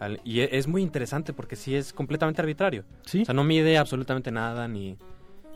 al- 0.00 0.20
y 0.24 0.40
e- 0.40 0.56
es 0.58 0.66
muy 0.66 0.82
interesante 0.82 1.32
porque 1.32 1.56
sí 1.56 1.74
es 1.74 1.92
completamente 1.92 2.40
arbitrario. 2.42 2.84
sí 3.04 3.22
O 3.22 3.24
sea, 3.24 3.34
no 3.34 3.44
mide 3.44 3.78
absolutamente 3.78 4.30
nada 4.30 4.68
ni... 4.68 4.96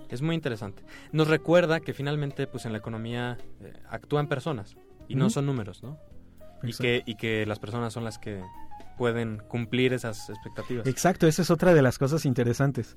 Es 0.09 0.23
muy 0.23 0.35
interesante. 0.35 0.83
Nos 1.13 1.29
recuerda 1.29 1.79
que 1.81 1.95
finalmente, 1.95 2.47
pues 2.49 2.65
en 2.65 2.73
la 2.73 2.79
economía 2.79 3.39
eh, 3.61 3.73
actúan 3.89 4.27
personas 4.27 4.77
y 5.07 5.15
no 5.15 5.31
son 5.31 5.47
números, 5.47 5.83
¿no? 5.85 5.99
Y 6.65 6.73
que, 6.73 7.03
y 7.07 7.15
que 7.15 7.47
las 7.47 7.59
personas 7.61 7.93
son 7.93 8.03
las 8.05 8.19
que 8.19 8.43
pueden 8.99 9.39
cumplir 9.49 9.93
esas 9.93 10.29
expectativas. 10.29 10.87
Exacto, 10.87 11.27
esa 11.29 11.43
es 11.43 11.51
otra 11.51 11.75
de 11.75 11.83
las 11.83 11.97
cosas 11.97 12.27
interesantes. 12.27 12.97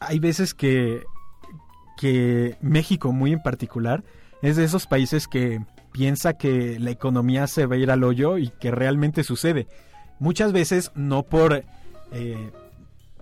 Hay 0.00 0.18
veces 0.18 0.54
que, 0.54 1.04
que 1.96 2.56
México, 2.60 3.12
muy 3.12 3.32
en 3.32 3.42
particular, 3.42 4.02
es 4.44 4.56
de 4.56 4.64
esos 4.64 4.86
países 4.86 5.26
que 5.26 5.60
piensa 5.90 6.34
que 6.34 6.78
la 6.78 6.90
economía 6.90 7.46
se 7.46 7.66
va 7.66 7.76
a 7.76 7.78
ir 7.78 7.90
al 7.90 8.04
hoyo 8.04 8.36
y 8.38 8.50
que 8.50 8.70
realmente 8.70 9.24
sucede. 9.24 9.66
Muchas 10.18 10.52
veces 10.52 10.92
no 10.94 11.22
por 11.22 11.64
eh, 12.12 12.50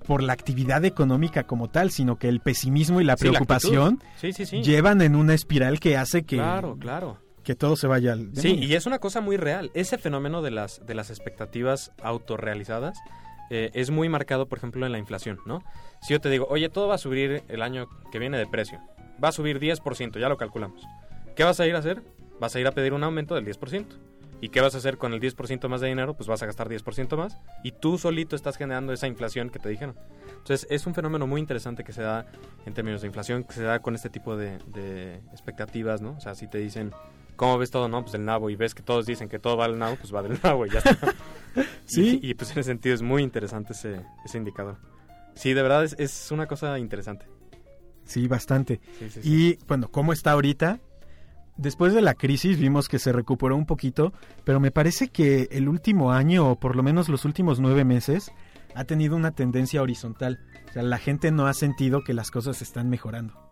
por 0.07 0.23
la 0.23 0.33
actividad 0.33 0.85
económica 0.85 1.45
como 1.45 1.71
tal, 1.71 1.91
sino 1.93 2.19
que 2.19 2.29
el 2.29 2.41
pesimismo 2.41 3.01
y 3.01 3.05
la 3.05 3.17
Sí, 3.17 3.29
preocupación. 3.29 4.03
Sí, 4.17 4.33
sí, 4.33 4.45
llevan 4.63 5.01
en 5.01 5.15
una 5.15 5.33
espiral 5.33 5.79
que 5.79 5.97
hace 5.97 6.25
que, 6.25 6.37
Claro, 6.37 6.77
claro. 6.77 7.19
que 7.45 7.55
todo 7.55 7.77
se 7.77 7.87
vaya 7.87 8.13
al 8.15 8.31
Sí, 8.35 8.55
y 8.55 8.75
es 8.75 8.87
una 8.87 8.99
cosa 8.99 9.21
muy 9.21 9.37
real. 9.37 9.71
Ese 9.75 9.99
fenómeno 9.99 10.43
de 10.43 10.51
las, 10.51 10.85
de 10.85 10.95
las 10.95 11.11
expectativas 11.11 11.93
autorrealizadas 12.03 12.99
eh, 13.51 13.71
es 13.75 13.91
muy 13.91 14.09
marcado, 14.09 14.47
por 14.49 14.59
ejemplo, 14.59 14.85
en 14.87 14.91
la 14.93 14.99
inflación, 14.99 15.39
¿no? 15.47 15.63
Si 16.01 16.15
yo 16.15 16.21
te 16.21 16.31
digo, 16.31 16.47
oye, 16.51 16.69
todo 16.69 16.89
va 16.89 16.97
a 16.97 16.99
subir 16.99 17.45
el 17.49 17.63
año 17.63 17.87
que 18.11 18.19
viene 18.19 18.39
de 18.39 18.47
precio, 18.49 18.81
va 19.23 19.29
a 19.29 19.33
subir 19.33 19.61
10%, 19.61 20.19
ya 20.19 20.29
lo 20.29 20.37
calculamos. 20.37 20.83
¿Qué 21.35 21.45
vas 21.45 21.61
a 21.61 21.67
ir 21.67 21.75
a 21.75 21.79
hacer? 21.79 22.03
Vas 22.41 22.55
a 22.57 22.61
ir 22.61 22.67
a 22.67 22.73
pedir 22.73 22.93
un 22.93 23.05
aumento 23.05 23.35
del 23.35 23.47
10%. 23.47 23.87
¿Y 24.43 24.49
qué 24.49 24.61
vas 24.61 24.75
a 24.75 24.79
hacer 24.79 24.99
con 24.99 25.13
el 25.13 25.21
10% 25.21 25.69
más 25.69 25.81
de 25.81 25.87
dinero? 25.87 26.15
Pues 26.15 26.29
vas 26.29 26.43
a 26.43 26.47
gastar 26.47 26.69
10% 26.69 27.17
más 27.17 27.39
y 27.63 27.71
tú 27.71 27.97
solito 27.97 28.35
estás 28.35 28.57
generando 28.57 28.93
esa 28.93 29.07
inflación 29.07 29.51
que 29.51 29.61
te 29.61 29.69
dijeron. 29.69 29.95
Entonces 30.31 30.67
es 30.69 30.85
un 30.89 30.95
fenómeno 30.95 31.29
muy 31.29 31.41
interesante 31.41 31.85
que 31.85 31.93
se 31.93 32.03
da 32.03 32.27
en 32.67 32.75
términos 32.75 33.03
de 33.03 33.07
inflación, 33.07 33.45
que 33.45 33.53
se 33.53 33.63
da 33.63 33.79
con 33.79 33.95
este 33.95 34.11
tipo 34.11 34.37
de, 34.37 34.59
de 34.67 35.19
expectativas, 35.31 36.01
¿no? 36.01 36.17
O 36.17 36.21
sea, 36.21 36.35
si 36.35 36.49
te 36.49 36.59
dicen, 36.59 36.93
¿cómo 37.37 37.57
ves 37.57 37.71
todo? 37.71 37.89
No, 37.89 38.01
pues 38.03 38.13
del 38.13 38.25
nabo 38.25 38.51
y 38.51 38.57
ves 38.57 38.75
que 38.75 38.83
todos 38.83 39.07
dicen 39.07 39.29
que 39.29 39.39
todo 39.39 39.57
va 39.57 39.67
al 39.67 39.79
nabo, 39.79 39.95
pues 39.95 40.13
va 40.13 40.25
del 40.25 40.37
nabo 40.43 40.67
y 40.67 40.71
ya 40.71 40.81
está. 40.81 41.15
Sí. 41.85 42.19
Y, 42.23 42.31
y, 42.31 42.35
pues 42.35 42.51
en 42.53 42.61
ese 42.61 42.71
sentido 42.71 42.95
es 42.95 43.03
muy 43.03 43.23
interesante 43.23 43.75
ese, 43.75 44.01
ese 44.25 44.39
indicador. 44.39 44.79
Sí, 45.35 45.53
de 45.53 45.61
verdad 45.61 45.85
es, 45.85 45.95
es 45.99 46.31
una 46.31 46.47
cosa 46.47 46.79
interesante. 46.79 47.27
Sí, 48.07 48.27
bastante. 48.27 48.81
Sí, 48.99 49.11
sí, 49.11 49.21
sí. 49.23 49.29
Y 49.29 49.59
bueno, 49.67 49.89
¿cómo 49.91 50.15
está 50.15 50.33
ahorita? 50.33 50.81
Después 51.57 51.93
de 51.93 52.01
la 52.01 52.15
crisis 52.15 52.59
vimos 52.59 52.89
que 52.89 52.99
se 52.99 53.13
recuperó 53.13 53.57
un 53.57 53.67
poquito, 53.67 54.13
pero 54.45 54.59
me 54.59 54.71
parece 54.71 55.09
que 55.09 55.49
el 55.53 55.69
último 55.69 56.13
año, 56.13 56.51
o 56.51 56.57
por 56.57 56.77
lo 56.77 56.83
menos 56.83 57.09
los 57.09 57.25
últimos 57.25 57.61
nueve 57.61 57.85
meses, 57.85 58.33
ha 58.75 58.85
tenido 58.85 59.17
una 59.17 59.33
tendencia 59.33 59.83
horizontal. 59.83 60.41
O 60.71 60.73
sea, 60.73 60.83
la 60.83 60.99
gente 60.99 61.31
no 61.31 61.47
ha 61.47 61.55
sentido 61.55 62.03
que 62.05 62.15
las 62.15 62.31
cosas 62.31 62.63
están 62.63 62.89
mejorando. 62.89 63.52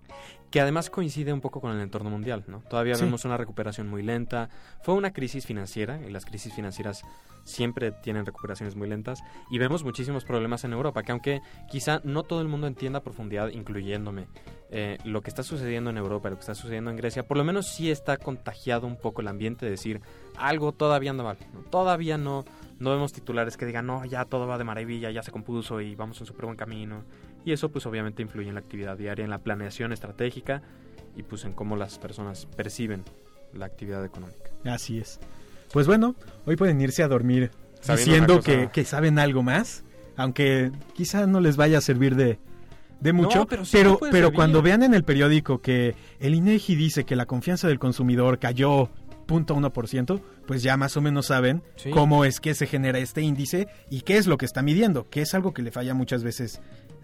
Que 0.51 0.61
además 0.61 0.91
coincide 0.91 1.33
un 1.33 1.41
poco 1.41 1.61
con 1.61 1.71
el 1.73 1.81
entorno 1.81 2.11
mundial, 2.11 2.45
¿no? 2.49 2.61
Todavía 2.69 2.97
Sí. 2.97 3.05
vemos 3.05 3.25
una 3.25 3.37
recuperación 3.37 3.89
muy 3.89 4.03
lenta. 4.03 4.49
Fue 4.83 4.95
una 4.95 5.13
crisis 5.13 5.47
financiera 5.47 6.01
y 6.07 6.11
las 6.11 6.25
crisis 6.25 6.53
financieras 6.53 7.03
siempre 7.45 7.93
tienen 7.93 8.27
recuperaciones 8.27 8.77
muy 8.77 8.89
lentas 8.89 9.21
y 9.51 9.59
vemos 9.59 9.85
muchísimos 9.85 10.25
problemas 10.25 10.65
en 10.65 10.73
Europa, 10.73 11.03
que 11.03 11.13
aunque 11.13 11.41
quizá 11.71 12.01
no 12.05 12.23
todo 12.25 12.41
el 12.43 12.49
mundo 12.49 12.67
entienda 12.67 12.99
a 12.99 13.03
profundidad, 13.03 13.49
incluyéndome, 13.49 14.27
eh, 14.71 14.99
lo 15.05 15.21
que 15.23 15.31
está 15.31 15.43
sucediendo 15.43 15.91
en 15.91 15.97
Europa, 15.97 16.31
lo 16.31 16.37
que 16.37 16.41
está 16.41 16.55
sucediendo 16.55 16.91
en 16.91 16.97
Grecia, 16.97 17.27
por 17.27 17.37
lo 17.37 17.45
menos 17.45 17.67
sí 17.69 17.91
está 17.91 18.17
contagiado 18.19 18.87
un 18.87 18.97
poco 18.97 19.21
el 19.21 19.29
ambiente 19.29 19.65
de 19.65 19.71
decir 19.73 20.01
algo 20.37 20.73
todavía 20.73 21.11
anda 21.11 21.25
mal, 21.25 21.39
¿no? 21.53 21.61
todavía 21.63 22.19
no 22.19 22.45
no 22.79 22.91
vemos 22.91 23.13
titulares 23.13 23.59
que 23.59 23.67
digan, 23.67 23.85
no, 23.87 24.07
ya 24.07 24.25
todo 24.25 24.47
va 24.47 24.57
de 24.57 24.65
maravilla, 24.65 25.11
ya 25.11 25.23
se 25.23 25.31
compuso 25.31 25.83
y 25.83 25.95
vamos 25.97 26.19
en 26.21 26.27
súper 26.27 26.47
buen 26.47 26.57
camino. 26.57 27.05
Y 27.45 27.53
eso 27.53 27.71
pues 27.71 27.87
obviamente 27.87 28.23
influye 28.23 28.49
en 28.49 28.55
la 28.55 28.61
actividad 28.61 28.97
diaria, 28.99 29.25
en 29.25 29.31
la 29.31 29.39
planeación 29.39 29.93
estratégica 29.93 30.63
y 31.17 31.23
pues 31.23 31.45
en 31.45 31.53
cómo 31.53 31.77
las 31.77 31.99
personas 31.99 32.47
perciben 32.57 33.03
la 33.55 33.67
actividad 33.67 34.05
económica. 34.05 34.51
Así 34.65 34.99
es. 34.99 35.19
Pues 35.73 35.87
bueno, 35.87 36.15
hoy 36.47 36.57
pueden 36.57 36.81
irse 36.81 37.03
a 37.03 37.09
dormir 37.09 37.51
Sabiendo 37.81 38.37
diciendo 38.37 38.41
que, 38.43 38.71
que 38.73 38.85
saben 38.85 39.19
algo 39.19 39.43
más, 39.43 39.85
aunque 40.17 40.71
quizá 40.95 41.27
no 41.27 41.41
les 41.41 41.57
vaya 41.57 41.79
a 41.79 41.81
servir 41.81 42.15
de, 42.15 42.39
de 43.01 43.13
mucho, 43.13 43.39
No, 43.41 43.47
pero 43.47 43.65
sí 43.65 43.79
pero, 44.11 44.33
cuando 44.33 44.63
vean 44.63 44.83
en 44.83 44.95
el 44.95 45.05
periódico 45.05 45.61
que 45.63 45.95
el 46.19 46.35
INEGI 46.35 46.75
dice 46.75 47.05
que 47.05 47.17
la 47.17 47.27
confianza 47.27 47.67
del 47.69 47.79
consumidor 47.79 48.39
cayó 48.39 48.91
0.1%, 49.27 50.21
pues 50.47 50.63
ya 50.63 50.77
más 50.77 50.97
o 50.97 51.01
menos 51.01 51.27
saben 51.27 51.63
Sí. 51.77 51.91
cómo 51.91 52.25
es 52.25 52.41
que 52.41 52.55
se 52.55 52.67
genera 52.67 52.99
este 52.99 53.23
índice 53.23 53.69
y 53.89 54.03
qué 54.03 54.17
es 54.17 54.27
lo 54.27 54.37
que 54.37 54.45
está 54.47 54.63
midiendo, 54.63 55.09
que 55.09 55.23
es 55.23 55.35
algo 55.35 55.55
que 55.55 55.63
le 55.63 55.71
falla 55.71 55.95
muchas 55.95 56.23
veces 56.23 56.61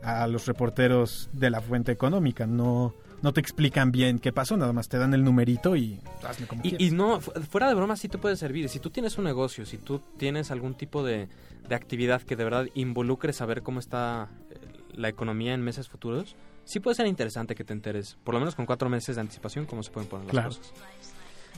a 0.07 0.27
los 0.27 0.47
reporteros 0.47 1.29
de 1.33 1.51
la 1.51 1.61
fuente 1.61 1.93
económica, 1.93 2.47
no 2.47 2.95
no 3.23 3.33
te 3.33 3.41
explican 3.41 3.91
bien 3.93 4.19
qué 4.19 4.31
pasó, 4.31 4.57
nada 4.59 4.75
más 4.75 4.89
te 4.89 4.99
dan 4.99 5.15
el 5.15 5.25
numerito 5.25 5.75
y 5.75 5.99
hazle 6.23 6.47
como 6.47 6.61
Y, 6.63 6.71
quieras. 6.71 6.87
y 6.87 6.91
no, 6.93 7.21
fu- 7.21 7.33
fuera 7.51 7.67
de 7.67 7.75
broma 7.75 7.97
sí 7.97 8.09
te 8.09 8.19
puede 8.19 8.37
servir. 8.37 8.69
Si 8.69 8.79
tú 8.79 8.91
tienes 8.91 9.17
un 9.17 9.25
negocio, 9.25 9.65
si 9.65 9.79
tú 9.79 10.01
tienes 10.19 10.51
algún 10.51 10.75
tipo 10.75 11.03
de, 11.03 11.29
de 11.67 11.75
actividad 11.75 12.21
que 12.23 12.37
de 12.37 12.45
verdad 12.45 12.67
involucre 12.75 13.33
saber 13.33 13.63
cómo 13.63 13.81
está 13.81 14.29
eh, 14.51 14.59
la 14.95 15.09
economía 15.09 15.55
en 15.55 15.63
meses 15.63 15.89
futuros, 15.89 16.37
sí 16.65 16.79
puede 16.79 16.95
ser 16.95 17.07
interesante 17.07 17.55
que 17.55 17.65
te 17.65 17.73
enteres, 17.73 18.19
por 18.23 18.35
lo 18.35 18.39
menos 18.41 18.55
con 18.55 18.67
cuatro 18.67 18.91
meses 18.91 19.17
de 19.17 19.23
anticipación, 19.23 19.65
cómo 19.65 19.83
se 19.83 19.91
pueden 19.91 20.09
poner 20.11 20.27
las 20.27 20.33
Claro. 20.33 20.49
cosas. 20.51 20.73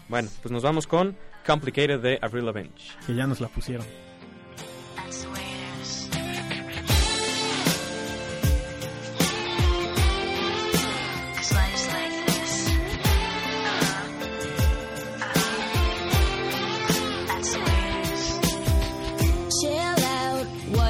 Bueno, 0.09 0.29
pues 0.41 0.53
nos 0.53 0.63
vamos 0.63 0.87
con 0.87 1.17
Complicated 1.45 1.99
de 2.01 2.19
Avril 2.23 2.47
Lavigne. 2.47 2.71
que 3.05 3.15
ya 3.17 3.27
nos 3.27 3.41
la 3.41 3.49
pusieron. 3.49 3.85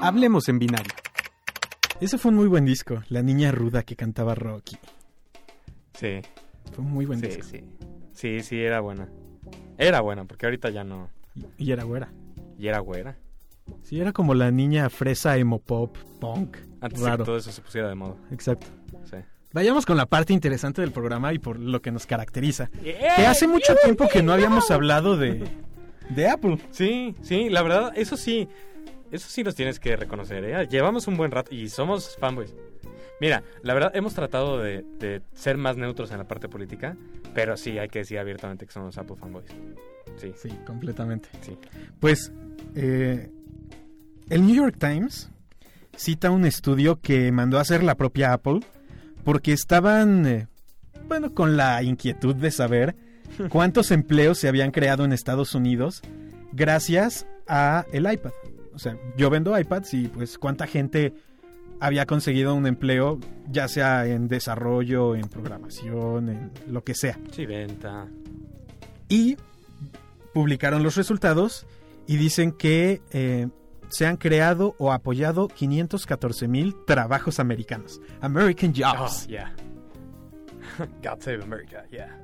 Hablemos 0.00 0.48
en 0.48 0.58
binario. 0.58 0.92
Ese 2.00 2.18
fue 2.18 2.30
un 2.30 2.36
muy 2.36 2.46
buen 2.46 2.64
disco, 2.64 3.02
La 3.08 3.22
Niña 3.22 3.50
Ruda 3.52 3.82
que 3.82 3.96
cantaba 3.96 4.34
Rocky. 4.34 4.76
Sí, 5.94 6.20
Fue 6.72 6.84
un 6.84 6.90
muy 6.92 7.06
buen 7.06 7.20
sí, 7.20 7.26
disco. 7.28 7.42
sí. 7.44 7.64
Sí, 8.12 8.40
sí, 8.40 8.60
era 8.60 8.80
buena. 8.80 9.08
Era 9.78 10.00
buena, 10.00 10.24
porque 10.24 10.46
ahorita 10.46 10.70
ya 10.70 10.84
no. 10.84 11.08
Y- 11.56 11.70
era 11.70 11.84
güera. 11.84 12.12
Y 12.58 12.68
era 12.68 12.80
güera. 12.80 13.16
Sí, 13.82 13.98
era 14.00 14.12
como 14.12 14.34
la 14.34 14.50
niña 14.50 14.88
fresa 14.90 15.36
emo 15.38 15.58
pop, 15.58 15.96
punk. 16.20 16.56
Antes 16.80 17.00
de 17.00 17.06
raro. 17.06 17.24
que 17.24 17.26
todo 17.26 17.36
eso 17.38 17.50
se 17.50 17.62
pusiera 17.62 17.88
de 17.88 17.94
moda. 17.94 18.14
Exacto. 18.30 18.66
Sí. 19.04 19.16
Vayamos 19.52 19.86
con 19.86 19.96
la 19.96 20.06
parte 20.06 20.32
interesante 20.32 20.82
del 20.82 20.92
programa 20.92 21.32
y 21.32 21.38
por 21.38 21.58
lo 21.58 21.80
que 21.80 21.90
nos 21.90 22.04
caracteriza. 22.06 22.68
Que 22.82 22.98
hace 23.26 23.48
mucho 23.48 23.74
tiempo 23.82 24.06
que 24.08 24.22
no 24.22 24.32
habíamos 24.32 24.70
hablado 24.70 25.16
de, 25.16 25.44
de 26.10 26.28
Apple. 26.28 26.58
Sí, 26.70 27.14
sí, 27.22 27.48
la 27.48 27.62
verdad, 27.62 27.92
eso 27.96 28.16
sí. 28.16 28.48
Eso 29.16 29.28
sí 29.28 29.42
nos 29.42 29.54
tienes 29.54 29.80
que 29.80 29.96
reconocer, 29.96 30.44
¿eh? 30.44 30.68
Llevamos 30.70 31.06
un 31.08 31.16
buen 31.16 31.30
rato 31.30 31.54
y 31.54 31.68
somos 31.68 32.16
fanboys. 32.18 32.54
Mira, 33.20 33.42
la 33.62 33.72
verdad, 33.74 33.92
hemos 33.96 34.14
tratado 34.14 34.58
de, 34.58 34.84
de 34.98 35.22
ser 35.34 35.56
más 35.56 35.76
neutros 35.76 36.10
en 36.10 36.18
la 36.18 36.24
parte 36.28 36.48
política, 36.48 36.96
pero 37.34 37.56
sí 37.56 37.78
hay 37.78 37.88
que 37.88 38.00
decir 38.00 38.18
abiertamente 38.18 38.66
que 38.66 38.72
somos 38.72 38.96
Apple 38.98 39.16
fanboys. 39.18 39.46
Sí, 40.16 40.32
Sí, 40.36 40.48
completamente. 40.66 41.28
sí. 41.40 41.56
Pues 41.98 42.30
eh, 42.74 43.30
el 44.28 44.46
New 44.46 44.54
York 44.54 44.76
Times 44.78 45.30
cita 45.96 46.30
un 46.30 46.44
estudio 46.44 47.00
que 47.00 47.32
mandó 47.32 47.58
a 47.58 47.62
hacer 47.62 47.82
la 47.82 47.94
propia 47.96 48.32
Apple 48.34 48.60
porque 49.24 49.52
estaban, 49.52 50.26
eh, 50.26 50.46
bueno, 51.08 51.32
con 51.34 51.56
la 51.56 51.82
inquietud 51.82 52.34
de 52.36 52.50
saber 52.50 52.96
cuántos 53.48 53.90
empleos 53.92 54.38
se 54.38 54.48
habían 54.48 54.70
creado 54.72 55.04
en 55.04 55.12
Estados 55.12 55.54
Unidos 55.54 56.02
gracias 56.52 57.26
a 57.48 57.86
el 57.92 58.10
iPad. 58.12 58.32
O 58.76 58.78
sea, 58.78 58.96
yo 59.16 59.28
vendo 59.30 59.58
iPads 59.58 59.94
y 59.94 60.06
pues 60.08 60.38
cuánta 60.38 60.66
gente 60.68 61.12
había 61.80 62.06
conseguido 62.06 62.54
un 62.54 62.66
empleo, 62.66 63.18
ya 63.50 63.66
sea 63.68 64.06
en 64.06 64.28
desarrollo, 64.28 65.16
en 65.16 65.28
programación, 65.28 66.28
en 66.28 66.50
lo 66.68 66.84
que 66.84 66.94
sea. 66.94 67.18
Sí, 67.32 67.44
venta. 67.46 68.06
Y 69.08 69.36
publicaron 70.32 70.82
los 70.82 70.94
resultados 70.96 71.66
y 72.06 72.16
dicen 72.18 72.52
que 72.52 73.00
eh, 73.10 73.48
se 73.88 74.06
han 74.06 74.16
creado 74.16 74.74
o 74.78 74.92
apoyado 74.92 75.48
514 75.48 76.48
mil 76.48 76.74
trabajos 76.86 77.40
americanos. 77.40 78.00
American 78.20 78.70
Oh, 78.84 78.96
Jobs. 78.98 79.26
yeah. 79.26 79.54
God 81.02 81.20
save 81.20 81.42
America, 81.42 81.84
yeah. 81.90 82.18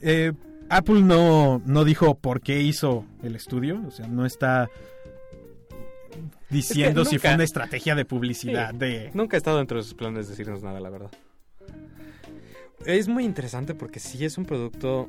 Eh, 0.00 0.32
Apple 0.68 1.02
no, 1.02 1.60
no 1.66 1.84
dijo 1.84 2.14
por 2.16 2.40
qué 2.40 2.60
hizo 2.62 3.04
el 3.22 3.34
estudio, 3.36 3.82
o 3.86 3.90
sea, 3.90 4.06
no 4.06 4.24
está 4.24 4.68
diciendo 6.52 7.02
Es 7.02 7.08
que 7.08 7.14
si 7.16 7.18
fue 7.18 7.34
una 7.34 7.44
estrategia 7.44 7.94
de 7.94 8.04
publicidad 8.04 8.70
Sí. 8.72 8.78
de... 8.78 9.10
Nunca 9.14 9.36
ha 9.36 9.38
estado 9.38 9.58
dentro 9.58 9.78
de 9.78 9.82
sus 9.82 9.94
planes 9.94 10.28
decirnos 10.28 10.62
nada, 10.62 10.78
la 10.80 10.90
verdad. 10.90 11.10
Es 12.86 13.08
muy 13.08 13.24
interesante 13.24 13.74
porque 13.74 13.98
sí 14.00 14.24
es 14.24 14.38
un 14.38 14.44
producto... 14.44 15.08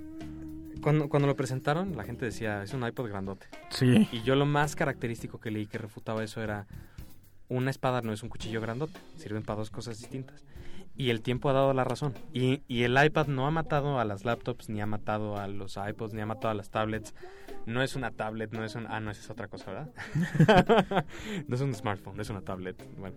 Cuando, 0.81 1.07
cuando 1.07 1.27
lo 1.27 1.35
presentaron, 1.35 1.95
la 1.95 2.03
gente 2.03 2.25
decía, 2.25 2.61
es 2.63 2.73
un 2.73 2.85
iPod 2.85 3.07
grandote. 3.07 3.47
Sí. 3.69 4.07
Y 4.11 4.21
yo 4.23 4.35
lo 4.35 4.45
más 4.45 4.75
característico 4.75 5.39
que 5.39 5.49
leí 5.49 5.65
que 5.65 5.77
refutaba 5.77 6.23
eso 6.25 6.43
era, 6.43 6.67
una 7.49 7.69
espada 7.71 8.01
no 8.01 8.13
es 8.13 8.23
un 8.23 8.29
cuchillo 8.29 8.61
grandote, 8.61 8.99
sirven 9.17 9.43
para 9.43 9.57
dos 9.59 9.69
cosas 9.71 9.99
distintas. 9.99 10.43
Y 10.95 11.09
el 11.09 11.21
tiempo 11.21 11.49
ha 11.49 11.53
dado 11.53 11.73
la 11.73 11.83
razón. 11.83 12.13
Y, 12.33 12.61
el 12.83 13.03
iPad 13.03 13.25
no 13.27 13.47
ha 13.47 13.51
matado 13.51 13.99
a 13.99 14.05
las 14.05 14.25
laptops, 14.25 14.69
ni 14.69 14.79
ha 14.79 14.85
matado 14.85 15.37
a 15.39 15.47
los 15.47 15.75
iPods, 15.77 16.13
ni 16.13 16.21
ha 16.21 16.25
matado 16.27 16.49
a 16.51 16.53
las 16.53 16.69
tablets. 16.69 17.15
No 17.65 17.81
es 17.81 17.95
una 17.95 18.11
tablet, 18.11 18.51
no 18.53 18.63
es 18.63 18.75
un... 18.75 18.85
Ah, 18.87 18.99
no, 18.99 19.09
esa 19.09 19.21
es 19.21 19.29
otra 19.31 19.47
cosa, 19.47 19.71
¿verdad? 19.71 21.05
no 21.47 21.55
es 21.55 21.61
un 21.61 21.73
smartphone, 21.73 22.19
es 22.19 22.29
una 22.29 22.41
tablet. 22.41 22.83
Bueno, 22.97 23.15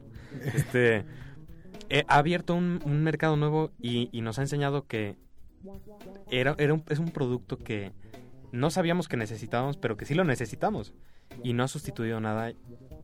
este... 0.54 1.04
eh, 1.90 2.04
ha 2.08 2.16
abierto 2.16 2.54
un, 2.54 2.80
un 2.86 3.02
mercado 3.02 3.36
nuevo 3.36 3.70
y, 3.78 4.08
y 4.10 4.22
nos 4.22 4.38
ha 4.38 4.42
enseñado 4.42 4.86
que 4.86 5.16
era, 6.30 6.54
era 6.58 6.72
un- 6.72 6.84
es 6.88 6.98
un 6.98 7.10
producto 7.10 7.58
que 7.58 7.92
no 8.52 8.70
sabíamos 8.70 9.06
que 9.08 9.16
necesitábamos, 9.18 9.76
pero 9.76 9.98
que 9.98 10.06
sí 10.06 10.14
lo 10.14 10.24
necesitamos. 10.24 10.94
Y 11.42 11.52
no 11.52 11.64
ha 11.64 11.68
sustituido 11.68 12.20
nada. 12.20 12.52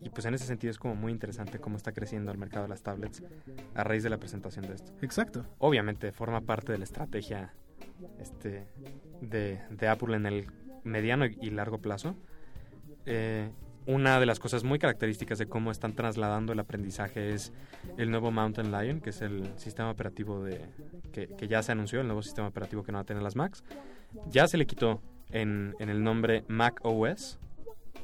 Y 0.02 0.10
pues 0.10 0.26
en 0.26 0.34
ese 0.34 0.46
sentido 0.46 0.70
es 0.70 0.78
como 0.78 0.94
muy 0.94 1.12
interesante 1.12 1.58
cómo 1.58 1.76
está 1.76 1.92
creciendo 1.92 2.32
el 2.32 2.38
mercado 2.38 2.64
de 2.64 2.68
las 2.68 2.82
tablets 2.82 3.22
a 3.74 3.84
raíz 3.84 4.02
de 4.02 4.10
la 4.10 4.18
presentación 4.18 4.66
de 4.66 4.74
esto. 4.74 4.92
Exacto. 5.00 5.46
Obviamente 5.58 6.12
forma 6.12 6.40
parte 6.40 6.72
de 6.72 6.78
la 6.78 6.84
estrategia 6.84 7.54
este, 8.18 8.66
de, 9.20 9.60
de 9.70 9.88
Apple 9.88 10.16
en 10.16 10.26
el 10.26 10.46
mediano 10.84 11.26
y 11.26 11.50
largo 11.50 11.78
plazo. 11.78 12.16
Eh, 13.06 13.50
una 13.86 14.20
de 14.20 14.26
las 14.26 14.38
cosas 14.38 14.62
muy 14.62 14.78
características 14.78 15.38
de 15.38 15.46
cómo 15.46 15.72
están 15.72 15.94
trasladando 15.94 16.52
el 16.52 16.60
aprendizaje 16.60 17.34
es 17.34 17.52
el 17.96 18.10
nuevo 18.10 18.30
Mountain 18.30 18.70
Lion, 18.70 19.00
que 19.00 19.10
es 19.10 19.22
el 19.22 19.50
sistema 19.56 19.90
operativo 19.90 20.44
de 20.44 20.68
que, 21.12 21.26
que 21.28 21.48
ya 21.48 21.62
se 21.62 21.72
anunció, 21.72 22.00
el 22.00 22.06
nuevo 22.06 22.22
sistema 22.22 22.46
operativo 22.46 22.84
que 22.84 22.92
no 22.92 22.98
va 22.98 23.02
a 23.02 23.06
tener 23.06 23.22
las 23.22 23.34
Macs. 23.34 23.64
Ya 24.28 24.46
se 24.46 24.56
le 24.56 24.66
quitó 24.66 25.02
en, 25.30 25.74
en 25.80 25.88
el 25.88 26.04
nombre 26.04 26.44
Mac 26.46 26.80
OS, 26.84 27.40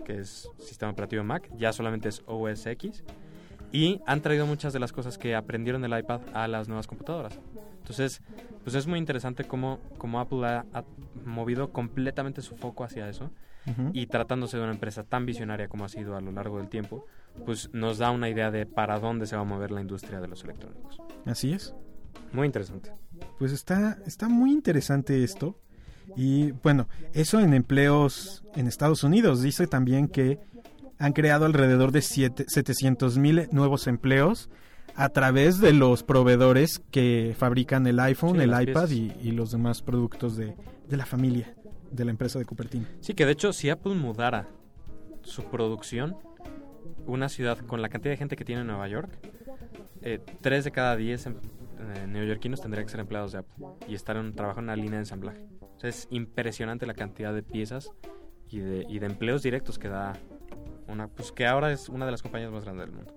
que 0.05 0.19
es 0.19 0.49
sistema 0.59 0.93
operativo 0.93 1.25
Mac, 1.25 1.51
ya 1.57 1.73
solamente 1.73 2.09
es 2.09 2.23
OS 2.27 2.67
X. 2.67 3.05
Y 3.71 4.01
han 4.07 4.23
traído 4.23 4.47
muchas 4.47 4.73
de 4.73 4.79
las 4.79 4.93
cosas 4.93 5.19
que 5.19 5.35
aprendieron 5.35 5.83
del 5.83 5.99
iPad 5.99 6.23
a 6.33 6.49
las 6.49 6.69
nuevas 6.69 6.87
computadoras. 6.87 7.39
Entonces, 7.79 8.23
pues 8.65 8.75
es 8.75 8.87
muy 8.87 8.99
interesante 8.99 9.45
cómo, 9.45 9.79
cómo 9.99 10.21
Apple 10.21 10.47
ha, 10.47 10.65
ha 10.73 10.85
movido 11.25 11.71
completamente 11.71 12.41
su 12.41 12.57
foco 12.57 12.85
hacia 12.85 13.09
eso 13.09 13.31
y 13.93 14.07
tratándose 14.07 14.57
de 14.57 14.63
una 14.63 14.73
empresa 14.73 15.05
tan 15.05 15.27
visionaria 15.27 15.69
como 15.69 15.85
ha 15.85 15.89
sido 15.89 16.17
a 16.17 16.21
lo 16.21 16.33
largo 16.33 16.59
del 16.59 16.69
tiempo, 16.69 17.07
pues 17.45 17.71
nos 17.73 17.99
da 17.99 18.11
una 18.11 18.29
idea 18.29 18.51
de 18.51 18.67
para 18.67 18.99
dónde 18.99 19.27
se 19.27 19.37
va 19.37 19.43
a 19.43 19.45
mover 19.45 19.71
la 19.71 19.81
industria 19.81 20.21
de 20.21 20.29
los 20.29 20.43
electrónicos. 20.45 20.99
Así 21.27 21.53
es. 21.53 21.75
Muy 22.33 22.47
interesante. 22.47 22.93
Pues 23.39 23.53
está, 23.53 23.99
está 24.07 24.29
muy 24.29 24.53
interesante 24.53 25.23
esto. 25.23 25.59
Y 26.17 26.53
bueno, 26.63 26.89
eso 27.13 27.41
en 27.41 27.55
empleos 27.55 28.45
en 28.55 28.67
Estados 28.67 29.05
Unidos. 29.05 29.43
Dice 29.43 29.67
también 29.67 30.09
que 30.09 30.39
han 30.99 31.13
creado 31.13 31.45
alrededor 31.47 31.93
de 31.93 32.03
700 32.03 33.19
mil 33.19 33.49
nuevos 33.53 33.87
empleos 33.87 34.51
a 34.97 35.11
través 35.11 35.61
de 35.61 35.73
los 35.73 36.03
proveedores 36.03 36.81
que 36.91 37.35
fabrican 37.39 37.87
el 37.87 38.01
iPhone, 38.01 38.37
Sí, 38.37 38.43
el 38.43 38.63
iPad 38.69 38.91
y, 38.91 39.13
y 39.23 39.31
los 39.31 39.53
demás 39.53 39.81
productos 39.83 40.37
de, 40.37 40.57
de 40.89 40.97
la 40.97 41.07
familia, 41.07 41.55
de 41.93 42.05
la 42.05 42.11
empresa 42.11 42.39
de 42.41 42.45
Cupertino. 42.45 42.87
Sí, 43.01 43.15
que 43.15 43.25
de 43.27 43.33
hecho 43.33 43.53
si 43.53 43.71
Apple 43.71 43.95
mudara 43.95 44.49
su 45.23 45.45
producción, 45.45 46.17
una 47.07 47.29
ciudad 47.29 47.59
con 47.59 47.81
la 47.81 47.89
cantidad 47.89 48.13
de 48.13 48.17
gente 48.17 48.35
que 48.35 48.45
tiene 48.45 48.63
en 48.63 48.67
Nueva 48.67 48.89
York, 48.89 49.11
eh, 50.03 50.21
tres 50.41 50.65
de 50.65 50.73
cada 50.73 50.97
diez 50.97 51.27
em- 51.27 51.37
eh, 51.81 52.07
neoyorquinos 52.09 52.61
tendrían 52.61 52.87
que 52.87 52.91
ser 52.91 53.01
empleados 53.01 53.33
de 53.33 53.39
Apple 53.39 53.67
y 53.87 53.95
estar 53.95 54.17
en 54.17 54.35
trabajo 54.35 54.59
en 54.59 54.65
una 54.65 54.75
línea 54.75 54.93
de 54.95 54.99
ensamblaje. 55.01 55.45
O 55.79 55.81
sea, 55.81 55.89
es 55.91 56.07
impresionante 56.11 56.85
la 56.87 56.95
cantidad 56.95 57.33
de 57.33 57.43
piezas 57.43 57.93
y 58.51 58.59
de, 58.59 58.85
y 58.89 58.99
de 58.99 59.07
empleos 59.07 59.43
directos 59.43 59.79
que 59.79 59.89
da 59.89 60.13
una, 60.89 61.09
pues 61.09 61.33
que 61.33 61.47
ahora 61.47 61.71
es 61.73 61.89
una 61.89 62.05
de 62.05 62.11
las 62.11 62.21
compañías 62.23 62.51
más 62.51 62.65
grandes 62.65 62.87
del 62.87 62.95
mundo. 62.97 63.15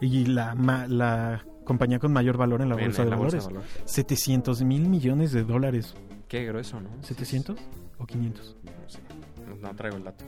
Y 0.00 0.26
la, 0.26 0.54
ma- 0.54 0.86
la 0.86 1.44
compañía 1.64 1.98
con 1.98 2.12
mayor 2.12 2.36
valor 2.36 2.60
en 2.60 2.68
la 2.68 2.74
bolsa 2.76 3.02
en 3.02 3.06
de 3.08 3.10
la 3.10 3.16
bolsa 3.16 3.38
valores. 3.38 3.48
de 3.48 3.54
valores. 3.54 3.90
700 3.90 4.62
mil 4.64 4.88
millones 4.88 5.32
de 5.32 5.44
dólares. 5.44 5.94
qué 6.28 6.44
grueso, 6.44 6.80
¿no? 6.80 6.90
¿700 7.02 7.56
o 7.98 8.06
500? 8.06 8.56
No, 8.64 8.70
sé. 8.88 9.00
No- 9.48 9.56
no 9.56 9.74
traigo 9.76 9.96
el 9.96 10.04
dato. 10.04 10.24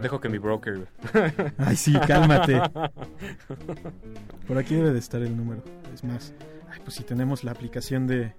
Dejo 0.00 0.20
que 0.20 0.28
mi 0.28 0.38
broker... 0.38 0.86
Ay, 1.58 1.76
sí, 1.76 1.92
cálmate. 2.06 2.60
Por 4.46 4.58
aquí 4.58 4.74
debe 4.74 4.92
de 4.92 4.98
estar 4.98 5.22
el 5.22 5.36
número. 5.36 5.62
Es 5.94 6.02
más, 6.04 6.34
ay, 6.70 6.80
pues 6.84 6.96
si 6.96 7.04
tenemos 7.04 7.44
la 7.44 7.52
aplicación 7.52 8.06
de, 8.06 8.34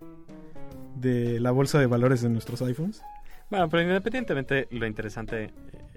de 0.96 1.40
la 1.40 1.52
bolsa 1.52 1.80
de 1.80 1.88
valores 1.88 2.22
de 2.22 2.30
nuestros 2.30 2.62
iPhones. 2.62 3.02
bueno, 3.50 3.70
pero 3.70 3.84
independientemente, 3.84 4.68
lo 4.72 4.86
interesante 4.86 5.46
eh, 5.46 5.52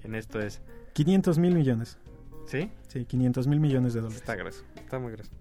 en 0.05 0.15
esto 0.15 0.41
es... 0.41 0.63
500 0.95 1.39
mil 1.39 1.55
millones. 1.55 1.99
¿Sí? 2.47 2.71
Sí, 2.89 3.05
500 3.05 3.47
mil 3.47 3.61
millones 3.61 3.93
de 3.95 4.01
dólares. 4.01 4.21
Está 4.21 4.37
grueso, 4.37 4.65
está 4.77 4.99
muy 4.99 5.13
grueso. 5.13 5.33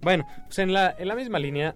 Bueno, 0.00 0.26
pues 0.46 0.58
en 0.58 0.72
la, 0.72 0.94
en 0.96 1.08
la 1.08 1.14
misma 1.14 1.38
línea, 1.38 1.74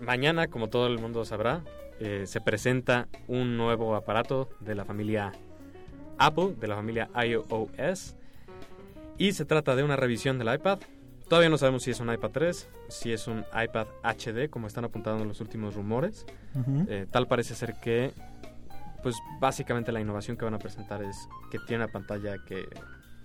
mañana, 0.00 0.48
como 0.48 0.68
todo 0.68 0.86
el 0.86 0.98
mundo 0.98 1.24
sabrá, 1.24 1.62
eh, 2.00 2.24
se 2.26 2.40
presenta 2.40 3.08
un 3.26 3.56
nuevo 3.56 3.96
aparato 3.96 4.50
de 4.60 4.74
la 4.74 4.84
familia 4.84 5.32
Apple, 6.18 6.54
de 6.58 6.68
la 6.68 6.76
familia 6.76 7.10
iOS. 7.14 8.14
Y 9.16 9.32
se 9.32 9.44
trata 9.44 9.74
de 9.74 9.82
una 9.82 9.96
revisión 9.96 10.38
del 10.38 10.54
iPad. 10.54 10.78
Todavía 11.28 11.50
no 11.50 11.58
sabemos 11.58 11.82
si 11.82 11.90
es 11.90 12.00
un 12.00 12.12
iPad 12.12 12.30
3, 12.30 12.68
si 12.88 13.12
es 13.12 13.26
un 13.28 13.44
iPad 13.52 13.86
HD, 14.02 14.48
como 14.48 14.66
están 14.66 14.84
apuntando 14.84 15.24
los 15.24 15.40
últimos 15.40 15.74
rumores. 15.74 16.24
Eh, 16.88 17.06
tal 17.10 17.28
parece 17.28 17.54
ser 17.54 17.74
que, 17.80 18.12
pues 19.02 19.16
básicamente 19.40 19.92
la 19.92 20.00
innovación 20.00 20.36
que 20.36 20.44
van 20.44 20.54
a 20.54 20.58
presentar 20.58 21.02
es 21.02 21.28
que 21.50 21.58
tiene 21.58 21.84
una 21.84 21.92
pantalla 21.92 22.36
que 22.46 22.64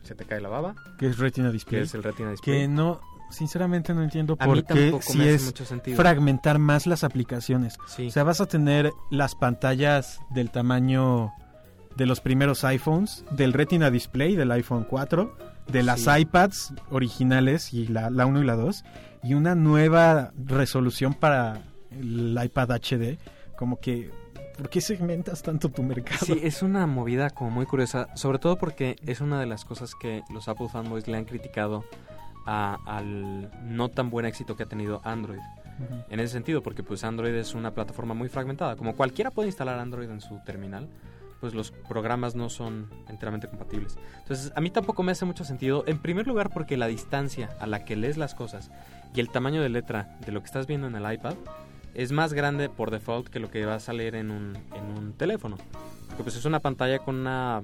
se 0.04 0.16
te 0.16 0.26
cae 0.26 0.42
la 0.42 0.50
baba, 0.50 0.76
que 0.98 1.08
es 1.08 1.18
Retina 1.18 1.48
que 1.48 1.54
Display. 1.54 1.82
es 1.84 1.94
el 1.96 2.04
Retina 2.04 2.32
Display. 2.32 2.62
Que 2.62 2.68
no, 2.68 3.00
sinceramente 3.30 3.94
no 3.94 4.04
entiendo 4.04 4.36
A 4.38 4.46
por 4.46 4.66
qué 4.66 5.00
si 5.02 5.22
es 5.28 5.54
fragmentar 5.96 6.60
más 6.60 6.86
las 6.86 7.06
aplicaciones. 7.06 7.78
Sí. 7.88 8.08
O 8.08 8.12
sea, 8.12 8.24
vas 8.24 8.42
a 8.42 8.48
tener 8.48 8.92
las 9.12 9.36
pantallas 9.36 10.20
del 10.30 10.52
tamaño 10.52 11.32
de 11.96 12.06
los 12.06 12.22
primeros 12.22 12.64
iPhones, 12.64 13.24
del 13.32 13.54
Retina 13.54 13.90
Display 13.92 14.36
del 14.36 14.52
iPhone 14.52 14.86
4, 14.90 15.53
de 15.68 15.84
las 15.84 16.02
Sí. 16.02 16.10
iPads 16.22 16.74
originales 16.90 17.74
y 17.74 17.88
la, 17.88 18.10
la 18.10 18.26
1 18.26 18.42
y 18.42 18.46
la 18.46 18.56
2, 18.56 18.84
y 19.24 19.34
una 19.36 19.56
nueva 19.56 20.32
resolución 20.46 21.14
para 21.14 21.62
el 21.92 22.38
iPad 22.44 22.72
HD. 22.72 23.18
Como 23.58 23.80
que, 23.80 24.12
¿por 24.58 24.70
qué 24.70 24.82
segmentas 24.82 25.42
tanto 25.42 25.70
tu 25.70 25.84
mercado? 25.84 26.26
Sí, 26.26 26.40
es 26.44 26.62
una 26.62 26.86
movida 26.88 27.30
como 27.30 27.50
muy 27.52 27.66
curiosa, 27.66 28.08
sobre 28.16 28.40
todo 28.40 28.58
porque 28.58 28.98
es 29.06 29.22
una 29.22 29.40
de 29.40 29.46
las 29.46 29.64
cosas 29.66 29.94
que 29.96 30.22
los 30.34 30.48
Apple 30.48 30.68
fanboys 30.70 31.08
le 31.08 31.18
han 31.18 31.26
criticado 31.26 31.86
a- 32.46 32.78
al 32.86 33.52
no 33.64 33.90
tan 33.90 34.10
buen 34.10 34.26
éxito 34.26 34.56
que 34.58 34.64
ha 34.64 34.68
tenido 34.68 35.02
Android. 35.06 35.40
Ujú. 35.80 36.04
En 36.10 36.20
ese 36.20 36.34
sentido, 36.34 36.62
porque 36.62 36.84
pues 36.84 37.04
Android 37.04 37.34
es 37.34 37.54
una 37.56 37.72
plataforma 37.72 38.14
muy 38.14 38.30
fragmentada. 38.30 38.76
Como 38.76 38.96
cualquiera 38.96 39.32
puede 39.32 39.48
instalar 39.48 39.80
Android 39.80 40.10
en 40.10 40.22
su 40.22 40.40
terminal, 40.46 40.88
pues 41.44 41.54
los 41.54 41.72
programas 41.72 42.36
no 42.36 42.50
son 42.50 42.90
enteramente 43.10 43.50
compatibles. 43.50 43.98
Entonces, 44.20 44.54
a 44.56 44.62
mí 44.62 44.70
tampoco 44.70 45.04
me 45.04 45.12
hace 45.12 45.26
mucho 45.26 45.44
sentido. 45.44 45.84
En 45.88 46.00
primer 46.00 46.26
lugar, 46.26 46.50
porque 46.54 46.78
la 46.78 46.88
distancia 46.88 47.50
a 47.60 47.68
la 47.68 47.84
que 47.84 47.98
lees 47.98 48.16
las 48.16 48.34
cosas 48.34 48.72
y 49.14 49.20
el 49.20 49.28
tamaño 49.30 49.62
de 49.62 49.68
letra 49.68 50.16
de 50.26 50.32
lo 50.32 50.40
que 50.40 50.46
estás 50.46 50.68
viendo 50.68 50.88
en 50.88 50.96
el 50.96 51.14
iPad 51.14 51.34
es 51.96 52.14
más 52.14 52.32
grande 52.32 52.70
por 52.70 52.92
default 52.92 53.28
que 53.28 53.42
lo 53.42 53.52
que 53.52 53.66
vas 53.66 53.90
a 53.90 53.94
leer 53.94 54.16
en 54.16 54.32
un, 54.32 54.58
en 54.74 54.86
un 54.98 55.12
teléfono. 55.18 55.58
Porque 56.08 56.24
pues 56.24 56.38
es 56.38 56.46
una 56.46 56.62
pantalla 56.62 57.00
con 57.00 57.16
una 57.18 57.62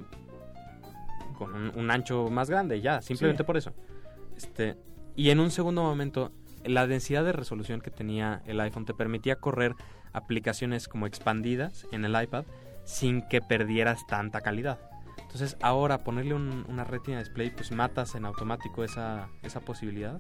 con 1.38 1.55
un, 1.55 1.71
un 1.80 1.89
ancho 1.89 2.30
más 2.30 2.49
grande, 2.49 2.82
ya, 2.82 3.01
simplemente 3.01 3.43
Sí. 3.43 3.47
por 3.47 3.55
eso. 3.55 3.71
Este, 4.36 4.75
y 5.15 5.30
en 5.30 5.39
un 5.39 5.51
segundo 5.51 5.84
momento, 5.84 6.34
la 6.65 6.86
densidad 6.86 7.23
de 7.23 7.32
resolución 7.32 7.80
que 7.80 7.91
tenía 7.91 8.41
el 8.45 8.59
iPhone 8.59 8.84
te 8.84 8.93
permitía 8.93 9.38
correr 9.38 9.73
aplicaciones 10.11 10.89
como 10.89 11.07
expandidas 11.07 11.88
en 11.93 12.03
el 12.03 12.21
iPad 12.21 12.43
sin 12.90 13.22
que 13.22 13.40
perdieras 13.42 14.06
tanta 14.08 14.42
calidad. 14.42 14.80
Entonces 15.20 15.58
ahora 15.62 16.00
ponerle 16.04 16.34
un- 16.34 16.66
una 16.68 16.84
retina 16.84 17.20
display 17.20 17.52
pues 17.52 17.72
matas 17.72 18.16
en 18.16 18.26
automático 18.26 18.84
esa, 18.84 19.28
esa 19.44 19.60
posibilidad 19.60 20.20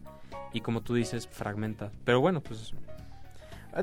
y 0.53 0.61
como 0.61 0.81
tú 0.81 0.93
dices 0.93 1.27
fragmenta. 1.27 1.91
Pero 2.05 2.21
bueno, 2.21 2.41
pues 2.41 2.73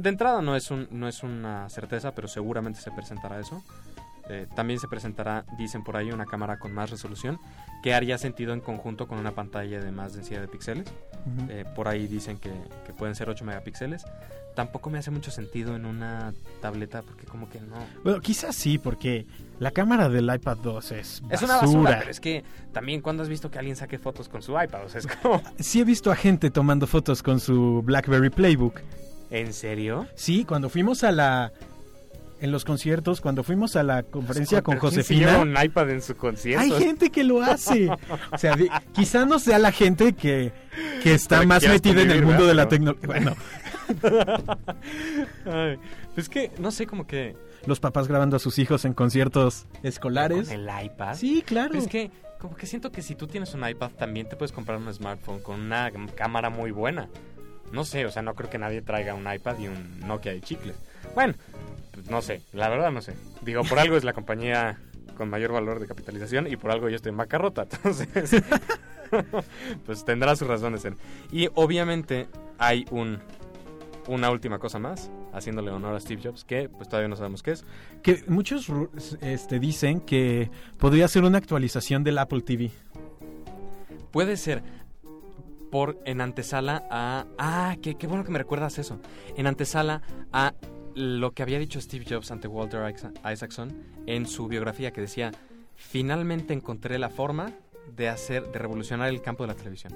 de 0.01 0.09
entrada 0.09 0.41
no 0.41 0.55
es, 0.55 0.71
un, 0.71 0.87
no 0.93 1.09
es 1.09 1.25
una 1.25 1.69
certeza, 1.69 2.15
pero 2.15 2.29
seguramente 2.29 2.81
se 2.81 2.93
presentará 2.93 3.41
eso. 3.41 3.65
Eh, 4.29 4.47
también 4.55 4.81
se 4.81 4.89
presentará, 4.89 5.45
dicen 5.59 5.85
por 5.85 5.97
ahí, 5.97 6.11
una 6.11 6.27
cámara 6.27 6.59
con 6.59 6.73
más 6.73 6.91
resolución 6.91 7.39
que 7.83 7.95
haría 7.95 8.19
sentido 8.19 8.53
en 8.53 8.61
conjunto 8.61 9.07
con 9.07 9.19
una 9.19 9.33
pantalla 9.33 9.81
de 9.81 9.93
más 9.93 10.15
densidad 10.15 10.41
de 10.41 10.49
píxeles. 10.49 10.87
Eh, 11.49 11.65
por 11.75 11.89
ahí 11.89 12.07
dicen 12.07 12.39
que, 12.39 12.53
que 12.85 12.93
pueden 12.93 13.15
ser 13.15 13.29
8 13.29 13.45
megapíxeles. 13.45 14.05
Tampoco 14.55 14.89
me 14.91 14.99
hace 14.99 15.11
mucho 15.11 15.31
sentido 15.31 15.77
en 15.77 15.85
una 15.85 16.33
tableta 16.63 17.03
porque 17.03 17.27
como 17.27 17.49
que 17.49 17.61
no... 17.61 17.77
Bueno, 18.03 18.21
quizás 18.21 18.57
sí, 18.57 18.79
porque 18.79 19.27
la 19.59 19.71
cámara 19.71 20.09
del 20.09 20.33
iPad 20.35 20.57
2 20.63 20.93
es 20.93 21.21
basura. 21.21 21.35
Es 21.35 21.43
una 21.43 21.57
basura, 21.57 21.99
pero 21.99 22.11
es 22.11 22.21
que 22.21 22.43
también 22.73 23.03
cuando 23.03 23.23
has 23.23 23.29
visto 23.29 23.51
que 23.51 23.59
alguien 23.59 23.77
saque 23.77 23.99
fotos 23.99 24.29
con 24.29 24.41
su 24.41 24.53
iPad, 24.53 24.87
o 24.87 24.89
sea, 24.89 25.01
es 25.01 25.07
como... 25.07 25.43
Sí 25.59 25.81
he 25.81 25.85
visto 25.85 26.11
a 26.11 26.17
gente 26.17 26.51
tomando 26.51 26.87
fotos 26.87 27.23
con 27.23 27.39
su 27.39 27.83
BlackBerry 27.85 28.31
Playbook. 28.31 28.81
¿En 29.31 29.53
serio? 29.53 30.07
Sí, 30.15 30.45
cuando 30.45 30.71
fuimos 30.71 31.05
a 31.05 31.13
la... 31.13 31.53
En 32.39 32.53
los 32.53 32.65
conciertos, 32.67 33.23
cuando 33.23 33.43
fuimos 33.43 33.77
a 33.77 33.83
la 33.83 34.03
conferencia 34.03 34.61
con 34.63 34.75
¿Pero 34.75 34.81
quién 34.91 34.93
se 34.93 34.97
Josefina... 35.15 35.27
lleva 35.33 35.43
un 35.43 35.57
iPad 35.65 35.91
en 35.91 36.03
su 36.03 36.17
concierto? 36.17 36.63
Hay 36.63 36.71
gente 36.83 37.11
que 37.11 37.25
lo 37.25 37.41
hace. 37.43 37.89
O 38.33 38.37
sea, 38.39 38.57
de- 38.57 38.69
quizá 38.93 39.25
no 39.25 39.39
sea 39.39 39.59
la 39.59 39.73
gente 39.73 40.13
que, 40.13 40.53
que 41.03 41.15
está 41.15 41.43
más 41.45 41.67
metida 41.67 42.03
en 42.03 42.11
el 42.11 42.23
mundo 42.25 42.47
de 42.47 42.55
la 42.55 42.69
tecnología. 42.69 43.07
Bueno, 43.07 43.35
Ay, 45.47 45.79
pues 46.15 46.29
que, 46.29 46.51
no 46.59 46.71
sé, 46.71 46.87
como 46.87 47.07
que... 47.07 47.37
los 47.67 47.81
papás 47.81 48.09
grabando 48.09 48.37
a 48.37 48.39
sus 48.39 48.59
hijos 48.59 48.85
en 48.85 48.95
conciertos 48.95 49.67
escolares. 49.83 50.49
¿Con 50.49 50.61
el 50.61 50.85
iPad? 50.85 51.15
Sí, 51.15 51.43
claro. 51.47 51.71
Pero 51.73 51.83
es 51.85 51.89
que, 51.89 52.11
como 52.39 52.57
que 52.57 52.67
siento 52.67 52.93
que 52.93 53.03
si 53.03 53.15
tú 53.15 53.27
tienes 53.27 53.55
un 53.55 53.67
iPad, 53.67 53.91
también 53.93 54.29
te 54.29 54.37
puedes 54.37 54.53
comprar 54.53 54.79
un 54.79 54.93
smartphone 54.93 55.41
con 55.41 55.61
una 55.61 55.91
cámara 56.15 56.51
muy 56.51 56.71
buena. 56.71 57.09
No 57.73 57.85
sé, 57.85 58.07
o 58.07 58.11
sea, 58.13 58.23
no 58.23 58.35
creo 58.35 58.49
que 58.49 58.59
nadie 58.59 58.81
traiga 58.81 59.15
un 59.15 59.31
iPad 59.33 59.59
y 59.59 59.67
un 59.69 60.01
Nokia 60.01 60.33
de 60.33 60.41
chicle. 60.41 60.75
Bueno, 61.15 61.35
pues 61.73 61.76
no 62.11 62.23
sé, 62.23 62.43
la 62.53 62.69
verdad 62.69 62.91
no 62.93 63.01
sé. 63.03 63.15
Digo, 63.43 63.63
por 63.65 63.79
algo 63.79 63.97
es 63.97 64.05
la 64.05 64.13
compañía 64.13 64.79
con 65.17 65.31
mayor 65.31 65.53
valor 65.53 65.81
de 65.81 65.87
capitalización 65.87 66.47
y 66.47 66.57
por 66.57 66.71
algo 66.71 66.89
yo 66.89 66.97
estoy 66.97 67.11
en 67.11 67.17
bancarrota. 67.17 67.63
Entonces, 67.71 68.43
pues 69.87 70.05
tendrá 70.05 70.37
sus 70.37 70.49
razones. 70.49 70.85
en- 70.85 70.97
Y 71.33 71.49
obviamente 71.55 72.29
hay 72.59 72.85
un 72.91 73.19
una 74.09 74.31
última 74.31 74.61
cosa 74.61 74.79
más, 74.79 75.11
haciéndole 75.33 75.73
honor 75.73 75.97
a 75.97 76.01
Steve 76.01 76.23
Jobs, 76.23 76.45
que 76.45 76.69
pues 76.69 76.89
todavía 76.89 77.09
no 77.09 77.17
sabemos 77.17 77.43
qué 77.43 77.51
es. 77.53 77.65
Que 78.05 78.23
muchos 78.29 78.69
este, 79.21 79.59
dicen 79.59 80.01
que 80.01 80.49
podría 80.79 81.09
ser 81.09 81.25
una 81.25 81.39
actualización 81.39 82.05
del 82.05 82.19
Apple 82.19 82.43
TV. 82.43 82.71
Puede 84.13 84.37
ser 84.37 84.63
por 85.71 85.99
en 86.05 86.21
antesala 86.21 86.85
a 86.89 87.27
ah 87.39 87.77
qué, 87.83 87.97
qué 87.97 88.07
bueno 88.07 88.25
que 88.25 88.31
me 88.31 88.39
recuerdas 88.39 88.79
eso 88.79 89.01
en 89.37 89.49
antesala 89.49 90.03
a 90.33 90.55
lo 90.97 91.33
que 91.33 91.43
había 91.43 91.59
dicho 91.59 91.81
Steve 91.81 92.05
Jobs 92.09 92.31
ante 92.31 92.49
Walter 92.49 92.81
Isa- 92.93 93.13
Isaacson 93.33 93.73
en 94.07 94.27
su 94.27 94.49
biografía 94.49 94.91
que 94.93 95.01
decía 95.03 95.31
finalmente 95.75 96.55
encontré 96.55 96.99
la 96.99 97.11
forma 97.11 97.53
de 97.95 98.09
hacer 98.09 98.51
de 98.51 98.59
revolucionar 98.59 99.09
el 99.09 99.21
campo 99.23 99.45
de 99.45 99.49
la 99.49 99.55
televisión 99.55 99.93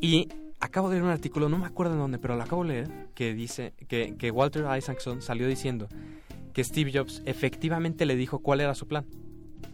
y 0.00 0.28
acabo 0.60 0.88
de 0.88 0.94
leer 0.94 1.04
un 1.04 1.10
artículo 1.10 1.48
no 1.48 1.58
me 1.58 1.66
acuerdo 1.66 1.94
en 1.94 1.98
dónde 1.98 2.18
pero 2.18 2.36
lo 2.36 2.42
acabo 2.42 2.62
de 2.62 2.68
leer 2.68 2.88
que 3.14 3.34
dice 3.34 3.74
que 3.88 4.30
Walter 4.30 4.64
Isaacson 4.78 5.20
salió 5.22 5.48
diciendo 5.48 5.88
que 6.52 6.62
Steve 6.64 6.92
Jobs 6.94 7.22
efectivamente 7.26 8.06
le 8.06 8.16
dijo 8.16 8.38
cuál 8.38 8.60
era 8.60 8.74
su 8.74 8.86
plan 8.86 9.04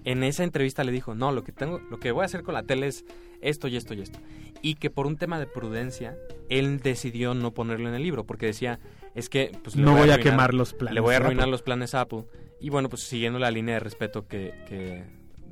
en 0.05 0.25
esa 0.25 0.43
entrevista 0.43 0.83
le 0.83 0.91
dijo, 0.91 1.15
no, 1.15 1.31
lo 1.31 1.45
que 1.45 1.53
tengo, 1.53 1.79
lo 1.91 2.01
que 2.01 2.11
voy 2.11 2.23
a 2.23 2.25
hacer 2.25 2.43
con 2.43 2.55
la 2.55 2.65
tele 2.65 2.89
es 2.89 3.05
esto 3.41 3.69
y 3.69 3.77
esto 3.77 3.95
y 3.95 4.01
esto. 4.01 4.19
Y 4.61 4.75
que 4.75 4.91
por 4.91 5.07
un 5.07 5.17
tema 5.17 5.39
de 5.39 5.47
prudencia, 5.47 6.17
él 6.49 6.81
decidió 6.81 7.35
no 7.35 7.53
ponerlo 7.53 7.89
en 7.89 7.95
el 7.95 8.03
libro, 8.03 8.25
porque 8.25 8.47
decía, 8.47 8.81
es 9.15 9.29
que 9.29 9.53
pues, 9.63 9.77
No 9.77 9.93
voy 9.93 10.11
a 10.11 10.15
arruinar- 10.15 10.23
quemar 10.23 10.55
los 10.55 10.73
planes 10.75 10.95
Le 10.95 11.01
voy 11.01 11.15
a 11.15 11.19
arruinar 11.19 11.43
Apple. 11.45 11.51
los 11.51 11.63
planes 11.63 11.95
a 11.95 12.01
Apple. 12.03 12.25
Y 12.61 12.71
bueno, 12.71 12.89
pues 12.89 13.03
siguiendo 13.03 13.39
la 13.39 13.51
línea 13.51 13.75
de 13.75 13.81
respeto 13.81 14.27
que, 14.27 14.55
que 14.69 15.05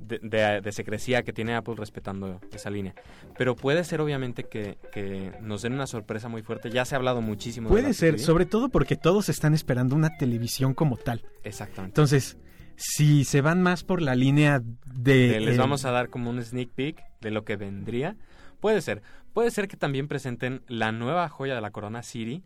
de, 0.06 0.18
de, 0.22 0.60
de 0.60 0.72
secrecía 0.72 1.22
que 1.22 1.32
tiene 1.32 1.54
Apple 1.54 1.74
respetando 1.76 2.40
esa 2.52 2.70
línea. 2.70 2.94
Pero 3.36 3.56
puede 3.56 3.84
ser 3.84 4.00
obviamente 4.00 4.44
que, 4.44 4.78
que 4.92 5.32
nos 5.40 5.62
den 5.62 5.72
una 5.72 5.86
sorpresa 5.86 6.28
muy 6.28 6.42
fuerte. 6.42 6.70
Ya 6.70 6.84
se 6.84 6.94
ha 6.94 6.98
hablado 6.98 7.20
muchísimo 7.20 7.68
de 7.68 7.74
Puede 7.80 7.94
ser, 7.94 8.14
TV. 8.14 8.24
sobre 8.24 8.46
todo 8.46 8.68
porque 8.68 8.96
todos 8.96 9.28
están 9.28 9.54
esperando 9.54 9.94
una 9.96 10.16
televisión 10.18 10.74
como 10.74 10.96
tal. 10.96 11.24
Exactamente. 11.44 11.92
Entonces, 11.92 12.38
si 12.76 13.24
se 13.24 13.40
van 13.40 13.60
más 13.62 13.84
por 13.84 14.00
la 14.02 14.14
línea 14.14 14.62
de... 14.94 15.40
Les 15.40 15.56
eh, 15.56 15.58
vamos 15.58 15.84
a 15.84 15.90
dar 15.90 16.08
como 16.10 16.30
un 16.30 16.42
sneak 16.42 16.70
peek 16.70 17.00
de 17.20 17.30
lo 17.30 17.44
que 17.44 17.56
vendría. 17.56 18.16
Puede 18.60 18.80
ser. 18.82 19.02
Puede 19.32 19.50
ser 19.50 19.68
que 19.68 19.76
también 19.76 20.08
presenten 20.08 20.62
la 20.66 20.90
nueva 20.92 21.28
joya 21.28 21.54
de 21.54 21.60
la 21.60 21.70
corona 21.70 22.02
Siri 22.02 22.42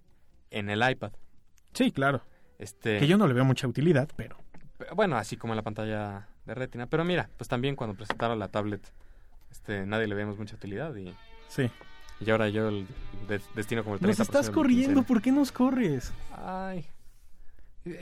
en 0.59 0.70
el 0.70 0.88
iPad. 0.88 1.12
Sí, 1.72 1.90
claro. 1.92 2.22
Este, 2.59 2.98
Que 2.98 3.07
yo 3.07 3.18
no 3.18 3.26
le 3.26 3.34
veo 3.34 3.44
mucha 3.44 3.66
utilidad, 3.66 4.09
pero... 4.16 4.36
Bueno, 4.94 5.16
así 5.16 5.36
como 5.36 5.52
en 5.52 5.57
la 5.57 5.62
pantalla 5.62 6.28
de 6.46 6.55
retina. 6.55 6.86
Pero 6.86 7.05
mira, 7.05 7.28
pues 7.36 7.48
también 7.48 7.74
cuando 7.76 7.96
presentaron 7.96 8.38
la 8.38 8.48
tablet, 8.48 8.80
este, 9.50 9.86
nadie 9.86 10.07
le 10.07 10.14
vemos 10.14 10.38
mucha 10.38 10.57
utilidad 10.57 10.94
y, 10.96 11.14
Sí. 11.48 11.70
y 12.20 12.30
ahora 12.30 12.48
yo 12.48 12.68
el 12.68 12.86
de- 13.28 13.40
destino 13.55 13.82
como 13.82 13.96
el 13.96 14.00
30% 14.00 14.07
Nos 14.07 14.20
estás 14.20 14.50
corriendo. 14.50 15.02
¿por 15.02 15.20
qué 15.22 15.32
nos 15.32 15.50
corres? 15.52 16.12
Ay, 16.32 16.86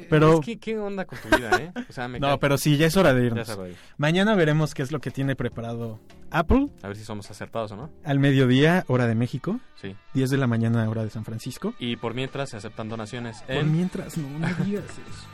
Pero- 0.08 0.34
Es 0.34 0.40
que, 0.46 0.58
¿Qué 0.58 0.78
onda 0.78 1.04
con 1.04 1.18
tu 1.18 1.36
vida, 1.36 1.50
eh? 1.60 1.72
O 1.88 1.92
sea, 1.92 2.06
me 2.08 2.20
No, 2.20 2.28
cae- 2.28 2.38
pero 2.38 2.56
sí, 2.58 2.76
ya 2.76 2.86
es 2.86 2.96
hora 2.96 3.12
de 3.12 3.20
Ya 3.22 3.26
irnos. 3.26 3.46
se 3.48 3.56
reí. 3.56 3.74
Mañana 3.98 4.34
veremos 4.34 4.74
qué 4.74 4.82
es 4.82 4.92
lo 4.92 5.00
que 5.00 5.10
tiene 5.10 5.34
preparado 5.36 5.98
Apple 6.30 6.66
A 6.82 6.88
ver 6.88 6.96
si 6.96 7.04
somos 7.04 7.30
acertados 7.30 7.72
o 7.72 7.76
no. 7.76 7.90
al 8.04 8.18
mediodía, 8.20 8.84
hora 8.86 9.06
de 9.06 9.14
México, 9.14 9.58
Sí. 9.80 9.96
10 10.14 10.30
de 10.30 10.36
la 10.38 10.46
mañana, 10.46 10.88
hora 10.88 11.02
de 11.04 11.10
San 11.10 11.24
Francisco. 11.24 11.74
Y 11.78 11.96
por 11.96 12.14
mientras 12.14 12.50
se 12.50 12.56
aceptan 12.56 12.88
donaciones 12.88 13.42
Por 13.42 13.56
en... 13.56 13.72
mientras, 13.72 14.16
no, 14.16 14.28
no 14.38 14.46
digas 14.64 14.84
eso. 14.84 15.28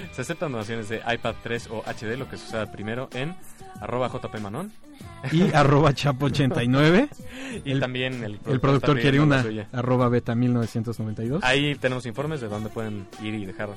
Se 0.12 0.22
aceptan 0.22 0.52
donaciones 0.52 0.88
de 0.88 1.00
iPad 1.06 1.34
3 1.42 1.68
o 1.70 1.82
HD, 1.82 2.16
lo 2.18 2.28
que 2.28 2.36
suceda 2.36 2.70
primero, 2.70 3.08
en 3.12 3.34
arroba 3.80 4.08
jpmanon. 4.08 4.72
Y 5.32 5.42
arroba 5.54 5.92
chapo89. 5.92 7.08
Y 7.64 7.72
El- 7.72 7.80
también 7.80 8.22
el 8.22 8.38
El 8.46 8.60
productor 8.60 9.00
quiere 9.00 9.18
una 9.20 9.44
arroba 9.72 10.08
beta 10.08 10.34
1992. 10.34 11.42
Ahí 11.42 11.74
tenemos 11.74 12.06
informes 12.06 12.40
de 12.40 12.48
dónde 12.48 12.68
pueden 12.70 13.06
ir 13.22 13.34
y 13.34 13.44
dejar 13.44 13.70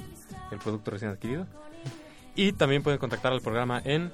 el 0.51 0.59
producto 0.59 0.91
recién 0.91 1.09
adquirido. 1.11 1.47
Y 2.35 2.51
también 2.53 2.83
pueden 2.83 2.99
contactar 2.99 3.31
al 3.33 3.41
programa 3.41 3.81
en... 3.83 4.11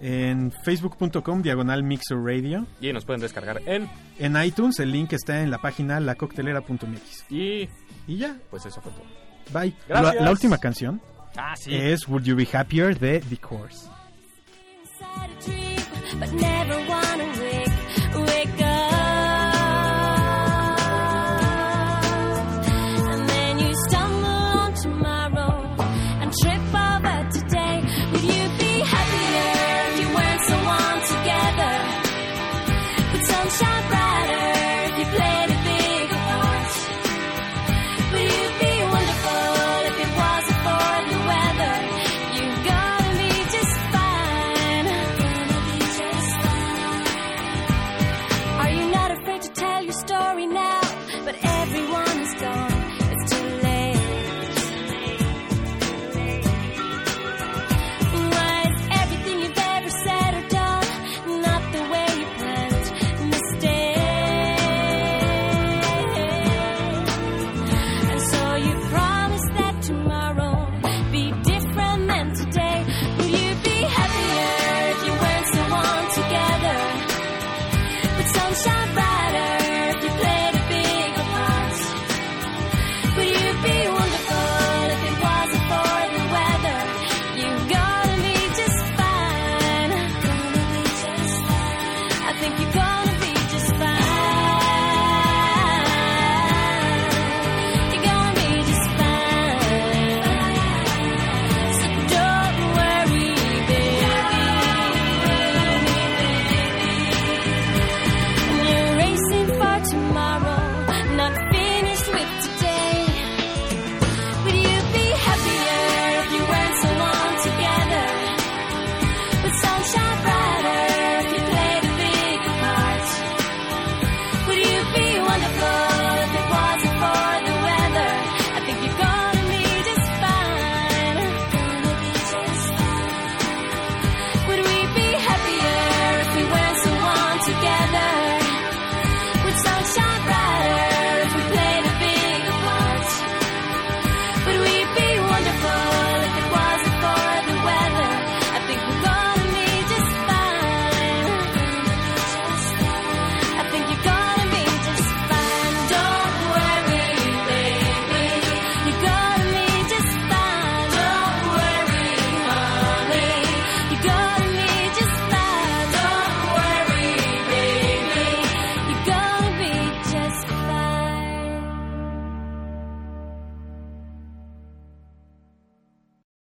En 0.00 0.50
facebook.com 0.64 1.42
diagonal 1.42 1.84
Mixer 1.84 2.18
Radio. 2.18 2.66
Y 2.80 2.92
nos 2.92 3.04
pueden 3.04 3.20
descargar 3.20 3.62
en... 3.66 3.88
En 4.18 4.36
iTunes 4.42 4.80
el 4.80 4.90
link 4.90 5.12
está 5.12 5.42
en 5.42 5.50
la 5.52 5.58
página 5.58 6.00
lacoctelera.mx. 6.00 7.30
Y... 7.30 7.68
Y 8.08 8.16
ya, 8.16 8.36
Pues 8.50 8.66
eso 8.66 8.80
fue 8.80 8.90
todo. 8.92 9.04
bye. 9.60 9.72
Gracias. 9.88 10.14
La, 10.16 10.20
la 10.24 10.30
última 10.32 10.58
canción 10.58 11.00
Ah, 11.36 11.54
sí. 11.56 11.74
es 11.74 12.08
Would 12.08 12.24
You 12.24 12.36
Be 12.36 12.46
Happier 12.52 12.98
de 12.98 13.20
The 13.20 13.36
Course. 13.36 13.88